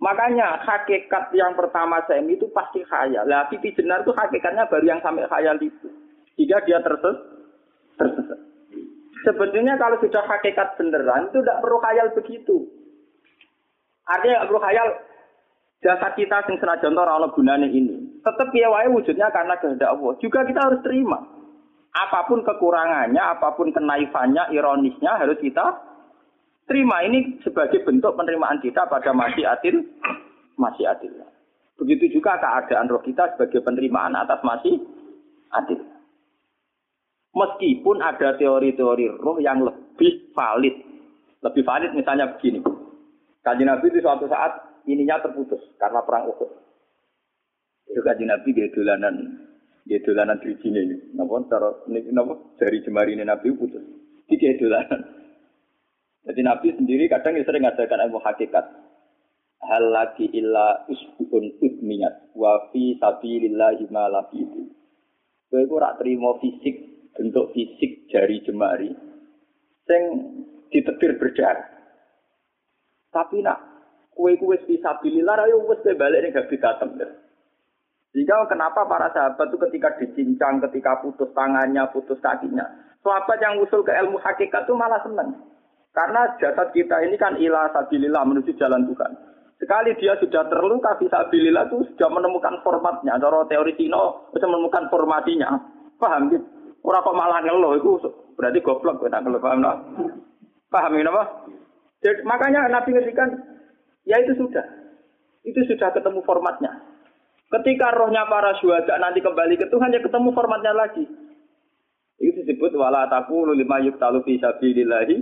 Makanya 0.00 0.64
hakikat 0.64 1.28
yang 1.36 1.52
pertama 1.52 2.00
saya 2.08 2.24
itu 2.24 2.48
pasti 2.56 2.80
khayal. 2.88 3.28
Lah 3.28 3.48
Siti 3.52 3.76
Jenar 3.76 4.00
itu 4.00 4.16
hakikatnya 4.16 4.68
baru 4.68 4.96
yang 4.96 5.00
sampai 5.04 5.28
khayal 5.28 5.60
itu. 5.60 5.88
Jika 6.40 6.64
dia 6.64 6.80
terses, 6.80 7.16
tersesat. 8.00 8.40
Sebetulnya 9.20 9.76
kalau 9.76 10.00
sudah 10.00 10.24
hakikat 10.24 10.80
beneran 10.80 11.28
itu 11.28 11.44
tidak 11.44 11.60
perlu 11.60 11.78
khayal 11.84 12.08
begitu. 12.16 12.56
Artinya 14.08 14.48
perlu 14.48 14.60
khayal 14.64 14.88
jasad 15.84 16.12
kita 16.16 16.48
sing 16.48 16.56
senajan 16.56 16.96
ora 16.96 17.20
ana 17.20 17.28
gunane 17.28 17.68
ini. 17.68 18.24
Tetap 18.24 18.48
ya 18.56 18.72
wujudnya 18.88 19.28
karena 19.28 19.60
kehendak 19.60 19.92
Allah. 19.92 20.16
Juga 20.20 20.48
kita 20.48 20.60
harus 20.64 20.80
terima. 20.80 21.39
Apa 21.90 22.30
pun 22.30 22.46
kekurangannya, 22.46 23.18
apa 23.18 23.58
pun 23.58 23.74
kenaifannya, 23.74 24.54
ironisnya 24.54 25.18
harus 25.18 25.42
kita 25.42 25.74
terima. 26.70 27.02
Ini 27.02 27.42
sebagai 27.42 27.82
bentuk 27.82 28.14
penerimaan 28.14 28.62
kita 28.62 28.86
pada 28.86 29.10
masih 29.10 29.42
adil, 29.42 29.82
masih 30.54 30.86
adil. 30.86 31.10
Begitu 31.74 32.20
juga 32.20 32.38
keadaan 32.38 32.86
roh 32.86 33.02
kita 33.02 33.34
sebagai 33.34 33.66
penerimaan 33.66 34.14
atas 34.14 34.38
masih 34.46 34.78
adil. 35.50 35.82
Meskipun 37.34 37.98
ada 37.98 38.38
teori-teori 38.38 39.18
roh 39.18 39.42
yang 39.42 39.66
lebih 39.66 40.30
valid. 40.30 40.76
Lebih 41.42 41.62
valid 41.66 41.90
misalnya 41.98 42.30
begini. 42.38 42.62
Kaji 43.42 43.64
Nabi 43.66 43.90
itu 43.90 43.98
suatu 43.98 44.30
saat 44.30 44.84
ininya 44.86 45.18
terputus 45.24 45.58
karena 45.80 46.04
perang 46.06 46.28
Uhud. 46.30 46.50
Itu 47.90 47.98
kaji 48.04 48.24
Nabi 48.28 48.48
dia 48.54 48.68
dolanan 48.70 49.49
dia 49.84 49.98
dolanan 50.04 50.40
di 50.40 50.54
sini 50.60 50.80
ini. 50.84 50.96
Napa 51.16 51.40
cara 51.48 51.70
ini 51.88 52.10
napa 52.12 52.36
dari 52.60 52.80
jemari 52.84 53.16
ini 53.16 53.24
Nabi 53.24 53.52
putus. 53.56 53.84
Dia 54.28 54.56
dolanan. 54.56 55.00
Jadi 56.24 56.40
Nabi 56.44 56.68
sendiri 56.76 57.04
kadang 57.08 57.40
sering 57.42 57.64
ngajarkan 57.64 58.06
ilmu 58.08 58.20
hakikat. 58.20 58.66
Hal 59.60 59.84
lagi 59.92 60.24
illa 60.32 60.88
usbun 60.88 61.60
udmiyat 61.60 62.32
wa 62.32 62.72
fi 62.72 62.96
sabilillahi 62.96 63.84
ma 63.92 64.08
itu. 64.32 64.72
Kowe 65.50 65.64
ora 65.68 65.98
terima 66.00 66.38
fisik 66.40 66.76
bentuk 67.12 67.52
fisik 67.52 68.08
jari 68.08 68.40
jemari 68.46 68.94
sing 69.84 70.02
ditebir 70.70 71.18
berdarah. 71.18 71.66
Tapi 73.10 73.42
nak 73.42 73.58
kue-kue 74.14 74.54
bisa 74.70 75.02
pilih 75.02 75.26
lah, 75.26 75.42
ayo 75.42 75.66
wes 75.66 75.82
balik 75.82 76.22
nih 76.22 76.30
gak 76.30 76.46
bisa 76.46 76.78
Jika 78.10 78.50
kenapa 78.50 78.90
para 78.90 79.06
sahabat 79.14 79.54
itu 79.54 79.58
ketika 79.70 79.94
dicincang, 80.02 80.58
ketika 80.66 80.98
putus 80.98 81.30
tangannya, 81.30 81.86
putus 81.94 82.18
kakinya, 82.18 82.66
sahabat 83.06 83.38
yang 83.38 83.62
usul 83.62 83.86
ke 83.86 83.94
ilmu 83.94 84.18
hakikat 84.18 84.66
itu 84.66 84.74
malah 84.74 84.98
senang. 85.06 85.30
Karena 85.94 86.26
jasad 86.42 86.74
kita 86.74 87.06
ini 87.06 87.14
kan 87.18 87.38
ilah 87.38 87.70
sabilillah 87.70 88.22
menuju 88.26 88.54
jalan 88.58 88.86
Tuhan. 88.86 89.12
Sekali 89.62 89.94
dia 90.00 90.16
sudah 90.18 90.48
terluka 90.50 90.98
visabilillah 90.98 91.70
itu 91.70 91.86
sudah 91.94 92.08
menemukan 92.10 92.58
formatnya. 92.66 93.14
Cara 93.20 93.46
teori 93.46 93.78
Tino 93.78 94.30
bisa 94.34 94.46
menemukan 94.46 94.90
formatinya. 94.90 95.50
Paham 96.00 96.32
gitu? 96.34 96.46
Orang 96.80 97.04
kok 97.04 97.18
malah 97.18 97.44
ngeluh 97.44 97.76
itu 97.76 98.00
berarti 98.40 98.58
goblok. 98.64 99.04
Paham 99.04 99.62
Paham 100.70 100.96
ini 100.96 101.10
apa? 101.10 101.44
Jadi, 102.00 102.24
makanya 102.24 102.70
Nabi 102.72 102.96
ngertikan, 102.96 103.28
ya 104.08 104.16
itu 104.22 104.32
sudah. 104.40 104.64
Itu 105.44 105.60
sudah 105.68 105.92
ketemu 105.92 106.24
formatnya. 106.24 106.72
Ketika 107.50 107.90
rohnya 107.90 108.30
para 108.30 108.54
syuhada 108.62 108.94
nanti 109.02 109.18
kembali 109.18 109.58
ke 109.58 109.66
Tuhan, 109.66 109.90
ya 109.90 109.98
ketemu 109.98 110.30
formatnya 110.30 110.70
lagi. 110.70 111.02
Itu 112.20 112.46
disebut 112.46 112.78
wala 112.78 113.10
taqulu 113.10 113.56
lima 113.58 113.82
yuktalu 113.82 114.22
fi 114.22 114.38
sabilillahi. 114.38 115.16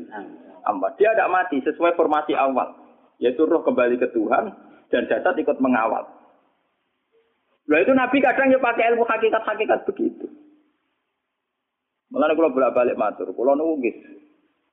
Dia 1.00 1.10
tidak 1.16 1.32
mati 1.32 1.56
sesuai 1.64 1.96
formasi 1.96 2.36
awal. 2.36 2.88
yaitu 3.18 3.42
roh 3.50 3.66
kembali 3.66 3.98
ke 3.98 4.14
Tuhan 4.14 4.54
dan 4.94 5.02
jasad 5.10 5.34
ikut 5.34 5.58
mengawal. 5.58 6.06
Nah 7.68 7.78
itu 7.82 7.92
Nabi 7.92 8.22
kadang 8.22 8.48
ya 8.48 8.62
pakai 8.62 8.94
ilmu 8.94 9.04
hakikat-hakikat 9.04 9.84
begitu. 9.90 10.30
Mulane 12.08 12.32
kula 12.32 12.54
bolak-balik 12.54 12.96
matur, 12.96 13.28
kula 13.36 13.52
nunggu 13.52 13.90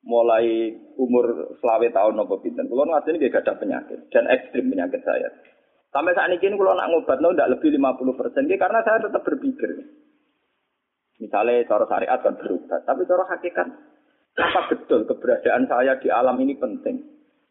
mulai 0.06 0.72
umur 0.96 1.58
selawe 1.60 1.88
tahun 1.92 2.16
nopo 2.16 2.40
pinten. 2.40 2.72
Kula 2.72 2.88
ngateni 2.88 3.20
nggih 3.20 3.36
ada 3.36 3.54
penyakit 3.60 4.00
dan 4.14 4.30
ekstrim 4.32 4.72
penyakit 4.72 5.02
saya. 5.04 5.28
Sampai 5.96 6.12
saat 6.12 6.28
ini 6.28 6.60
kalau 6.60 6.76
nak 6.76 6.92
ngobat 6.92 7.24
no 7.24 7.32
tidak 7.32 7.56
lebih 7.56 7.80
50 7.80 8.20
persen, 8.20 8.44
karena 8.52 8.84
saya 8.84 9.00
tetap 9.00 9.24
berpikir. 9.24 9.80
Misalnya 11.24 11.64
cara 11.64 11.88
syariat 11.88 12.20
kan 12.20 12.36
berubah, 12.36 12.84
tapi 12.84 13.08
cara 13.08 13.24
hakikat 13.32 13.68
apa 14.36 14.62
betul 14.68 15.08
keberadaan 15.08 15.64
saya 15.72 15.96
di 16.04 16.12
alam 16.12 16.36
ini 16.44 16.60
penting? 16.60 17.00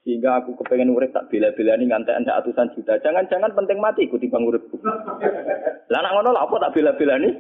Sehingga 0.05 0.45
aku 0.45 0.61
kepengen 0.61 0.93
urip 0.93 1.17
tak 1.17 1.33
bila-bila 1.33 1.81
ini 1.81 1.89
ngantek 1.89 2.13
anda 2.13 2.37
atusan 2.37 2.69
juta. 2.77 3.01
Jangan-jangan 3.01 3.57
penting 3.57 3.81
mati 3.81 4.05
ikut 4.05 4.21
bang 4.21 4.45
uripku. 4.45 4.77
Lah 5.89 6.13
ngono 6.13 6.37
apa 6.37 6.53
tak 6.61 6.77
bila-bila 6.77 7.17
ini? 7.25 7.33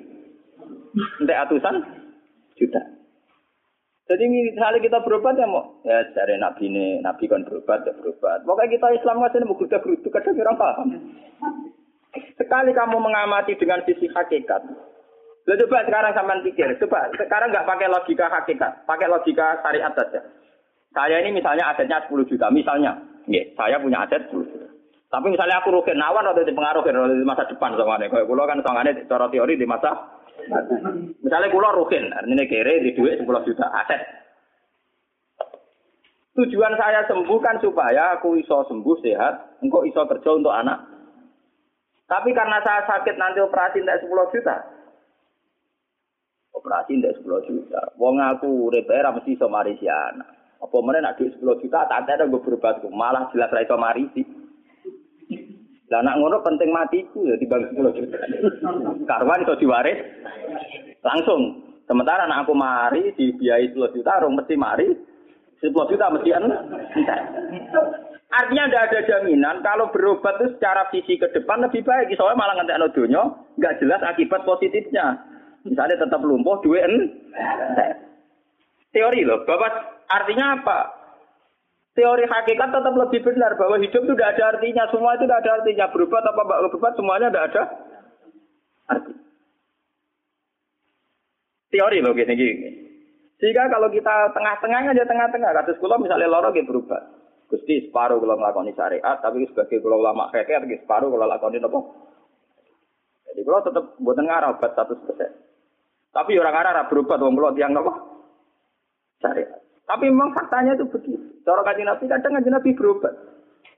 Entek 1.20 1.40
atusan 1.44 1.84
juta. 2.56 2.80
Jadi 4.04 4.24
misalnya 4.28 4.84
kita 4.84 5.00
berobat 5.00 5.40
ya 5.40 5.48
mau 5.48 5.80
ya 5.80 6.04
cari 6.12 6.36
nabi 6.36 6.68
ini 6.68 7.00
nabi 7.00 7.24
kan 7.24 7.40
berobat 7.44 7.88
ya 7.88 7.92
berobat. 7.96 8.44
Pokoknya 8.44 8.76
kita 8.76 8.86
Islam 9.00 9.24
masih 9.24 9.40
mau 9.48 9.56
geruduk 9.56 9.80
geruduk 9.80 10.12
kadang 10.12 10.36
orang 10.44 10.60
paham. 10.60 10.88
Sekali 12.36 12.70
kamu 12.76 12.96
mengamati 13.00 13.58
dengan 13.58 13.82
sisi 13.82 14.06
hakikat, 14.06 14.62
Lalu 15.44 15.60
coba 15.68 15.84
sekarang 15.84 16.12
sampean 16.16 16.40
pikir, 16.40 16.68
coba 16.80 17.12
sekarang 17.20 17.52
nggak 17.52 17.68
pakai 17.68 17.88
logika 17.92 18.32
hakikat, 18.32 18.72
pakai 18.88 19.12
logika 19.12 19.60
syariat 19.60 19.92
saja. 19.92 20.24
Saya 20.96 21.20
ini 21.20 21.36
misalnya 21.36 21.68
asetnya 21.68 22.00
10 22.06 22.24
juta, 22.24 22.48
misalnya, 22.48 22.96
ya, 23.28 23.44
saya 23.52 23.76
punya 23.76 24.08
aset 24.08 24.24
10 24.32 24.40
juta. 24.40 24.68
Tapi 25.12 25.26
misalnya 25.28 25.60
aku 25.60 25.74
rugi 25.74 25.92
nawar 25.92 26.24
atau 26.24 26.42
dipengaruh 26.42 26.82
di 26.86 27.26
masa 27.28 27.44
depan 27.44 27.76
sama 27.76 28.00
ini. 28.00 28.08
Kalau 28.08 28.46
kan 28.48 28.58
soalnya 28.64 29.04
cara 29.04 29.26
teori 29.28 29.54
di 29.60 29.66
masa 29.68 29.90
Misalnya 31.24 31.52
kulo 31.52 31.68
rugi, 31.72 32.00
ini 32.00 32.44
kere 32.46 32.84
di 32.84 32.92
duit 32.92 33.20
10 33.20 33.46
juta 33.46 33.66
aset. 33.72 34.02
Tujuan 36.34 36.74
saya 36.74 37.06
sembuh 37.06 37.38
kan 37.38 37.62
supaya 37.62 38.18
aku 38.18 38.34
iso 38.42 38.66
sembuh 38.66 38.96
sehat, 39.06 39.62
engkau 39.62 39.86
iso 39.86 40.02
kerja 40.02 40.30
untuk 40.34 40.50
anak. 40.50 40.82
Tapi 42.10 42.34
karena 42.34 42.58
saya 42.60 42.82
sakit 42.84 43.14
nanti 43.14 43.38
operasi 43.38 43.80
tidak 43.80 44.02
10 44.02 44.34
juta, 44.34 44.56
operasi 46.64 46.96
ndak 46.96 47.20
10 47.20 47.48
juta. 47.50 47.80
Wong 48.00 48.22
aku 48.22 48.72
era 48.72 49.12
mesti 49.12 49.36
iso 49.36 49.50
marisi 49.50 49.84
anak. 49.90 50.58
Apa 50.62 50.76
meneh 50.80 51.04
nek 51.04 51.20
10 51.20 51.36
juta 51.38 51.84
tak 51.84 52.08
ada 52.08 52.24
gue 52.24 52.40
berobat 52.40 52.80
malah 52.88 53.28
jelas 53.34 53.52
ra 53.52 53.60
iso 53.60 53.76
marisi. 53.76 54.24
Lah 55.94 56.02
nak 56.02 56.18
ngono 56.18 56.42
penting 56.42 56.74
matiku 56.74 57.22
ya 57.22 57.38
dibagi 57.38 57.70
10 57.70 57.94
juta. 57.94 58.18
Karwan 59.06 59.46
iso 59.46 59.54
diwaris 59.62 59.98
langsung. 61.06 61.62
Sementara 61.86 62.26
anak 62.26 62.48
aku 62.48 62.56
mari 62.56 63.14
dibiayai 63.14 63.70
10 63.70 63.94
juta, 63.94 64.18
orang 64.18 64.42
mesti 64.42 64.58
mari 64.58 64.90
10 65.62 65.70
juta 65.70 66.10
mesti 66.10 66.30
entar. 66.34 67.20
Artinya 68.34 68.66
tidak 68.66 68.84
ada 68.90 69.00
jaminan 69.06 69.62
kalau 69.62 69.94
berobat 69.94 70.42
itu 70.42 70.58
secara 70.58 70.90
visi 70.90 71.14
ke 71.14 71.30
depan 71.30 71.62
lebih 71.62 71.86
baik. 71.86 72.10
Soalnya 72.18 72.40
malah 72.42 72.54
ngantek 72.58 72.90
dunia, 72.98 73.22
nggak 73.54 73.78
jelas 73.78 74.02
akibat 74.02 74.42
positifnya. 74.42 75.22
Misalnya 75.62 76.02
tetap 76.02 76.18
lumpuh, 76.26 76.58
duit 76.66 76.82
Teori 78.90 79.22
loh, 79.22 79.46
Bapak 79.46 80.06
artinya 80.10 80.58
apa? 80.58 80.78
Teori 81.94 82.26
hakikat 82.26 82.74
tetap 82.74 82.94
lebih 82.98 83.22
benar 83.22 83.54
bahwa 83.54 83.78
hidup 83.78 84.02
itu 84.02 84.12
tidak 84.18 84.34
ada 84.34 84.58
artinya, 84.58 84.84
semua 84.90 85.14
itu 85.14 85.30
tidak 85.30 85.46
ada 85.46 85.50
artinya. 85.62 85.86
Berubah 85.94 86.20
apa 86.26 86.42
mbak 86.42 86.60
berubah 86.66 86.90
semuanya 86.98 87.30
tidak 87.30 87.46
ada 87.54 87.62
arti. 88.90 89.12
Teori 91.70 91.98
loh 92.02 92.10
gini 92.18 92.34
gini. 92.34 92.70
Sehingga 93.38 93.70
kalau 93.70 93.90
kita 93.94 94.30
tengah-tengahnya 94.34 94.94
aja 94.94 95.06
tengah-tengah, 95.06 95.50
kasus 95.54 95.78
kulo 95.78 95.98
misalnya 96.02 96.30
loro 96.30 96.50
gitu 96.50 96.70
berubah. 96.70 97.02
Gusti 97.46 97.86
separuh 97.86 98.18
kalau 98.18 98.42
ngelakoni 98.42 98.74
syariat, 98.74 99.18
tapi 99.22 99.46
sebagai 99.50 99.78
kulo 99.78 100.02
ulama 100.02 100.30
kekeh, 100.34 100.82
separuh 100.82 101.10
kalau 101.14 101.26
lakoni 101.30 101.62
apa? 101.62 101.78
Jadi 103.30 103.40
kulo 103.42 103.58
tetap 103.62 103.84
buatan 104.02 104.26
ngarah 104.26 104.54
obat 104.54 104.70
satu 104.74 104.98
persen. 105.06 105.30
Tapi 106.14 106.38
orang 106.38 106.54
Arab 106.54 106.86
berobat 106.90 107.18
wong 107.18 107.34
kula 107.34 107.54
tiang 107.58 107.74
napa? 107.74 107.90
Syariat. 109.18 109.63
Tapi 109.84 110.08
memang 110.08 110.32
faktanya 110.32 110.72
itu 110.76 110.88
begitu. 110.88 111.20
Cara 111.44 111.60
kanjeng 111.60 111.88
Nabi 111.88 112.04
kadang 112.08 112.32
kanjeng 112.40 112.56
Nabi 112.56 112.70
berobat. 112.72 113.12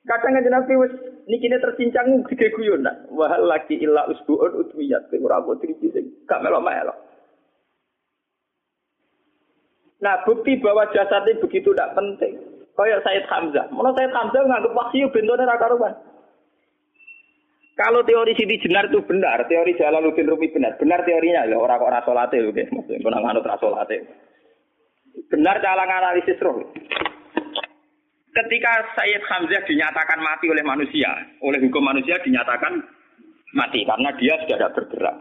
Kadang 0.07 0.39
kanjeng 0.39 0.55
Nabi 0.55 0.73
wis 0.79 0.93
niki 1.27 1.51
tercincang 1.51 2.23
gede 2.31 2.55
guyon 2.55 2.87
nak. 2.87 3.11
Wa 3.11 3.35
laki 3.35 3.83
illa 3.83 4.07
usbuun 4.07 4.55
utmiyat. 4.55 5.11
Ora 5.19 5.43
apa 5.43 5.59
triji 5.59 5.91
sing 5.91 6.07
gak 6.31 6.47
melok-melok. 6.47 6.95
Nah, 9.97 10.21
bukti 10.29 10.61
bahwa 10.61 10.87
jasad 10.93 11.25
ini 11.25 11.41
begitu 11.41 11.73
tidak 11.73 11.97
penting. 11.97 12.37
Kayak 12.77 13.01
Said 13.03 13.25
Hamzah. 13.33 13.67
Menurut 13.73 13.97
Said 13.97 14.13
Hamzah 14.13 14.45
nganggep 14.45 14.77
wahyu 14.77 15.09
bentone 15.09 15.49
ra 15.49 15.57
karuan. 15.57 15.97
Kalau 17.77 18.01
teori 18.09 18.33
Siti 18.33 18.57
Jenar 18.65 18.89
itu 18.89 19.05
benar, 19.05 19.45
teori 19.53 19.77
Jalaluddin 19.77 20.33
Rumi 20.33 20.49
benar, 20.49 20.81
benar 20.81 21.05
teorinya 21.05 21.45
ya 21.45 21.61
orang 21.61 21.77
kok 21.77 21.93
rasolate 21.93 22.41
lho 22.41 22.49
guys, 22.49 22.73
maksudnya 22.73 23.05
pernah 23.05 23.21
nganut 23.21 23.45
rasolate. 23.45 23.97
Benar 25.33 25.59
cara 25.65 25.85
analisis 25.85 26.39
roh. 26.45 26.61
Ketika 28.37 28.73
Sayyid 29.01 29.25
Hamzah 29.25 29.65
dinyatakan 29.65 30.21
mati 30.21 30.53
oleh 30.53 30.61
manusia, 30.61 31.09
oleh 31.41 31.57
hukum 31.65 31.81
manusia 31.81 32.21
dinyatakan 32.21 32.85
mati 33.57 33.81
karena 33.89 34.13
dia 34.21 34.37
sudah 34.45 34.57
tidak 34.61 34.75
bergerak. 34.77 35.17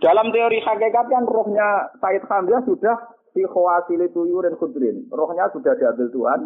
Dalam 0.00 0.32
teori 0.32 0.58
hakikat 0.64 1.06
kan 1.12 1.24
rohnya 1.28 1.92
Sayyid 2.00 2.24
Hamzah 2.24 2.64
sudah 2.64 2.96
di 3.36 3.44
khawasili 3.44 4.08
tuyurin 4.16 4.56
khudrin. 4.56 5.06
Rohnya 5.12 5.46
sudah 5.52 5.76
diambil 5.76 6.08
Tuhan, 6.08 6.40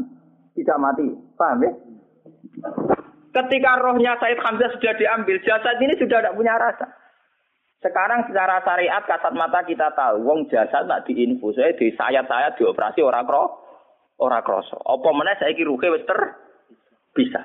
tidak 0.58 0.78
mati. 0.82 1.06
Paham 1.38 1.62
ya? 1.62 1.72
Ketika 3.32 3.80
rohnya 3.80 4.12
Said 4.20 4.38
Hamzah 4.44 4.70
sudah 4.76 4.92
diambil, 5.00 5.40
jasad 5.40 5.80
ini 5.80 5.96
sudah 5.96 6.20
tidak 6.20 6.36
punya 6.36 6.52
rasa. 6.60 6.84
Sekarang 7.82 8.22
secara 8.30 8.62
syariat 8.62 9.02
kasat 9.02 9.34
mata 9.34 9.66
kita 9.66 9.90
tahu, 9.98 10.22
wong 10.22 10.46
jasad 10.46 10.86
nak 10.86 11.02
diinfus, 11.02 11.58
saya 11.58 11.74
di 11.74 11.90
sayat-sayat 11.90 12.54
dioperasi 12.54 13.02
orang 13.02 13.26
kro, 13.26 13.42
orang 14.22 14.46
kroso. 14.46 14.78
Apa 14.78 15.08
mana 15.10 15.34
saya 15.34 15.50
ruhe 15.66 15.90
wester 15.90 16.18
bisa. 17.10 17.42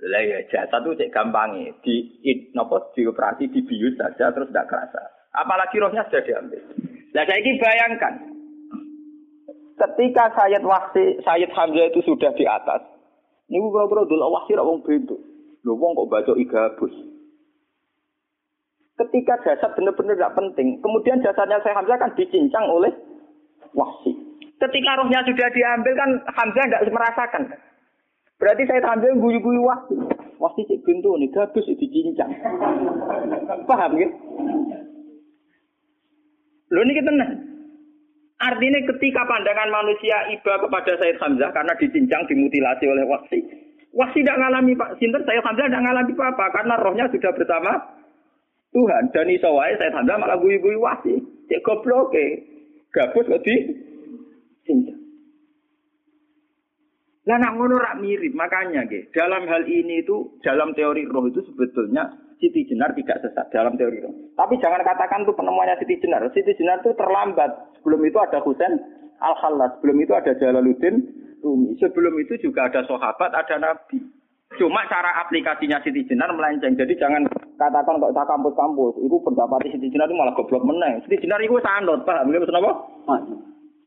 Lah 0.00 0.22
ya 0.24 0.44
jasad 0.52 0.84
itu 0.84 1.00
cek 1.00 1.12
gampangnya, 1.16 1.72
di 1.80 2.12
nopo 2.52 2.92
dioperasi 2.92 3.48
dibius 3.48 3.96
saja 3.96 4.36
terus 4.36 4.52
tidak 4.52 4.68
kerasa. 4.68 5.00
Apalagi 5.32 5.80
rohnya 5.80 6.04
sudah 6.04 6.20
diambil. 6.20 6.60
Saya 7.16 7.34
ini 7.40 7.56
bayangkan, 7.56 8.14
ketika 9.80 10.28
Sayyid 10.36 10.62
Wahsi, 10.62 11.24
Sayyid 11.24 11.50
Hamzah 11.56 11.88
itu 11.88 12.00
sudah 12.04 12.36
di 12.36 12.44
atas, 12.44 12.84
Niku 13.50 13.66
kira-kira 13.74 14.06
dulu 14.06 14.30
wahsi 14.30 14.54
rak 14.54 14.62
wong 14.62 14.78
bento. 14.86 15.18
Lho 15.66 15.74
wong 15.74 15.98
kok 15.98 16.06
baca 16.06 16.32
igabus. 16.38 16.94
Ketika 19.00 19.40
jasad 19.40 19.72
benar-benar 19.80 20.12
tidak 20.12 20.36
penting, 20.36 20.76
kemudian 20.84 21.24
jasadnya 21.24 21.56
saya 21.64 21.72
Hamzah 21.80 21.96
kan 21.96 22.12
dicincang 22.12 22.68
oleh 22.68 22.92
wahsi. 23.72 24.12
Ketika 24.60 25.00
rohnya 25.00 25.24
sudah 25.24 25.48
diambil 25.56 25.94
kan 25.96 26.10
Hamzah 26.36 26.64
tidak 26.68 26.84
merasakan. 26.92 27.42
Berarti 28.36 28.62
saya 28.68 28.84
Hamzah 28.84 29.16
guyu-guyu 29.16 29.64
wahsi. 29.64 29.96
Wahsi 30.36 30.68
cek 30.68 30.84
bento 30.84 31.16
nih, 31.16 31.32
gabus 31.32 31.64
dicincang. 31.80 32.28
Paham 33.64 33.92
ya? 33.96 34.08
Lho 36.70 36.80
ini 36.84 36.92
kita 36.96 37.12
Artinya 38.40 38.80
ketika 38.88 39.20
pandangan 39.28 39.68
manusia 39.68 40.16
iba 40.32 40.60
kepada 40.60 40.96
Sayyid 40.96 41.20
Hamzah 41.20 41.52
karena 41.52 41.76
dicincang, 41.76 42.24
dimutilasi 42.24 42.84
oleh 42.88 43.04
Wahsi. 43.04 43.44
Wahsi 43.92 44.24
tidak 44.24 44.40
mengalami 44.40 44.72
Pak 44.76 44.96
Sinter, 44.96 45.20
Sayyid 45.28 45.44
Hamzah 45.44 45.68
tidak 45.68 45.84
mengalami 45.84 46.12
apa-apa 46.16 46.46
karena 46.56 46.74
rohnya 46.80 47.04
sudah 47.12 47.32
bersama 47.36 47.99
Tuhan. 48.70 49.10
Dan 49.10 49.26
isowai 49.30 49.76
Sayyid 49.78 49.94
Hamzah 49.94 50.16
malah 50.18 50.38
guyu-guyu 50.38 50.78
Wahsi. 50.78 51.18
Cek 51.50 51.62
goblok 51.66 52.14
ke. 52.14 52.26
Gabus 52.90 53.26
kok 53.30 53.42
di 53.46 53.54
cincang. 54.66 54.98
Lah 57.30 57.38
nak 57.38 57.54
ngono 57.54 57.78
rak 57.78 58.02
mirip, 58.02 58.34
makanya 58.34 58.82
ke. 58.90 59.14
Dalam 59.14 59.46
hal 59.46 59.62
ini 59.70 60.02
itu 60.02 60.40
dalam 60.42 60.74
teori 60.74 61.06
roh 61.06 61.30
itu 61.30 61.38
sebetulnya 61.46 62.10
Siti 62.40 62.66
Jenar 62.66 62.96
tidak 62.96 63.22
sesat 63.22 63.46
dalam 63.54 63.78
teori 63.78 64.02
roh. 64.02 64.10
Tapi 64.34 64.58
jangan 64.58 64.82
katakan 64.82 65.22
itu 65.22 65.36
penemuannya 65.36 65.78
Siti 65.78 66.00
Jenar. 66.02 66.26
Siti 66.34 66.56
Jenar 66.58 66.82
itu 66.82 66.90
terlambat. 66.98 67.78
Sebelum 67.78 68.00
itu 68.02 68.18
ada 68.18 68.42
Husain 68.42 68.74
Al-Khallas. 69.22 69.78
Sebelum 69.78 69.96
itu 70.02 70.12
ada 70.16 70.32
Jalaluddin 70.34 70.96
Rumi. 71.44 71.76
Sebelum 71.78 72.14
itu 72.18 72.34
juga 72.42 72.66
ada 72.66 72.82
sahabat, 72.88 73.30
ada 73.36 73.56
nabi. 73.60 74.00
Cuma 74.58 74.82
cara 74.90 75.14
aplikasinya 75.22 75.78
Siti 75.86 76.02
Jenar 76.10 76.34
melenceng. 76.34 76.74
Jadi 76.74 76.98
jangan 76.98 77.22
katakan 77.54 78.02
kok 78.02 78.14
tak 78.16 78.26
kampus-kampus. 78.26 78.98
Itu 78.98 79.16
pendapat 79.22 79.70
Siti 79.70 79.86
Jenar 79.94 80.10
itu 80.10 80.18
malah 80.18 80.34
goblok 80.34 80.66
meneng. 80.66 80.98
Siti 81.06 81.22
Jenar 81.22 81.38
itu 81.38 81.54
sanut, 81.62 82.02
paham? 82.02 82.34
Ini 82.34 82.42
apa? 82.42 82.72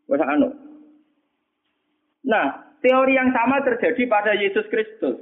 Wes 0.08 0.24
anut. 0.24 0.54
Nah, 2.24 2.74
Teori 2.84 3.16
yang 3.16 3.32
sama 3.32 3.64
terjadi 3.64 4.04
pada 4.12 4.36
Yesus 4.36 4.68
Kristus. 4.68 5.16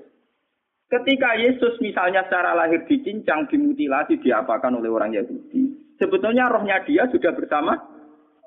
Ketika 0.89 1.37
Yesus 1.37 1.77
misalnya 1.77 2.25
secara 2.25 2.57
lahir 2.57 2.83
dicincang, 2.89 3.45
dimutilasi, 3.47 4.17
diapakan 4.17 4.81
oleh 4.81 4.89
orang 4.89 5.13
Yahudi. 5.13 5.93
Sebetulnya 6.01 6.49
rohnya 6.49 6.81
dia 6.83 7.05
sudah 7.13 7.31
bersama 7.37 7.77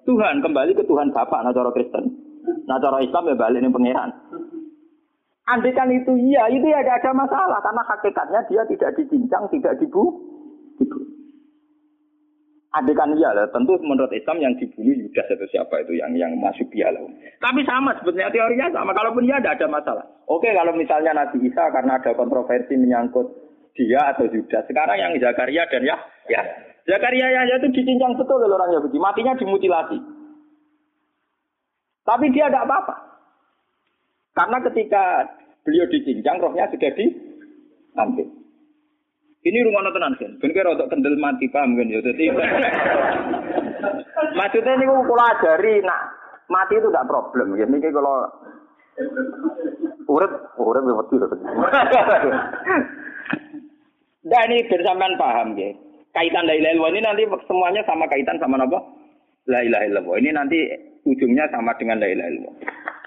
Tuhan. 0.02 0.42
Kembali 0.42 0.74
ke 0.74 0.82
Tuhan 0.84 1.14
Bapak, 1.14 1.46
nah 1.46 1.54
cara 1.54 1.70
Kristen. 1.70 2.04
Nah 2.66 2.76
cara 2.82 3.00
Islam 3.00 3.30
ya 3.30 3.34
balik 3.38 3.62
ini 3.62 3.70
pangeran. 3.70 4.10
Andikan 5.44 5.92
itu 5.92 6.16
iya, 6.16 6.48
itu 6.48 6.64
ya 6.64 6.80
ada 6.80 7.12
masalah. 7.12 7.60
Karena 7.60 7.82
hakikatnya 7.84 8.40
dia 8.48 8.62
tidak 8.64 8.90
dicincang, 8.96 9.44
tidak 9.52 9.76
dibu. 9.76 10.08
dibu. 10.80 10.98
Adegan 12.74 13.14
iya 13.14 13.30
lah, 13.30 13.46
tentu 13.54 13.78
menurut 13.86 14.10
Islam 14.10 14.42
yang 14.42 14.58
dibunuh 14.58 14.98
Yudas 14.98 15.30
atau 15.30 15.46
siapa 15.46 15.86
itu 15.86 15.94
yang 15.94 16.10
yang 16.18 16.34
masuk 16.42 16.66
dia 16.74 16.90
lah. 16.90 17.06
Tapi 17.38 17.62
sama 17.62 17.94
sebetulnya 17.94 18.34
teorinya 18.34 18.66
sama. 18.74 18.90
Kalaupun 18.90 19.22
iya 19.22 19.38
tidak 19.38 19.62
ada 19.62 19.78
masalah. 19.78 20.04
Oke 20.26 20.50
kalau 20.50 20.74
misalnya 20.74 21.14
Nabi 21.14 21.38
Isa 21.46 21.70
karena 21.70 22.02
ada 22.02 22.10
kontroversi 22.18 22.74
menyangkut 22.74 23.30
dia 23.78 24.10
atau 24.10 24.26
Yudas. 24.26 24.66
Sekarang 24.66 24.98
yang 24.98 25.14
Zakaria 25.22 25.70
dan 25.70 25.86
ya, 25.86 25.94
ya 26.26 26.42
Zakaria 26.82 27.30
ya 27.30 27.46
itu 27.62 27.70
dicincang 27.78 28.18
betul 28.18 28.42
oleh 28.42 28.58
orang 28.58 28.74
Yahudi. 28.74 28.98
Matinya 28.98 29.38
dimutilasi. 29.38 29.98
Tapi 32.02 32.26
dia 32.34 32.50
tidak 32.50 32.66
apa-apa. 32.66 33.13
Karena 34.34 34.58
ketika 34.66 35.04
beliau 35.62 35.86
dicincang, 35.86 36.42
rohnya 36.42 36.66
sudah 36.68 36.90
diambil. 36.98 38.26
Ini 39.44 39.58
rumah 39.60 39.84
tenan 39.92 40.16
kan. 40.16 40.32
Ben 40.40 40.56
kira 40.56 40.72
untuk 40.72 40.88
kendel 40.88 41.20
mati 41.20 41.44
paham 41.52 41.76
kan 41.76 41.84
ya. 41.84 42.00
Jadi 42.00 42.32
maksudnya 44.40 44.72
ini 44.80 44.84
kalau 44.88 45.24
ajari 45.36 45.84
nak 45.84 46.00
mati 46.48 46.80
itu 46.80 46.88
tidak 46.88 47.08
problem 47.12 47.52
ya. 47.52 47.68
Ini 47.68 47.92
kalau 47.92 48.24
urip 50.08 50.32
urip 50.56 50.82
ya 50.88 50.94
mati 50.96 51.14
loh. 51.20 51.28
Nah 54.24 54.42
ini 54.48 54.64
bersamaan 54.64 55.20
paham 55.20 55.48
ya. 55.60 55.76
Kaitan 56.16 56.48
la 56.48 56.56
ilaha 56.56 56.88
ini 56.88 57.00
nanti 57.04 57.22
semuanya 57.44 57.84
sama 57.84 58.08
kaitan 58.08 58.40
sama 58.40 58.56
apa? 58.56 58.80
La 59.44 59.60
ilaha 59.60 59.84
illallah. 59.84 60.16
Ini 60.24 60.30
nanti 60.32 60.56
ujungnya 61.04 61.52
sama 61.52 61.76
dengan 61.76 62.00
la 62.00 62.08
ilaha 62.08 62.30
illallah. 62.32 62.54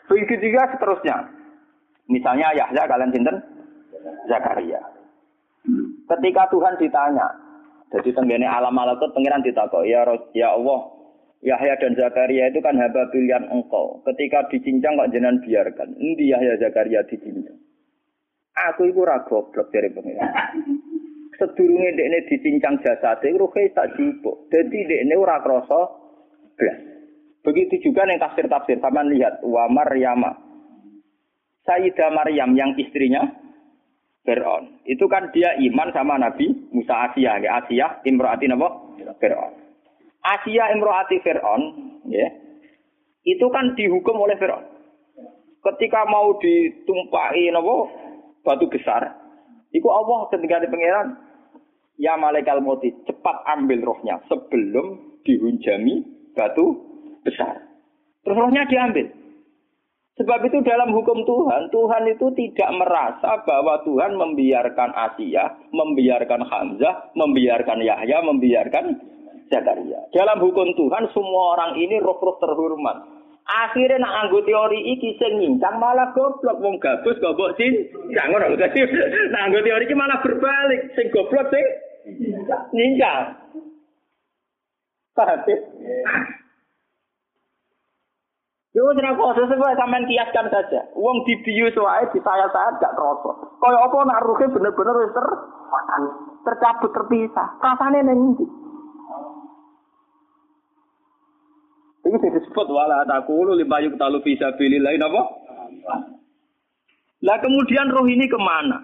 Begitu 0.07 0.49
juga 0.49 0.71
seterusnya. 0.71 1.17
Misalnya 2.07 2.55
Yahya 2.55 2.83
kalian 2.87 3.11
sinten? 3.11 3.37
Zakaria. 4.31 4.79
Ketika 6.07 6.47
Tuhan 6.47 6.79
ditanya, 6.79 7.27
jadi 7.91 8.15
tenggene 8.15 8.47
alam 8.47 8.71
malakut 8.71 9.11
pengiran 9.11 9.43
ditakok, 9.43 9.83
ya 9.83 10.07
ya 10.31 10.55
Allah, 10.55 10.79
Yahya 11.43 11.75
dan 11.77 11.93
Zakaria 11.93 12.49
itu 12.49 12.63
kan 12.63 12.79
hamba 12.79 13.11
pilihan 13.13 13.45
engkau. 13.51 13.99
Ketika 14.07 14.47
dicincang 14.49 14.97
kok 14.97 15.11
jenengan 15.13 15.37
biarkan. 15.43 15.93
Endi 15.99 16.33
Yahya 16.33 16.57
Zakaria 16.57 17.03
dicincang? 17.05 17.59
Aku 18.73 18.89
itu 18.89 19.05
ra 19.05 19.21
goblok 19.27 19.69
dari 19.69 19.93
pengiran. 19.93 20.33
Sedurunge 21.37 21.93
dekne 21.93 22.19
dicincang 22.25 22.81
jasate 22.81 23.29
ruhe 23.37 23.69
tak 23.77 23.93
jupuk. 23.93 24.49
Dadi 24.49 24.79
dekne 24.89 25.13
ora 25.13 25.37
krasa 25.45 25.81
blas. 26.57 26.96
Begitu 27.47 27.79
juga 27.79 28.03
yang 28.03 28.19
tafsir-tafsir, 28.19 28.83
sama 28.83 29.07
lihat 29.07 29.39
wa 29.39 29.71
Maryama. 29.71 30.35
Sayyidah 31.63 32.11
Maryam 32.11 32.51
yang 32.59 32.75
istrinya 32.75 33.23
Fir'aun. 34.27 34.83
Itu 34.83 35.07
kan 35.07 35.31
dia 35.31 35.55
iman 35.55 35.95
sama 35.95 36.19
Nabi 36.19 36.51
Musa 36.75 37.07
Asia, 37.07 37.39
ya 37.39 37.63
Asia 37.63 38.03
imroati 38.03 38.51
apa? 38.51 38.67
Fir'aun. 39.23 39.53
Asia 40.19 40.75
imroati 40.75 41.23
Fir'aun, 41.23 41.63
ya. 42.11 42.27
Itu 43.23 43.47
kan 43.47 43.79
dihukum 43.79 44.19
oleh 44.19 44.35
Fir'aun. 44.35 44.67
Ketika 45.63 46.03
mau 46.03 46.35
ditumpahi 46.43 47.47
apa? 47.55 47.75
Batu 48.43 48.67
besar, 48.71 49.07
itu 49.75 49.87
Allah 49.91 50.31
ketika 50.31 50.63
di 50.63 50.67
pangeran, 50.71 51.19
ya 51.99 52.15
malaikat 52.15 52.63
mati 52.63 52.95
cepat 53.03 53.43
ambil 53.55 53.83
rohnya 53.91 54.23
sebelum 54.31 55.19
dihunjami 55.27 56.07
batu 56.31 56.96
besar. 57.27 57.59
Terus 58.23 58.39
rohnya 58.39 58.63
diambil. 58.71 59.11
Sebab 60.17 60.49
itu 60.49 60.65
dalam 60.65 60.89
hukum 60.97 61.21
Tuhan, 61.29 61.69
Tuhan 61.69 62.03
itu 62.09 62.33
tidak 62.33 62.69
merasa 62.73 63.37
bahwa 63.45 63.85
Tuhan 63.85 64.17
membiarkan 64.17 64.89
Asia, 64.89 65.45
membiarkan 65.69 66.41
Hamzah, 66.41 67.13
membiarkan 67.13 67.77
Yahya, 67.85 68.25
membiarkan 68.25 68.97
Zakaria. 69.53 70.09
Dalam 70.09 70.41
hukum 70.41 70.73
Tuhan, 70.73 71.13
semua 71.13 71.53
orang 71.53 71.77
ini 71.77 72.01
roh-roh 72.01 72.41
terhormat. 72.41 72.97
Akhirnya 73.47 74.03
nak 74.03 74.27
anggo 74.27 74.43
teori 74.43 74.91
iki 74.91 75.15
sing 75.15 75.39
nyincang 75.39 75.79
malah 75.79 76.11
goblok 76.11 76.59
wong 76.59 76.83
gabus 76.83 77.15
goblok 77.23 77.55
sin. 77.55 77.87
Jangan 78.11 78.43
ngono 78.43 78.59
dadi 78.59 78.83
nak 79.31 79.43
anggo 79.47 79.63
teori 79.63 79.87
iki 79.87 79.95
malah 79.95 80.19
berbalik, 80.19 80.91
sing 80.99 81.07
goblok 81.15 81.47
sing 81.47 81.63
nyincang. 82.75 83.39
Paham? 85.15 85.47
Yo 88.77 88.85
ora 88.93 89.09
poso 89.17 89.41
sebab 89.49 89.73
sampean 89.73 90.05
kiaskan 90.05 90.53
saja. 90.53 90.85
Wong 90.93 91.25
dibius 91.25 91.73
wae 91.81 92.05
di 92.13 92.21
saya-saya 92.21 92.77
gak 92.77 92.93
kroso. 92.93 93.57
Kaya 93.57 93.73
apa 93.73 94.05
nak 94.05 94.21
ruhe 94.21 94.45
bener-bener 94.53 95.01
wis 95.01 95.17
ter 95.17 95.25
tercabut 96.45 96.93
terpisah. 96.93 97.57
Rasane 97.57 98.05
ning 98.05 98.37
ndi? 98.37 98.45
Iki 102.05 102.17
sing 102.21 102.31
disebut 102.37 102.69
wala 102.69 103.01
taqulu 103.09 103.57
lima 103.57 103.81
yuqtalu 103.81 104.21
fi 104.21 104.37
sabilillah 104.37 104.93
napa? 105.01 105.21
Lah 107.25 107.37
kemudian 107.41 107.89
roh 107.89 108.05
ini 108.05 108.29
ke 108.29 108.37
mana? 108.37 108.77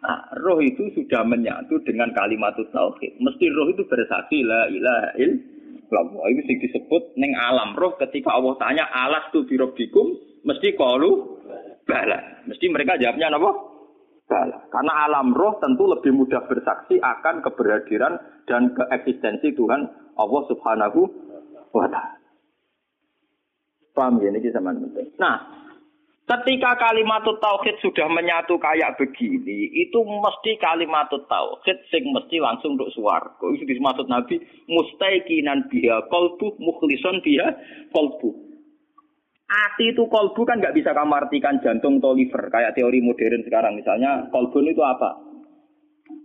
Nah, 0.00 0.30
roh 0.46 0.62
itu 0.62 0.94
sudah 0.94 1.26
menyatu 1.26 1.74
dengan 1.82 2.14
kalimat 2.14 2.54
tauhid. 2.54 3.18
Mesti 3.18 3.50
roh 3.50 3.66
itu 3.66 3.82
bersaksi 3.82 4.46
la 4.46 4.70
ilaha 4.70 5.10
illallah 5.18 5.59
illallah. 5.90 6.24
Itu 6.30 6.42
sing 6.46 6.58
disebut 6.62 7.18
ning 7.18 7.34
alam 7.34 7.74
roh 7.74 7.98
ketika 7.98 8.38
Allah 8.38 8.54
tanya 8.62 8.86
alas 8.86 9.28
tu 9.34 9.42
birobbikum 9.44 10.14
mesti 10.46 10.78
kalu 10.78 11.42
bala. 11.84 12.46
Mesti 12.46 12.66
mereka 12.70 12.96
jawabnya 12.96 13.34
apa? 13.34 13.50
Bala. 14.30 14.58
Karena 14.70 14.92
alam 15.10 15.34
roh 15.34 15.58
tentu 15.58 15.90
lebih 15.90 16.14
mudah 16.14 16.46
bersaksi 16.46 17.02
akan 17.02 17.42
keberhadiran 17.42 18.14
dan 18.46 18.70
keeksistensi 18.72 19.52
Tuhan 19.58 19.90
Allah 20.14 20.42
Subhanahu 20.46 21.00
wa 21.74 21.86
taala. 21.90 22.18
Paham 23.90 24.22
ya 24.22 24.30
ini 24.30 24.48
sama 24.54 24.70
penting. 24.70 25.18
Nah, 25.18 25.36
Ketika 26.30 26.78
kalimat 26.78 27.26
tauhid 27.26 27.82
sudah 27.82 28.06
menyatu 28.06 28.54
kayak 28.62 28.94
begini, 29.02 29.66
itu 29.74 29.98
mesti 29.98 30.62
kalimat 30.62 31.10
tauhid 31.10 31.78
sing 31.90 32.06
mesti 32.14 32.38
langsung 32.38 32.78
untuk 32.78 32.94
swarga. 32.94 33.50
Itu 33.50 33.66
dimaksud 33.66 34.06
Nabi 34.06 34.38
mustaiqinan 34.70 35.66
biha 35.66 36.06
qalbu 36.06 36.54
mukhlison 36.62 37.18
biha 37.26 37.50
qalbu. 37.90 38.30
Ati 39.50 39.90
itu 39.90 40.06
kolbu 40.06 40.46
kan 40.46 40.62
nggak 40.62 40.78
bisa 40.78 40.94
kamu 40.94 41.18
artikan 41.18 41.58
jantung 41.66 41.98
atau 41.98 42.14
liver 42.14 42.46
kayak 42.54 42.78
teori 42.78 43.02
modern 43.02 43.42
sekarang 43.42 43.74
misalnya 43.74 44.30
kolbun 44.30 44.70
itu 44.70 44.86
apa? 44.86 45.18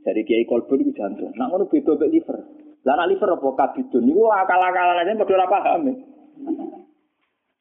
Jadi 0.05 0.21
kiai 0.21 0.45
kolbun 0.45 0.85
itu 0.85 0.93
jantung. 0.93 1.33
Nah 1.33 1.49
ngono 1.49 1.65
beda 1.65 2.05
liver. 2.05 2.37
Lah 2.85 3.09
liver 3.09 3.33
apa 3.33 3.49
kabidun? 3.57 4.05
Itu 4.05 4.29
akal-akalan 4.29 5.01
aja 5.01 5.17
padha 5.17 5.45
paham. 5.49 5.89
Ya. 5.89 5.93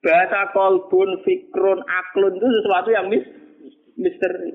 Bahasa 0.05 0.53
kolbun, 0.53 1.25
fikrun, 1.25 1.81
aklun 1.81 2.37
itu 2.37 2.49
sesuatu 2.61 2.93
yang 2.93 3.09
mis 3.09 3.25
misteri. 3.97 4.53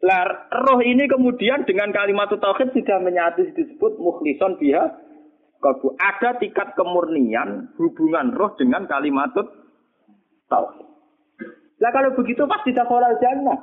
Lah, 0.00 0.48
roh 0.50 0.80
ini 0.82 1.06
kemudian 1.06 1.62
dengan 1.68 1.92
kalimat 1.94 2.32
tauhid 2.32 2.72
sudah 2.72 2.98
menyatu 2.98 3.46
disebut 3.54 4.00
mukhlison 4.00 4.58
biha 4.58 4.90
kolbu. 5.62 5.94
Ada 6.02 6.40
tingkat 6.42 6.74
kemurnian 6.74 7.70
hubungan 7.78 8.34
roh 8.34 8.58
dengan 8.58 8.90
kalimat 8.90 9.30
tauhid. 10.50 10.88
Lah 11.78 11.90
kalau 11.94 12.10
begitu 12.18 12.42
pasti 12.50 12.74
dakhalal 12.74 13.16
jannah. 13.22 13.60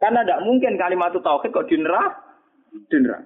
Karena 0.00 0.24
tidak 0.24 0.42
mungkin 0.46 0.80
kalimat 0.80 1.12
tauhid 1.12 1.52
kok 1.52 1.68
dinrah, 1.68 2.16
dinrah. 2.88 3.20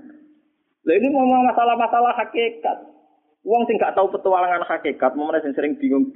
Lah 0.82 0.95
ini 0.99 1.07
ngomong 1.14 1.47
masalah-masalah 1.53 2.16
hakikat. 2.26 2.97
Wong 3.47 3.62
sing 3.70 3.78
gak 3.78 3.95
tahu 3.95 4.11
petualangan 4.12 4.66
hakikat, 4.66 5.12
mana 5.14 5.39
sing 5.41 5.55
sering 5.55 5.78
bingung 5.78 6.11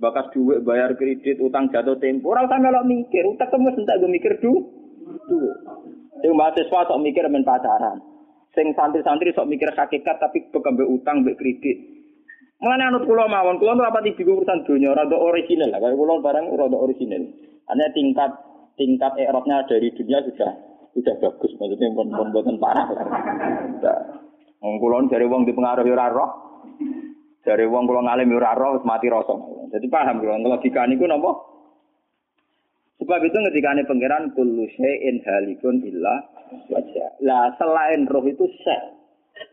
bakas 0.00 0.32
duit, 0.32 0.64
bayar 0.64 0.96
kredit, 0.96 1.36
utang 1.42 1.68
jatuh 1.68 1.98
tempo. 2.00 2.32
Ora 2.32 2.48
usah 2.48 2.56
melok 2.56 2.88
mikir, 2.88 3.26
utang 3.28 3.52
kamu 3.52 3.74
sentak 3.76 4.00
gue 4.00 4.10
mikir 4.10 4.32
du. 4.40 4.52
Duit. 5.28 5.56
Sing 6.24 6.32
mahasiswa 6.32 6.88
sok 6.88 7.00
mikir 7.04 7.28
men 7.28 7.44
pacaran. 7.44 8.00
Sing 8.56 8.72
santri-santri 8.74 9.36
sok 9.36 9.46
mikir 9.46 9.70
hakikat 9.76 10.16
tapi 10.18 10.48
bekembe 10.48 10.88
utang, 10.88 11.20
mbek 11.22 11.36
kredit. 11.36 11.78
Mengenai 12.60 12.92
anut 12.92 13.08
pulau 13.08 13.24
mawon, 13.24 13.56
pulau 13.56 13.72
apa 13.72 13.88
rapat 13.88 14.12
bingung 14.20 14.44
urusan 14.44 14.68
dunia, 14.68 14.92
rada 14.92 15.16
orisinal 15.16 15.72
lah. 15.72 15.80
Kayak 15.80 15.96
pulau 15.96 16.20
barang 16.20 16.44
rada 16.60 16.76
orisinal. 16.76 17.22
Hanya 17.72 17.86
tingkat 17.96 18.30
tingkat 18.76 19.12
erotnya 19.16 19.64
dari 19.64 19.88
dunia 19.96 20.20
sudah 20.28 20.50
sudah 20.92 21.14
bagus, 21.22 21.52
maksudnya 21.56 21.88
pun 21.96 22.08
pun 22.12 22.56
parah. 22.60 22.84
Wong 24.60 24.76
kulon 24.76 25.08
dari 25.08 25.24
wong 25.24 25.48
dipengaruhi 25.48 25.88
ora 25.88 26.12
roh, 26.12 26.49
dari 27.40 27.64
wong 27.64 27.88
kula 27.88 28.04
ngalim 28.04 28.36
ora 28.36 28.52
roh 28.54 28.80
mati 28.84 29.08
rasa. 29.08 29.34
Jadi 29.72 29.86
paham 29.88 30.20
kula 30.20 30.38
logika 30.44 30.84
niku 30.86 31.08
napa? 31.08 31.50
Sebab 33.00 33.20
itu 33.24 33.36
ini 33.40 33.82
pangeran 33.88 34.36
kullu 34.36 34.68
syai'in 34.76 35.24
halikun 35.24 35.80
illa 35.88 36.20
wajah. 36.68 37.16
Lah 37.24 37.56
selain 37.56 38.04
roh 38.04 38.24
itu 38.28 38.44
syai'. 38.60 38.92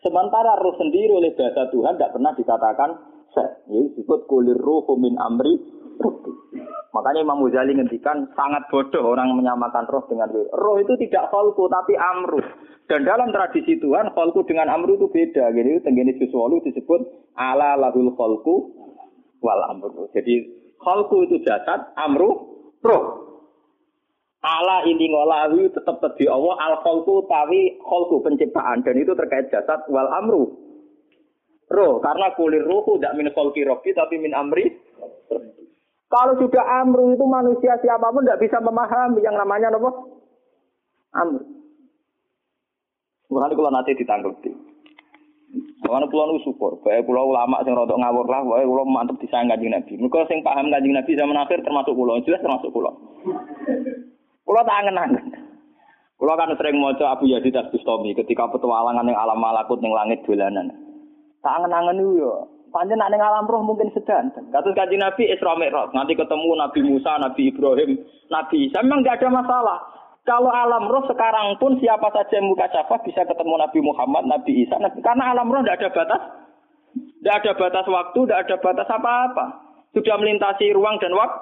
Sementara 0.03 0.59
roh 0.59 0.75
sendiri 0.75 1.15
oleh 1.15 1.31
bahasa 1.31 1.71
Tuhan 1.71 1.95
tidak 1.95 2.11
pernah 2.11 2.35
dikatakan 2.35 2.89
syai'. 3.31 3.71
Ini 3.71 3.95
disebut 3.95 4.27
kulir 4.27 4.59
roh 4.59 4.83
min 4.99 5.15
amri 5.15 5.55
Makanya 6.95 7.21
Imam 7.21 7.45
Ghazali 7.45 7.77
ngendikan 7.77 8.25
sangat 8.33 8.65
bodoh 8.73 9.13
orang 9.13 9.35
menyamakan 9.37 9.85
roh 9.85 10.07
dengan 10.09 10.31
roh. 10.33 10.47
Roh 10.55 10.75
itu 10.81 10.97
tidak 10.97 11.29
kholku 11.29 11.69
tapi 11.69 11.93
amru. 11.93 12.41
Dan 12.87 13.03
dalam 13.03 13.29
tradisi 13.29 13.77
Tuhan 13.77 14.15
kholku 14.15 14.47
dengan 14.47 14.71
amru 14.71 14.97
itu 14.97 15.05
beda. 15.11 15.53
Jadi 15.53 15.83
tenggini 15.85 16.17
sesuatu 16.17 16.63
disebut 16.65 17.31
ala 17.37 17.77
lahul 17.77 18.09
kholku 18.17 18.55
wal 19.43 19.61
amru. 19.69 20.09
Jadi 20.15 20.47
kholku 20.81 21.27
itu 21.29 21.43
jasad, 21.45 21.93
amru 21.99 22.33
roh. 22.81 23.27
Ala 24.41 24.87
ini 24.87 25.11
ngolawi 25.11 25.69
tetap 25.73 25.99
tadi 25.99 26.25
Allah 26.29 26.55
al 26.61 26.75
kholku 26.81 27.27
tawi 27.27 27.77
kholku 27.83 28.23
penciptaan 28.23 28.85
dan 28.85 28.95
itu 28.95 29.11
terkait 29.17 29.51
jasad 29.51 29.83
wal 29.91 30.07
amru 30.13 30.67
roh 31.67 31.99
karena 31.99 32.31
kulir 32.35 32.63
ruhu 32.63 32.95
tidak 32.99 33.15
min 33.19 33.27
kholki 33.35 33.67
rohki 33.67 33.91
tapi 33.91 34.15
min 34.21 34.31
amri 34.31 34.71
kalau 36.07 36.33
sudah 36.39 36.63
amru 36.83 37.11
itu 37.11 37.25
manusia 37.27 37.75
siapa 37.83 38.07
pun 38.11 38.23
tidak 38.23 38.41
bisa 38.43 38.57
memahami 38.63 39.19
yang 39.23 39.35
namanya 39.35 39.71
apa 39.75 39.89
amru 41.15 41.57
Mulane 43.27 43.53
kula 43.59 43.71
nate 43.71 43.91
ditanggepi. 43.91 44.51
Mulane 45.83 46.05
kula 46.07 46.31
nu 46.31 46.39
syukur, 46.43 46.79
bae 46.83 47.03
kula 47.03 47.27
ulama 47.27 47.59
sing 47.63 47.75
rada 47.75 47.95
ngawur 47.95 48.27
lah, 48.27 48.41
wae 48.43 48.63
kula 48.63 48.87
mantep 48.87 49.19
disayang 49.19 49.51
Kanjeng 49.51 49.75
Nabi. 49.75 49.99
Mergo 49.99 50.23
sing 50.31 50.39
paham 50.43 50.71
Kanjeng 50.71 50.95
Nabi 50.95 51.11
zaman 51.15 51.35
akhir 51.35 51.63
termasuk 51.63 51.91
kula, 51.91 52.23
jelas 52.23 52.39
termasuk 52.39 52.71
kula. 52.71 52.91
Kula 54.47 54.61
tak 54.63 54.79
angen-angen. 54.79 55.25
Kula 56.17 56.33
kan 56.39 56.55
sering 56.55 56.79
maca 56.79 57.13
Abu 57.13 57.29
Yazid 57.29 57.53
Al-Bustami 57.53 58.15
ketika 58.15 58.47
petualangan 58.49 59.05
yang 59.05 59.19
alam 59.19 59.37
malakut 59.37 59.77
ning 59.83 59.91
langit 59.91 60.23
dolanan. 60.23 60.71
Tak 61.43 61.61
angen-angen 61.61 61.99
yo. 62.15 62.47
Panjen 62.77 63.01
ning 63.01 63.17
alam 63.17 63.49
roh 63.49 63.65
mungkin 63.65 63.89
sedan. 63.89 64.29
Kados 64.53 64.77
Kanjeng 64.77 65.01
Nabi 65.01 65.25
Isra 65.33 65.57
Mi'raj, 65.57 65.89
nanti 65.97 66.13
ketemu 66.13 66.53
Nabi 66.53 66.85
Musa, 66.85 67.17
Nabi 67.17 67.49
Ibrahim, 67.49 67.97
Nabi 68.29 68.69
Isa 68.69 68.85
memang 68.85 69.01
tidak 69.01 69.25
ada 69.25 69.41
masalah. 69.41 69.77
Kalau 70.21 70.53
alam 70.53 70.85
roh 70.85 71.01
sekarang 71.09 71.57
pun 71.57 71.81
siapa 71.81 72.05
saja 72.13 72.37
yang 72.37 72.53
muka 72.53 72.69
syafah 72.69 73.01
bisa 73.01 73.25
ketemu 73.25 73.57
Nabi 73.57 73.79
Muhammad, 73.81 74.29
Nabi 74.29 74.61
Isa, 74.61 74.77
Nabi, 74.77 75.01
karena 75.01 75.33
alam 75.33 75.49
roh 75.49 75.65
tidak 75.65 75.81
ada 75.81 75.89
batas, 75.89 76.21
tidak 77.17 77.35
ada 77.41 77.51
batas 77.57 77.85
waktu, 77.89 78.19
tidak 78.21 78.41
ada 78.45 78.55
batas 78.61 78.87
apa-apa. 78.93 79.45
Sudah 79.97 80.15
melintasi 80.21 80.69
ruang 80.77 81.01
dan 81.01 81.17
waktu. 81.17 81.39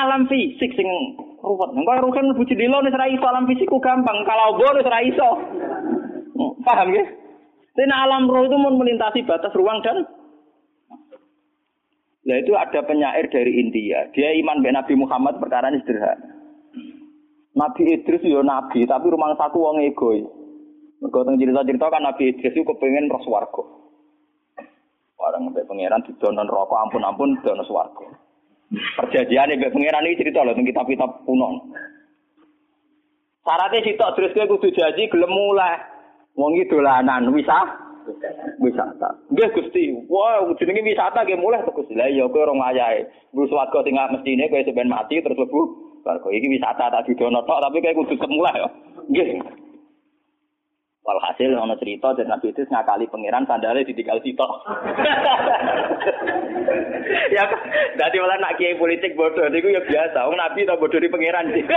Alam 0.00 0.32
fisik 0.32 0.80
sing 0.80 0.88
ruwet. 1.44 1.76
Engko 1.76 1.92
ruhen 2.08 2.24
mlebu 2.32 2.48
jendela 2.48 2.80
wis 2.80 2.96
alam 2.96 3.44
fisikku 3.44 3.76
gampang, 3.84 4.24
kalau 4.24 4.56
bo 4.56 4.64
wis 4.80 4.88
iso. 5.12 5.30
Hmm, 6.40 6.56
Paham 6.64 6.88
ya? 6.96 7.04
Jadi 7.80 7.96
alam 7.96 8.28
roh 8.28 8.44
itu 8.44 8.60
mau 8.60 8.76
melintasi 8.76 9.24
batas 9.24 9.56
ruang 9.56 9.80
dan 9.80 10.04
Nah 12.20 12.36
itu 12.36 12.52
ada 12.52 12.84
penyair 12.84 13.32
dari 13.32 13.56
India. 13.56 14.04
Dia 14.12 14.36
iman 14.44 14.60
dengan 14.60 14.84
Nabi 14.84 14.92
Muhammad 15.00 15.40
perkara 15.40 15.72
ini 15.72 15.80
sederhana. 15.80 16.28
Nabi 17.56 17.96
Idris 17.96 18.20
yo 18.20 18.44
nabi, 18.44 18.84
tapi 18.84 19.08
rumah 19.08 19.32
saku 19.40 19.56
wong 19.56 19.80
egois. 19.80 20.28
Mergo 21.00 21.24
cerita-cerita 21.24 21.88
kan 21.88 22.04
Nabi 22.04 22.36
Idris 22.36 22.52
itu 22.52 22.68
kepengen 22.68 23.08
roh 23.08 23.24
swarga. 23.24 23.64
Orang 25.16 25.48
mbek 25.48 25.64
pangeran 25.64 26.04
didonon 26.04 26.44
rokok 26.44 26.76
ampun-ampun 26.76 27.40
dono 27.40 27.64
swarga. 27.64 28.04
Perjanjian 29.00 29.56
mbek 29.56 29.72
pangeran 29.72 30.04
iki 30.12 30.20
cerita 30.20 30.44
lho 30.44 30.52
kitab-kitab 30.52 31.24
kuno. 31.24 31.72
Syaratnya 33.48 33.80
sitok 33.80 34.12
terus 34.12 34.36
kowe 34.36 34.44
kudu 34.44 34.76
janji 34.76 35.08
gelem 35.08 35.32
mulai. 35.32 35.99
Wong 36.38 36.56
iki 36.56 36.70
dolanan 36.70 37.34
wisah 37.34 37.90
wisata. 38.58 39.08
Nggih 39.30 39.50
Gusti. 39.54 39.94
Wah, 40.08 40.42
jenenge 40.58 40.82
wisata 40.82 41.24
nggih 41.24 41.40
mulai 41.40 41.64
to 41.64 41.72
Gusti. 41.74 41.94
Lah 41.94 42.08
iya 42.10 42.26
kowe 42.26 42.42
ora 42.42 42.54
ngayahe. 42.54 43.06
Wis 43.36 43.50
swarga 43.50 43.82
tinggal 43.84 44.10
mestine 44.12 44.50
kowe 44.50 44.64
sampean 44.64 44.90
mati 44.90 45.22
terus 45.22 45.38
lebu 45.38 45.60
Warga 46.00 46.32
iki 46.32 46.48
wisata 46.48 46.88
tak 46.88 47.04
didono 47.04 47.44
tok 47.44 47.60
tapi 47.60 47.84
kayak 47.84 47.96
kudu 47.96 48.16
semula 48.16 48.50
ya. 48.56 48.68
Nggih. 49.12 49.36
Walhasil 51.00 51.56
ana 51.56 51.80
cerita 51.80 52.12
dan 52.12 52.28
Nabi 52.28 52.52
itu 52.52 52.60
ngakali 52.68 53.08
pangeran 53.08 53.48
sandale 53.48 53.88
ditinggal 53.88 54.20
sitok. 54.20 54.48
ya 57.34 57.44
dadi 57.96 58.16
malah 58.20 58.36
nak 58.36 58.60
kiai 58.60 58.76
politik 58.76 59.16
bodoh 59.16 59.48
niku 59.48 59.72
ya 59.72 59.80
biasa. 59.80 60.28
Wong 60.28 60.36
Nabi 60.36 60.68
tak 60.68 60.80
bodoh 60.80 61.00
di 61.00 61.08
pangeran 61.08 61.52
sih. 61.52 61.64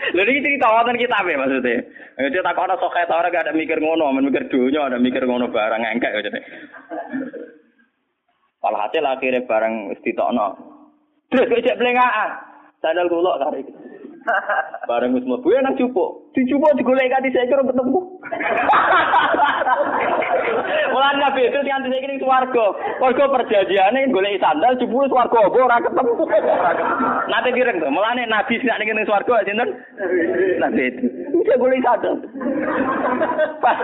Lha 0.00 0.22
iki 0.24 0.40
cerita 0.40 0.72
wonten 0.72 0.96
kitab 0.96 1.28
ya 1.28 1.36
maksudnya. 1.36 1.84
Dia 2.20 2.42
tak 2.44 2.56
ana 2.56 2.74
sok 2.80 2.96
ora 2.96 3.28
gak 3.28 3.48
ada 3.48 3.52
mikir 3.52 3.80
ngono, 3.80 4.12
men 4.12 4.28
mikir 4.28 4.48
dunya, 4.48 4.88
ada 4.88 4.96
mikir 4.96 5.24
ngono 5.24 5.52
barang 5.52 5.82
engkek 5.84 6.12
maksudnya. 6.12 6.42
Walhasil 8.60 9.04
akhirnya 9.04 9.48
barang 9.48 9.92
wis 9.92 10.00
ditokno. 10.04 10.46
Terus 11.32 11.48
kok 11.48 11.64
cek 11.64 11.78
plengaan. 11.80 12.30
Sandal 12.80 13.08
kula 13.08 13.40
tarik. 13.40 13.68
Bareng 14.84 15.16
wis 15.16 15.24
mlebu 15.24 15.48
nang 15.60 15.76
cupuk. 15.80 16.32
Dicupuk 16.36 16.76
digolek 16.76 17.08
kanthi 17.08 17.32
saya 17.32 17.48
kira 17.48 17.64
ketemu. 17.64 18.00
Mulane 20.90 21.18
nabi 21.22 21.46
itu 21.46 21.58
yang 21.64 21.82
saiki 21.86 22.06
ning 22.06 22.20
swarga. 22.20 22.66
Warga 23.00 23.24
perjanjiane 23.30 24.10
golek 24.10 24.40
sandal 24.42 24.76
jupuk 24.80 25.08
swarga 25.08 25.38
apa 25.46 25.58
ora 25.58 25.78
ketemu. 25.84 26.12
Nate 27.30 27.50
direng 27.54 27.78
to. 27.80 27.88
Mulane 27.90 28.26
nabi 28.26 28.58
sing 28.58 28.70
ning 28.70 28.88
ning 28.90 29.06
swarga 29.06 29.44
sinten? 29.46 29.68
Nabi 30.58 30.82
itu. 30.90 31.06
Bisa 31.30 31.54
golek 31.60 31.84
sandal. 31.84 32.14
Wah, 33.60 33.78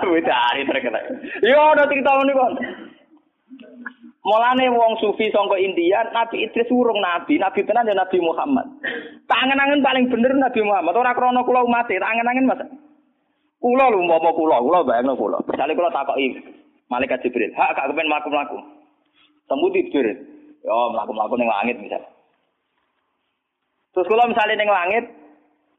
dari 0.00 0.62
terkenal. 0.66 1.04
Yo, 1.44 1.60
ada 1.74 1.84
cerita 1.88 2.12
ini 2.22 2.32
kon. 2.32 2.52
Mulane 4.20 4.68
wong 4.68 5.00
sufi 5.00 5.32
sangka 5.32 5.56
India, 5.56 6.04
Nabi 6.12 6.44
Idris 6.44 6.68
urung 6.68 7.00
nabi, 7.00 7.40
nabi 7.40 7.64
tenan 7.64 7.88
ya 7.88 7.96
Nabi 7.96 8.20
Muhammad. 8.20 8.68
Tangan-tangan 9.24 9.80
paling 9.80 10.12
bener 10.12 10.36
Nabi 10.36 10.60
Muhammad. 10.60 10.92
Ora 10.92 11.16
krana 11.16 11.40
kula 11.40 11.64
umat, 11.64 11.88
tangan-tangan 11.88 12.44
Mas. 12.44 12.60
Kula 13.60 13.88
lho 13.88 13.96
umpama 14.04 14.30
kula, 14.36 14.60
kula 14.60 14.84
bayangno 14.84 15.16
kula. 15.16 15.40
Misale 15.48 15.72
kula 15.72 15.88
takoki 15.88 16.36
malaikat 16.92 17.24
Jibril, 17.24 17.52
"Hak 17.56 17.76
gak 17.76 17.88
kepen 17.92 18.08
mlaku-mlaku?" 18.12 18.60
Sembuti 19.48 19.88
Jibril. 19.88 20.16
Yo 20.68 20.92
mlaku-mlaku 20.92 21.40
ning 21.40 21.48
langit 21.48 21.80
misal. 21.80 22.04
Terus 23.96 24.04
kula 24.04 24.28
misalnya 24.28 24.60
ning 24.60 24.68
langit, 24.68 25.04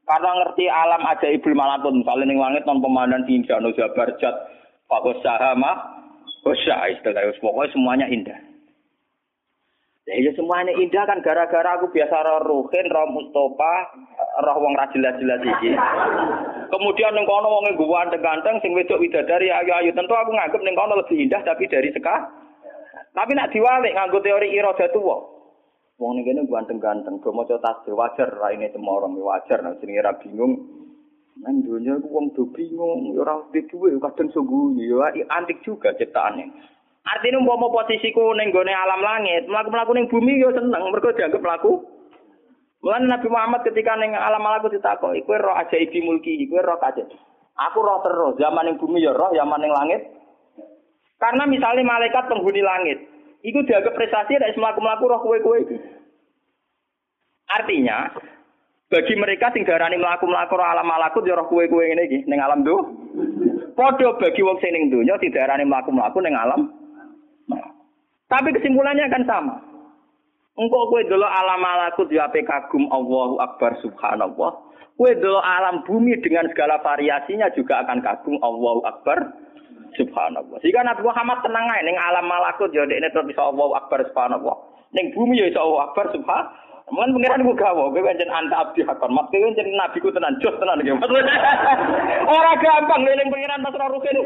karena 0.02 0.30
ngerti 0.34 0.66
alam 0.66 1.02
aja 1.06 1.26
ibul 1.30 1.54
malakut, 1.54 1.94
misalnya 1.94 2.26
ning 2.26 2.42
langit 2.42 2.66
non 2.66 2.82
pemandan 2.82 3.22
tinggi, 3.22 3.54
no 3.54 3.70
jabar 3.70 4.10
jat, 4.18 4.34
fakos 4.90 5.22
sahama, 5.22 6.01
Usah 6.42 6.90
istilah 6.90 7.22
pokoknya 7.38 7.70
semuanya 7.70 8.06
indah. 8.10 8.38
Ya, 10.02 10.18
ya 10.18 10.34
semuanya 10.34 10.74
indah 10.74 11.06
kan 11.06 11.22
gara-gara 11.22 11.78
aku 11.78 11.94
biasa 11.94 12.26
roh 12.26 12.42
Ruhin, 12.42 12.90
roh 12.90 13.06
Mustafa, 13.06 13.74
roh 14.42 14.56
wong 14.58 14.74
ra 14.74 14.90
jelas-jelas 14.90 15.38
iki. 15.38 15.70
Kemudian 16.74 17.14
ning 17.14 17.22
kono 17.30 17.46
wong 17.46 17.70
ganteng-ganteng 17.78 18.58
sing 18.58 18.74
wedok 18.74 18.98
widadari 18.98 19.54
ayu-ayu 19.54 19.94
tentu 19.94 20.10
aku 20.10 20.34
nganggep 20.34 20.58
ning 20.66 20.74
kono 20.74 20.98
lebih 20.98 21.22
indah 21.22 21.46
tapi 21.46 21.70
dari 21.70 21.94
seka. 21.94 22.26
Tapi 23.14 23.30
nak 23.38 23.54
diwalik 23.54 23.94
nganggo 23.94 24.18
teori 24.18 24.50
iradah 24.50 24.90
tuwa. 24.90 25.22
Wong 26.02 26.18
ning 26.18 26.26
kene 26.26 26.50
ganteng-ganteng, 26.50 27.22
do 27.22 27.30
maca 27.30 27.62
tasbih 27.62 27.94
wajar 27.94 28.34
raine 28.42 28.66
cemorong 28.74 29.14
wajar 29.22 29.62
nek 29.62 29.78
jenenge 29.78 30.02
ra 30.02 30.18
bingung 30.18 30.81
Nang 31.40 31.64
dunia 31.64 31.96
ku 31.96 32.12
wong 32.12 32.36
do 32.36 32.44
bingung, 32.52 33.16
ora 33.16 33.40
duwe 33.48 33.64
duwe 33.72 33.96
kadang 34.04 34.28
sungguh 34.36 34.76
ya 34.84 35.24
antik 35.32 35.64
juga 35.64 35.96
ciptaane. 35.96 36.44
Artinya 37.02 37.42
umpama 37.42 37.72
posisiku 37.72 38.36
ning 38.36 38.54
gone 38.54 38.70
alam 38.70 39.02
langit, 39.02 39.48
mlaku-mlaku 39.48 39.96
ning 39.96 40.06
bumi 40.06 40.38
yo 40.38 40.54
seneng 40.54 40.92
mergo 40.92 41.10
dianggap 41.10 41.42
mlaku. 41.42 41.82
Mulane 42.82 43.10
Nabi 43.10 43.26
Muhammad 43.26 43.66
ketika 43.66 43.98
ning 43.98 44.14
alam 44.14 44.42
malaku 44.42 44.70
ditakoki, 44.70 45.26
kowe 45.26 45.38
roh 45.38 45.56
aja 45.56 45.74
ibi 45.78 45.98
mulki, 45.98 46.46
kowe 46.46 46.62
roh 46.62 46.78
aja. 46.78 47.02
Aku 47.70 47.78
roh 47.82 48.02
terus, 48.06 48.38
zaman 48.38 48.70
ning 48.70 48.76
bumi 48.78 49.02
ya 49.02 49.10
roh, 49.10 49.34
zaman 49.34 49.58
ning 49.62 49.74
langit. 49.74 50.02
Karena 51.18 51.46
misalnya 51.46 51.86
malaikat 51.86 52.26
penghuni 52.30 52.62
langit, 52.62 52.98
itu 53.42 53.58
dianggap 53.66 53.94
prestasi 53.98 54.38
dari 54.38 54.54
mlaku-mlaku 54.54 55.04
roh 55.10 55.20
kowe-kowe 55.26 55.58
itu. 55.58 55.74
Artinya, 57.50 58.14
bagi 58.92 59.16
mereka 59.16 59.48
sing 59.56 59.64
darani 59.64 59.96
mlaku-mlaku 59.96 60.60
alam 60.60 60.84
malakut 60.84 61.24
ya 61.24 61.32
roh 61.32 61.48
kuwe-kuwe 61.48 61.88
ngene 61.88 62.04
iki 62.12 62.18
ning 62.28 62.44
alam 62.44 62.60
do. 62.60 62.76
Padha 63.72 64.12
bagi 64.20 64.44
wong 64.44 64.60
sing 64.60 64.76
ning 64.76 64.92
donya 64.92 65.16
didarani 65.16 65.64
mlaku-mlaku 65.64 66.20
ning 66.20 66.36
alam. 66.36 66.68
Tapi 68.28 68.52
kesimpulannya 68.52 69.08
akan 69.08 69.24
sama. 69.24 69.56
Engkau 70.60 70.92
kue 70.92 71.08
dulu 71.08 71.24
alam 71.24 71.56
malakut 71.64 72.12
ya 72.12 72.28
ape 72.28 72.44
kagum 72.44 72.84
Allahu 72.92 73.40
Akbar 73.40 73.80
Subhanallah. 73.80 74.60
Kue 75.00 75.16
dulu 75.16 75.40
alam 75.40 75.80
bumi 75.88 76.20
dengan 76.20 76.44
segala 76.52 76.76
variasinya 76.84 77.48
juga 77.56 77.80
akan 77.88 78.04
kagum 78.04 78.36
Allahu 78.44 78.84
Akbar 78.84 79.32
Subhanallah. 79.96 80.60
Jika 80.60 80.84
Nabi 80.84 81.00
Muhammad 81.00 81.40
tenang 81.40 81.64
aja, 81.64 81.80
ning 81.80 81.96
alam 81.96 82.28
malakut 82.28 82.68
ya 82.76 82.84
ini 82.84 83.08
terus 83.08 83.24
bisa 83.24 83.40
Allah 83.40 83.72
Akbar 83.80 84.04
subhanallah. 84.04 84.56
Ning 84.92 85.16
bumi 85.16 85.40
ya 85.40 85.48
bisa 85.48 85.64
Allah 85.64 85.88
Akbar 85.88 86.12
subhanallah. 86.12 86.71
Mungkin 86.92 87.16
pengiran 87.16 87.48
gue 87.48 87.56
gawa, 87.56 87.88
gue 87.88 88.04
kan 88.04 88.20
anta 88.20 88.68
abdi 88.68 88.84
hakon. 88.84 89.16
Mak 89.16 89.32
gue 89.32 89.40
kan 89.40 89.64
nabi 89.64 89.96
ku 89.96 90.12
tenan, 90.12 90.36
jos 90.44 90.52
tenan 90.60 90.76
gitu. 90.84 90.92
Orang 92.36 92.60
gampang 92.60 93.00
nih 93.08 93.32
pengiran 93.32 93.64
pas 93.64 93.80
rukin. 93.88 94.18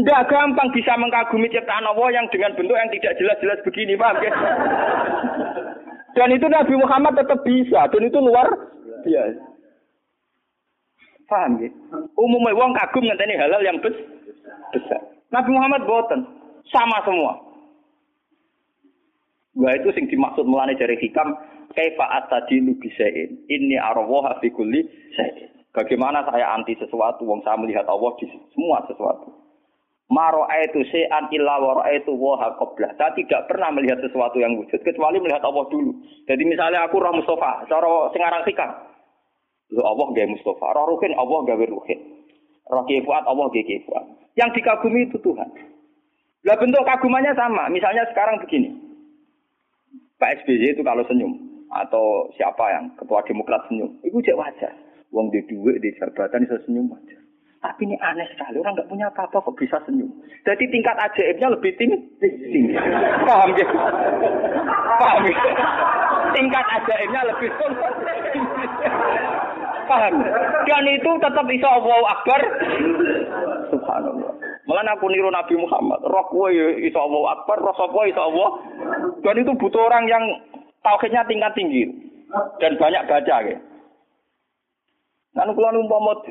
Enggak 0.00 0.22
gampang 0.32 0.72
bisa 0.72 0.96
mengagumi 0.96 1.52
ciptaan 1.52 1.84
Allah 1.84 2.08
yang 2.08 2.24
dengan 2.32 2.56
bentuk 2.56 2.72
yang 2.72 2.88
tidak 2.88 3.20
jelas-jelas 3.20 3.60
begini, 3.68 3.92
paham 4.00 4.16
ya? 4.24 4.32
Dan 6.16 6.28
itu 6.40 6.46
Nabi 6.48 6.74
Muhammad 6.76 7.12
tetap 7.16 7.40
bisa, 7.40 7.88
dan 7.88 8.04
itu 8.04 8.20
luar 8.20 8.44
biasa. 9.00 9.44
Paham 11.24 11.56
ya? 11.56 11.68
Umumnya 12.20 12.52
wong 12.52 12.76
kagum 12.76 13.08
ngenteni 13.08 13.40
halal 13.40 13.64
yang 13.64 13.80
besar. 13.80 15.00
Nabi 15.32 15.50
Muhammad 15.52 15.88
boten, 15.88 16.20
sama 16.68 17.00
semua. 17.08 17.51
Wah 19.52 19.72
itu 19.76 19.92
sing 19.92 20.08
dimaksud 20.08 20.48
mulane 20.48 20.72
dari 20.80 20.96
hikam 20.96 21.36
kaifa 21.76 22.06
atadinu 22.24 22.72
bisain. 22.80 23.44
Ini 23.48 23.76
arwah 23.80 24.40
fi 24.40 24.48
kulli 24.48 24.80
Bagaimana 25.72 26.20
saya 26.28 26.52
anti 26.52 26.76
sesuatu 26.76 27.24
wong 27.24 27.40
saya 27.44 27.56
melihat 27.56 27.88
Allah 27.88 28.12
di 28.20 28.28
semua 28.52 28.84
sesuatu. 28.84 29.32
Maro 30.12 30.44
itu 30.68 30.84
se'an 30.92 31.32
illa 31.32 31.56
wa 31.56 31.88
itu 31.88 32.12
waha 32.12 32.52
qabla. 32.60 32.92
Saya 33.00 33.16
tidak 33.16 33.48
pernah 33.48 33.72
melihat 33.72 33.96
sesuatu 34.04 34.36
yang 34.36 34.60
wujud 34.60 34.76
kecuali 34.84 35.16
melihat 35.16 35.40
Allah 35.40 35.64
dulu. 35.72 35.96
Jadi 36.28 36.44
misalnya 36.44 36.84
aku 36.84 37.00
roh 37.00 37.16
Mustafa, 37.16 37.64
cara 37.64 37.88
singarang 38.12 38.44
hikam. 38.44 38.70
Lu 39.72 39.80
Allah 39.80 40.12
gawe 40.12 40.28
Mustafa, 40.28 40.66
roh 40.76 40.84
Ruhin 40.92 41.16
Allah 41.16 41.38
gawe 41.48 41.64
Ruhin. 41.64 42.00
Roh 42.68 42.84
Kifuat 42.84 43.24
Allah 43.24 43.46
gawe 43.48 43.64
Kifuat. 43.64 44.04
Yang 44.36 44.60
dikagumi 44.60 45.08
itu 45.08 45.16
Tuhan. 45.24 45.48
Lah 46.44 46.56
bentuk 46.60 46.84
kagumannya 46.84 47.32
sama. 47.32 47.72
Misalnya 47.72 48.04
sekarang 48.12 48.44
begini. 48.44 48.91
Pak 50.22 50.46
SBY 50.46 50.78
itu 50.78 50.86
kalau 50.86 51.02
senyum 51.10 51.34
atau 51.74 52.30
siapa 52.38 52.62
yang 52.70 52.94
ketua 52.94 53.26
Demokrat 53.26 53.66
senyum, 53.66 53.90
itu 54.06 54.22
jek 54.22 54.38
wajar. 54.38 54.70
Wong 55.10 55.34
di 55.34 55.42
duit 55.50 55.82
di 55.82 55.90
jabatan 55.98 56.46
bisa 56.46 56.62
senyum 56.62 56.86
wajar. 56.94 57.18
Tapi 57.58 57.90
ini 57.90 57.98
aneh 57.98 58.26
sekali, 58.30 58.62
orang 58.62 58.78
nggak 58.78 58.86
punya 58.86 59.10
apa-apa 59.10 59.42
kok 59.42 59.58
bisa 59.58 59.82
senyum. 59.82 60.06
Jadi 60.46 60.62
tingkat 60.70 60.94
ajaibnya 60.94 61.50
lebih 61.50 61.74
tinggi. 61.74 61.98
tinggi. 62.22 62.74
Paham 63.26 63.50
ya? 63.58 63.66
Paham 65.02 65.22
ya? 65.26 65.36
Tingkat 66.30 66.66
ajaibnya 66.70 67.20
lebih 67.26 67.50
tinggi. 67.58 68.66
Paham? 69.90 70.14
Dan 70.70 70.86
itu 70.86 71.10
tetap 71.18 71.44
bisa 71.50 71.66
Allah 71.66 71.98
Akbar. 72.14 72.40
Subhanallah. 73.74 74.41
Malah 74.72 74.96
aku 74.96 75.04
niru 75.12 75.28
Nabi 75.28 75.52
Muhammad. 75.60 76.00
Roh 76.00 76.24
kowe 76.32 76.48
ya 76.48 76.80
iso 76.80 76.96
Allah 76.96 77.36
Akbar, 77.36 77.60
roh 77.60 77.76
sapa 77.76 78.08
iso 78.08 78.24
Allah. 78.24 78.50
Dan 79.20 79.44
itu 79.44 79.52
butuh 79.60 79.84
orang 79.84 80.08
yang 80.08 80.24
tauhidnya 80.80 81.28
tingkat 81.28 81.52
tinggi 81.52 81.84
dan 82.56 82.80
banyak 82.80 83.04
baca 83.04 83.36
ya. 83.52 83.58
Kan 85.36 85.52
kula 85.52 85.76
umpama 85.76 86.24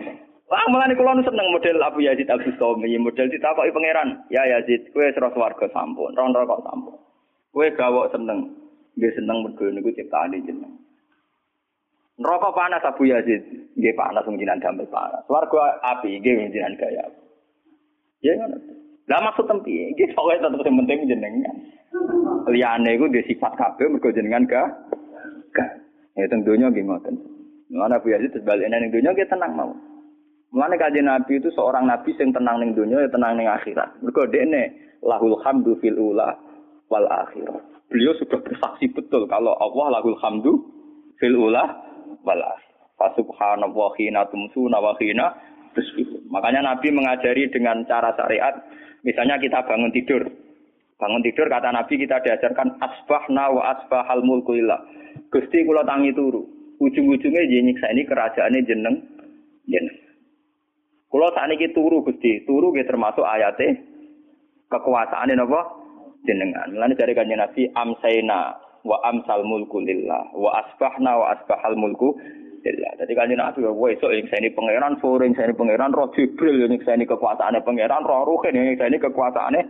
Wah, 0.50 0.66
malah 0.74 0.90
kula 0.90 1.22
seneng 1.22 1.54
model 1.54 1.86
Abu 1.86 2.02
Yazid 2.02 2.34
Al 2.34 2.42
Bustami, 2.42 2.98
model 2.98 3.30
ditakoki 3.30 3.70
pangeran. 3.70 4.26
Ya 4.34 4.42
Yazid, 4.58 4.90
kowe 4.90 5.06
serah 5.14 5.30
swarga 5.38 5.70
sampun, 5.70 6.18
ron 6.18 6.34
rokok 6.34 6.66
sampun. 6.66 6.98
Kowe 7.54 7.68
gawok 7.78 8.10
seneng, 8.10 8.58
nggih 8.98 9.14
seneng 9.22 9.46
mergo 9.46 9.70
niku 9.70 9.94
ciptaane 9.94 10.42
jeneng. 10.42 10.82
Neraka 12.18 12.50
panas 12.58 12.84
Abu 12.90 13.06
Yazid, 13.06 13.46
nggih 13.78 13.94
panas 13.94 14.26
wong 14.26 14.42
jinan 14.42 14.58
damel 14.58 14.90
panas. 14.90 15.22
Swarga 15.30 15.78
api, 15.86 16.18
nggih 16.18 16.42
wong 16.42 16.50
jinan 16.50 16.74
gaya. 16.74 17.06
Ya 18.22 18.38
ngono. 18.38 18.58
Lah 19.10 19.20
maksud 19.28 19.50
tempi, 19.50 19.92
iki 19.92 20.14
pokoke 20.14 20.40
tetep 20.40 20.62
sing 20.64 20.78
penting 20.78 21.10
jenengan. 21.10 21.56
Liyane 22.48 22.96
iku 22.96 23.12
duwe 23.12 23.26
sifat 23.28 23.60
kabeh 23.60 23.90
mergo 23.90 24.14
jenengan 24.14 24.48
ga 24.48 24.64
ga. 25.52 25.66
Ya 26.16 26.30
teng 26.30 26.46
donya 26.46 26.70
nggih 26.70 26.86
ngoten. 26.86 27.16
Mana 27.74 28.00
Bu 28.00 28.14
Yazid 28.14 28.46
balik 28.46 28.70
ning 28.70 28.94
donya 28.94 29.12
nggih 29.12 29.28
tenang 29.28 29.52
mau. 29.58 29.74
Mulane 30.52 30.76
kanjeng 30.76 31.08
Nabi 31.08 31.40
itu 31.40 31.48
seorang 31.56 31.88
nabi 31.88 32.12
sing 32.20 32.36
tenang 32.36 32.60
ning 32.60 32.76
donya 32.76 33.04
ya 33.04 33.10
tenang 33.12 33.36
ning 33.36 33.48
akhirat. 33.50 34.00
Mergo 34.00 34.28
dekne 34.30 34.70
lahul 35.02 35.36
hamdu 35.42 35.76
fil 35.82 35.98
ula 35.98 36.38
wal 36.88 37.08
akhirah. 37.08 37.58
Beliau 37.92 38.16
sudah 38.16 38.40
bersaksi 38.40 38.88
betul 38.96 39.28
kalau 39.28 39.58
Allah 39.60 40.00
lahul 40.00 40.16
hamdu 40.22 40.52
fil 41.20 41.36
ula 41.36 41.68
wal 42.24 42.40
akhirah. 42.40 42.72
Fasubhanallah 43.02 43.92
hina 43.98 44.30
tumsuna 44.30 44.78
wa 44.78 44.94
Makanya 46.32 46.62
Nabi 46.64 46.88
mengajari 46.92 47.48
dengan 47.52 47.84
cara 47.88 48.16
syariat, 48.16 48.56
misalnya 49.04 49.40
kita 49.40 49.64
bangun 49.68 49.92
tidur. 49.92 50.24
Bangun 51.00 51.26
tidur 51.26 51.50
kata 51.50 51.74
Nabi 51.74 51.98
kita 51.98 52.22
diajarkan 52.22 52.78
asbahna 52.78 53.50
wa 53.52 53.62
asbahal 53.76 54.22
mulku. 54.22 54.56
Gusti 55.32 55.66
kula 55.66 55.84
tangi 55.84 56.14
turu. 56.14 56.46
Ujung-ujungnya 56.82 57.46
nyiksa 57.46 57.94
ini 57.94 58.06
kerajaannya 58.10 58.60
jeneng 58.66 58.96
jeneng. 59.70 59.98
Kula 61.12 61.30
sakniki 61.36 61.76
turu 61.76 62.02
Gusti, 62.08 62.48
turu 62.48 62.72
nggih 62.72 62.88
termasuk 62.88 63.28
ayate 63.28 63.84
kekuasaane 64.72 65.36
napa 65.36 65.68
jenengan. 66.24 66.72
Lan 66.72 66.96
dari 66.96 67.12
kanjeng 67.12 67.42
Nabi 67.42 67.68
amsaina 67.76 68.56
wa 68.82 68.98
amsal 69.06 69.44
mulku 69.46 69.84
wa 70.34 70.52
asbahna 70.64 71.12
wa 71.20 71.26
asbahal 71.36 71.76
mulku 71.78 72.16
lillah. 72.62 72.94
Jadi 73.02 73.14
kan 73.18 73.30
Nabi 73.34 73.66
ya 73.66 73.72
yang 73.74 74.28
saya 74.30 74.40
ini 74.46 74.54
pangeran, 74.54 74.94
sore 75.02 75.26
ini 75.26 75.58
pangeran, 75.58 75.92
roh 75.92 76.14
Jibril 76.14 76.62
yang 76.62 76.78
saya 76.86 76.98
ini 77.02 77.10
kekuasaannya 77.10 77.66
pangeran, 77.66 78.06
roh 78.06 78.42
saya 78.46 78.90
ini 78.90 78.98
kekuasaannya 79.02 79.62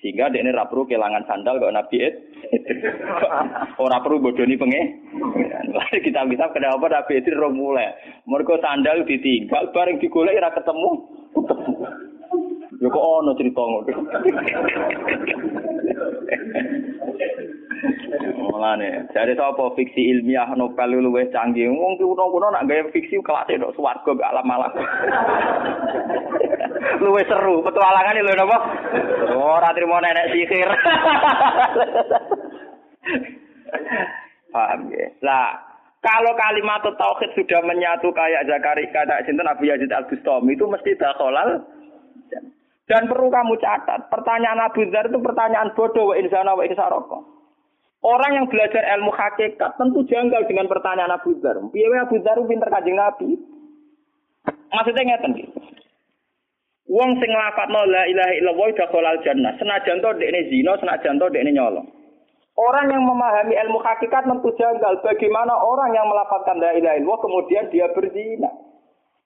Sehingga 0.00 0.32
dia 0.32 0.40
ini 0.40 0.56
perlu 0.56 0.88
kehilangan 0.88 1.28
sandal 1.28 1.60
kalau 1.60 1.76
Nabi 1.76 1.96
Ed. 2.00 2.14
Orang 3.84 4.00
perlu 4.00 4.24
bodoni 4.24 4.56
penge. 4.56 4.82
Kita 6.00 6.24
kita 6.24 6.46
kenapa 6.56 6.88
Nabi 6.88 7.20
Ed 7.20 7.28
roh 7.36 7.52
mulai. 7.52 7.92
Mereka 8.24 8.64
sandal 8.64 9.04
ditinggal, 9.04 9.68
bareng 9.76 10.00
digolek 10.00 10.40
ora 10.40 10.56
ketemu. 10.56 10.90
Ya 12.80 12.88
kok 12.88 13.04
ono 13.04 13.36
cerita 13.36 13.60
ngono. 13.60 13.92
Mulane, 18.60 19.08
jare 19.16 19.32
sapa 19.40 19.72
fiksi 19.72 20.12
ilmiah 20.12 20.52
novel 20.52 21.00
luwih 21.00 21.32
canggih. 21.32 21.72
Wong 21.72 21.96
kuno-kuno 21.96 22.52
nak 22.52 22.68
gawe 22.68 22.92
fiksi 22.92 23.16
kelas 23.24 23.48
tok 23.48 23.72
swarga 23.72 24.12
gak 24.12 24.36
alam 24.36 24.44
malam. 24.44 24.68
luwih 27.00 27.24
seru, 27.24 27.64
petualangane 27.64 28.20
lho 28.20 28.36
napa? 28.36 28.60
Ora 29.32 29.72
trimo 29.72 29.96
nenek 29.96 30.28
sihir. 30.36 30.68
Paham 34.52 34.92
ya? 34.92 35.08
Lah, 35.24 35.56
kalau 36.04 36.36
kalimat 36.36 36.84
tauhid 36.84 37.32
sudah 37.32 37.64
menyatu 37.64 38.12
kayak 38.12 38.44
Zakaria 38.44 38.92
kata 38.92 39.24
sinten 39.24 39.48
Abu 39.48 39.72
Yazid 39.72 39.88
Al 39.88 40.04
Bustami 40.04 40.52
itu 40.52 40.68
mesti 40.68 41.00
dakhalal 41.00 41.64
dan 42.84 43.08
perlu 43.08 43.32
kamu 43.32 43.56
catat, 43.56 44.12
pertanyaan 44.12 44.68
Abu 44.68 44.84
Dhar 44.92 45.08
itu 45.08 45.16
pertanyaan 45.16 45.72
bodoh 45.72 46.12
wa 46.12 46.14
insana 46.20 46.52
wa. 46.52 47.39
Orang 48.00 48.32
yang 48.32 48.46
belajar 48.48 48.80
ilmu 48.96 49.12
hakikat 49.12 49.76
tentu 49.76 50.00
janggal 50.08 50.48
dengan 50.48 50.64
pertanyaan 50.72 51.12
Abu 51.12 51.36
Dhar. 51.36 51.60
Piye 51.68 51.84
Abu 52.00 52.16
Dhar 52.24 52.40
pinter 52.48 52.72
kajing 52.72 52.96
Nabi? 52.96 53.36
Maksudnya 54.72 55.04
ngeten 55.04 55.36
iki. 55.36 55.52
Wong 56.90 57.10
sing 57.20 57.30
nglafadzno 57.30 57.86
la 57.86 58.02
ilaha 58.08 58.32
illallah 58.40 58.68
dakhalal 58.72 59.20
jannah. 59.22 59.52
Senajan 59.60 60.00
to 60.00 60.10
dekne 60.16 60.48
zina, 60.48 60.74
senajan 60.80 61.20
to 61.20 61.28
dekne 61.28 61.52
nyolong. 61.52 61.86
Orang 62.56 62.90
yang 62.90 63.04
memahami 63.04 63.54
ilmu 63.54 63.78
hakikat 63.84 64.26
tentu 64.26 64.50
janggal 64.58 64.98
bagaimana 65.04 65.54
orang 65.54 65.94
yang 65.94 66.08
melafalkan 66.08 66.58
la 66.58 66.74
ilaha 66.74 66.96
illallah 66.98 67.20
kemudian 67.20 67.64
dia 67.68 67.86
berzina. 67.94 68.50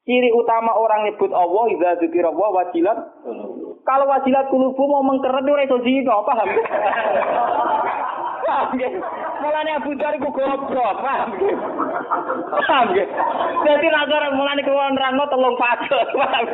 Ciri 0.04 0.28
utama 0.36 0.76
orang 0.76 1.08
nyebut 1.08 1.32
Allah 1.32 1.64
idza 1.72 1.96
dzikra 1.96 2.28
Allah 2.28 2.48
wajilat. 2.52 2.98
Kalau 3.88 4.04
wajilat 4.04 4.52
kulubu 4.52 4.84
mau 4.84 5.00
mengkeret 5.00 5.48
ora 5.48 5.64
iso 5.64 5.80
zina, 5.80 6.20
paham? 6.28 6.48
Paham 8.44 8.68
nggih? 8.76 8.92
Mulane 9.40 9.70
Abu 9.80 9.96
Dzar 9.96 10.12
iku 10.20 10.28
goblok, 10.28 11.00
paham? 11.00 11.28
Paham 12.68 12.86
nggih? 12.92 13.08
Dadi 13.64 13.86
nek 13.88 14.32
mulane 14.36 14.60
kuwi 14.60 14.92
nerangno 14.92 15.24
telung 15.32 15.56
pasal, 15.56 16.04
paham 16.12 16.44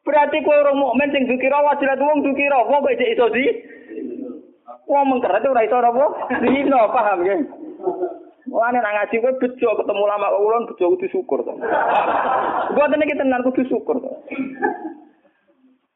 Berarti 0.00 0.40
kowe 0.40 0.56
orang 0.56 0.80
mukmin 0.80 1.12
sing 1.12 1.28
dzikira 1.28 1.60
wajilat 1.60 2.00
wong 2.00 2.24
dzikira, 2.24 2.56
wong 2.72 2.80
kok 2.80 2.96
iso 3.04 3.26
di 3.36 3.44
Wong 4.88 5.04
mengkeret 5.12 5.44
ora 5.44 5.60
iso 5.60 5.76
apa? 5.76 6.06
Zina, 6.40 6.88
paham 6.88 7.20
nggih? 7.20 7.40
Mulane 8.48 8.80
nak 8.80 8.94
ngaji 8.96 9.16
kowe 9.20 9.32
bejo 9.36 9.68
ketemu 9.76 10.04
lama 10.08 10.28
ulun 10.40 10.64
bejo 10.72 10.96
kudu 10.96 11.06
syukur 11.12 11.44
to. 11.44 11.52
Mboten 12.72 13.04
iki 13.04 13.18
tenan 13.20 13.44
kudu 13.44 13.68
syukur 13.68 14.00
to. 14.00 14.12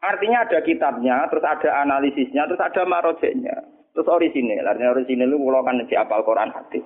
Artinya 0.04 0.44
ada 0.44 0.60
kitabnya, 0.60 1.24
terus 1.32 1.40
ada 1.40 1.80
analisisnya, 1.80 2.44
terus 2.44 2.60
ada 2.60 2.84
marojeknya, 2.84 3.56
terus 3.96 4.04
orisinil. 4.04 4.60
Artinya 4.60 4.92
orisinil 4.92 5.32
itu 5.32 5.40
kalau 5.40 5.64
kan 5.64 5.80
si 5.88 5.96
apal 5.96 6.20
Quran 6.20 6.52
hadis. 6.52 6.84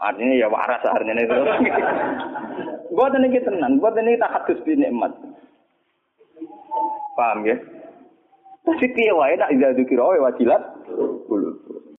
Artinya 0.00 0.40
ya 0.40 0.48
waras 0.48 0.80
artinya 0.80 1.20
itu. 1.20 1.36
Buat 2.96 3.12
ini 3.20 3.36
tenan, 3.44 3.76
buat 3.76 3.92
ini 4.00 4.16
tak 4.16 4.32
hadus 4.32 4.64
bi 4.64 4.72
nikmat. 4.72 5.12
Paham 7.12 7.44
ya? 7.44 7.60
Tapi 8.62 8.86
piye 8.94 9.12
wae 9.12 9.36
nak 9.36 9.52
ida 9.52 9.74
dikira 9.76 10.06
wae 10.06 10.22
wajilat 10.22 10.62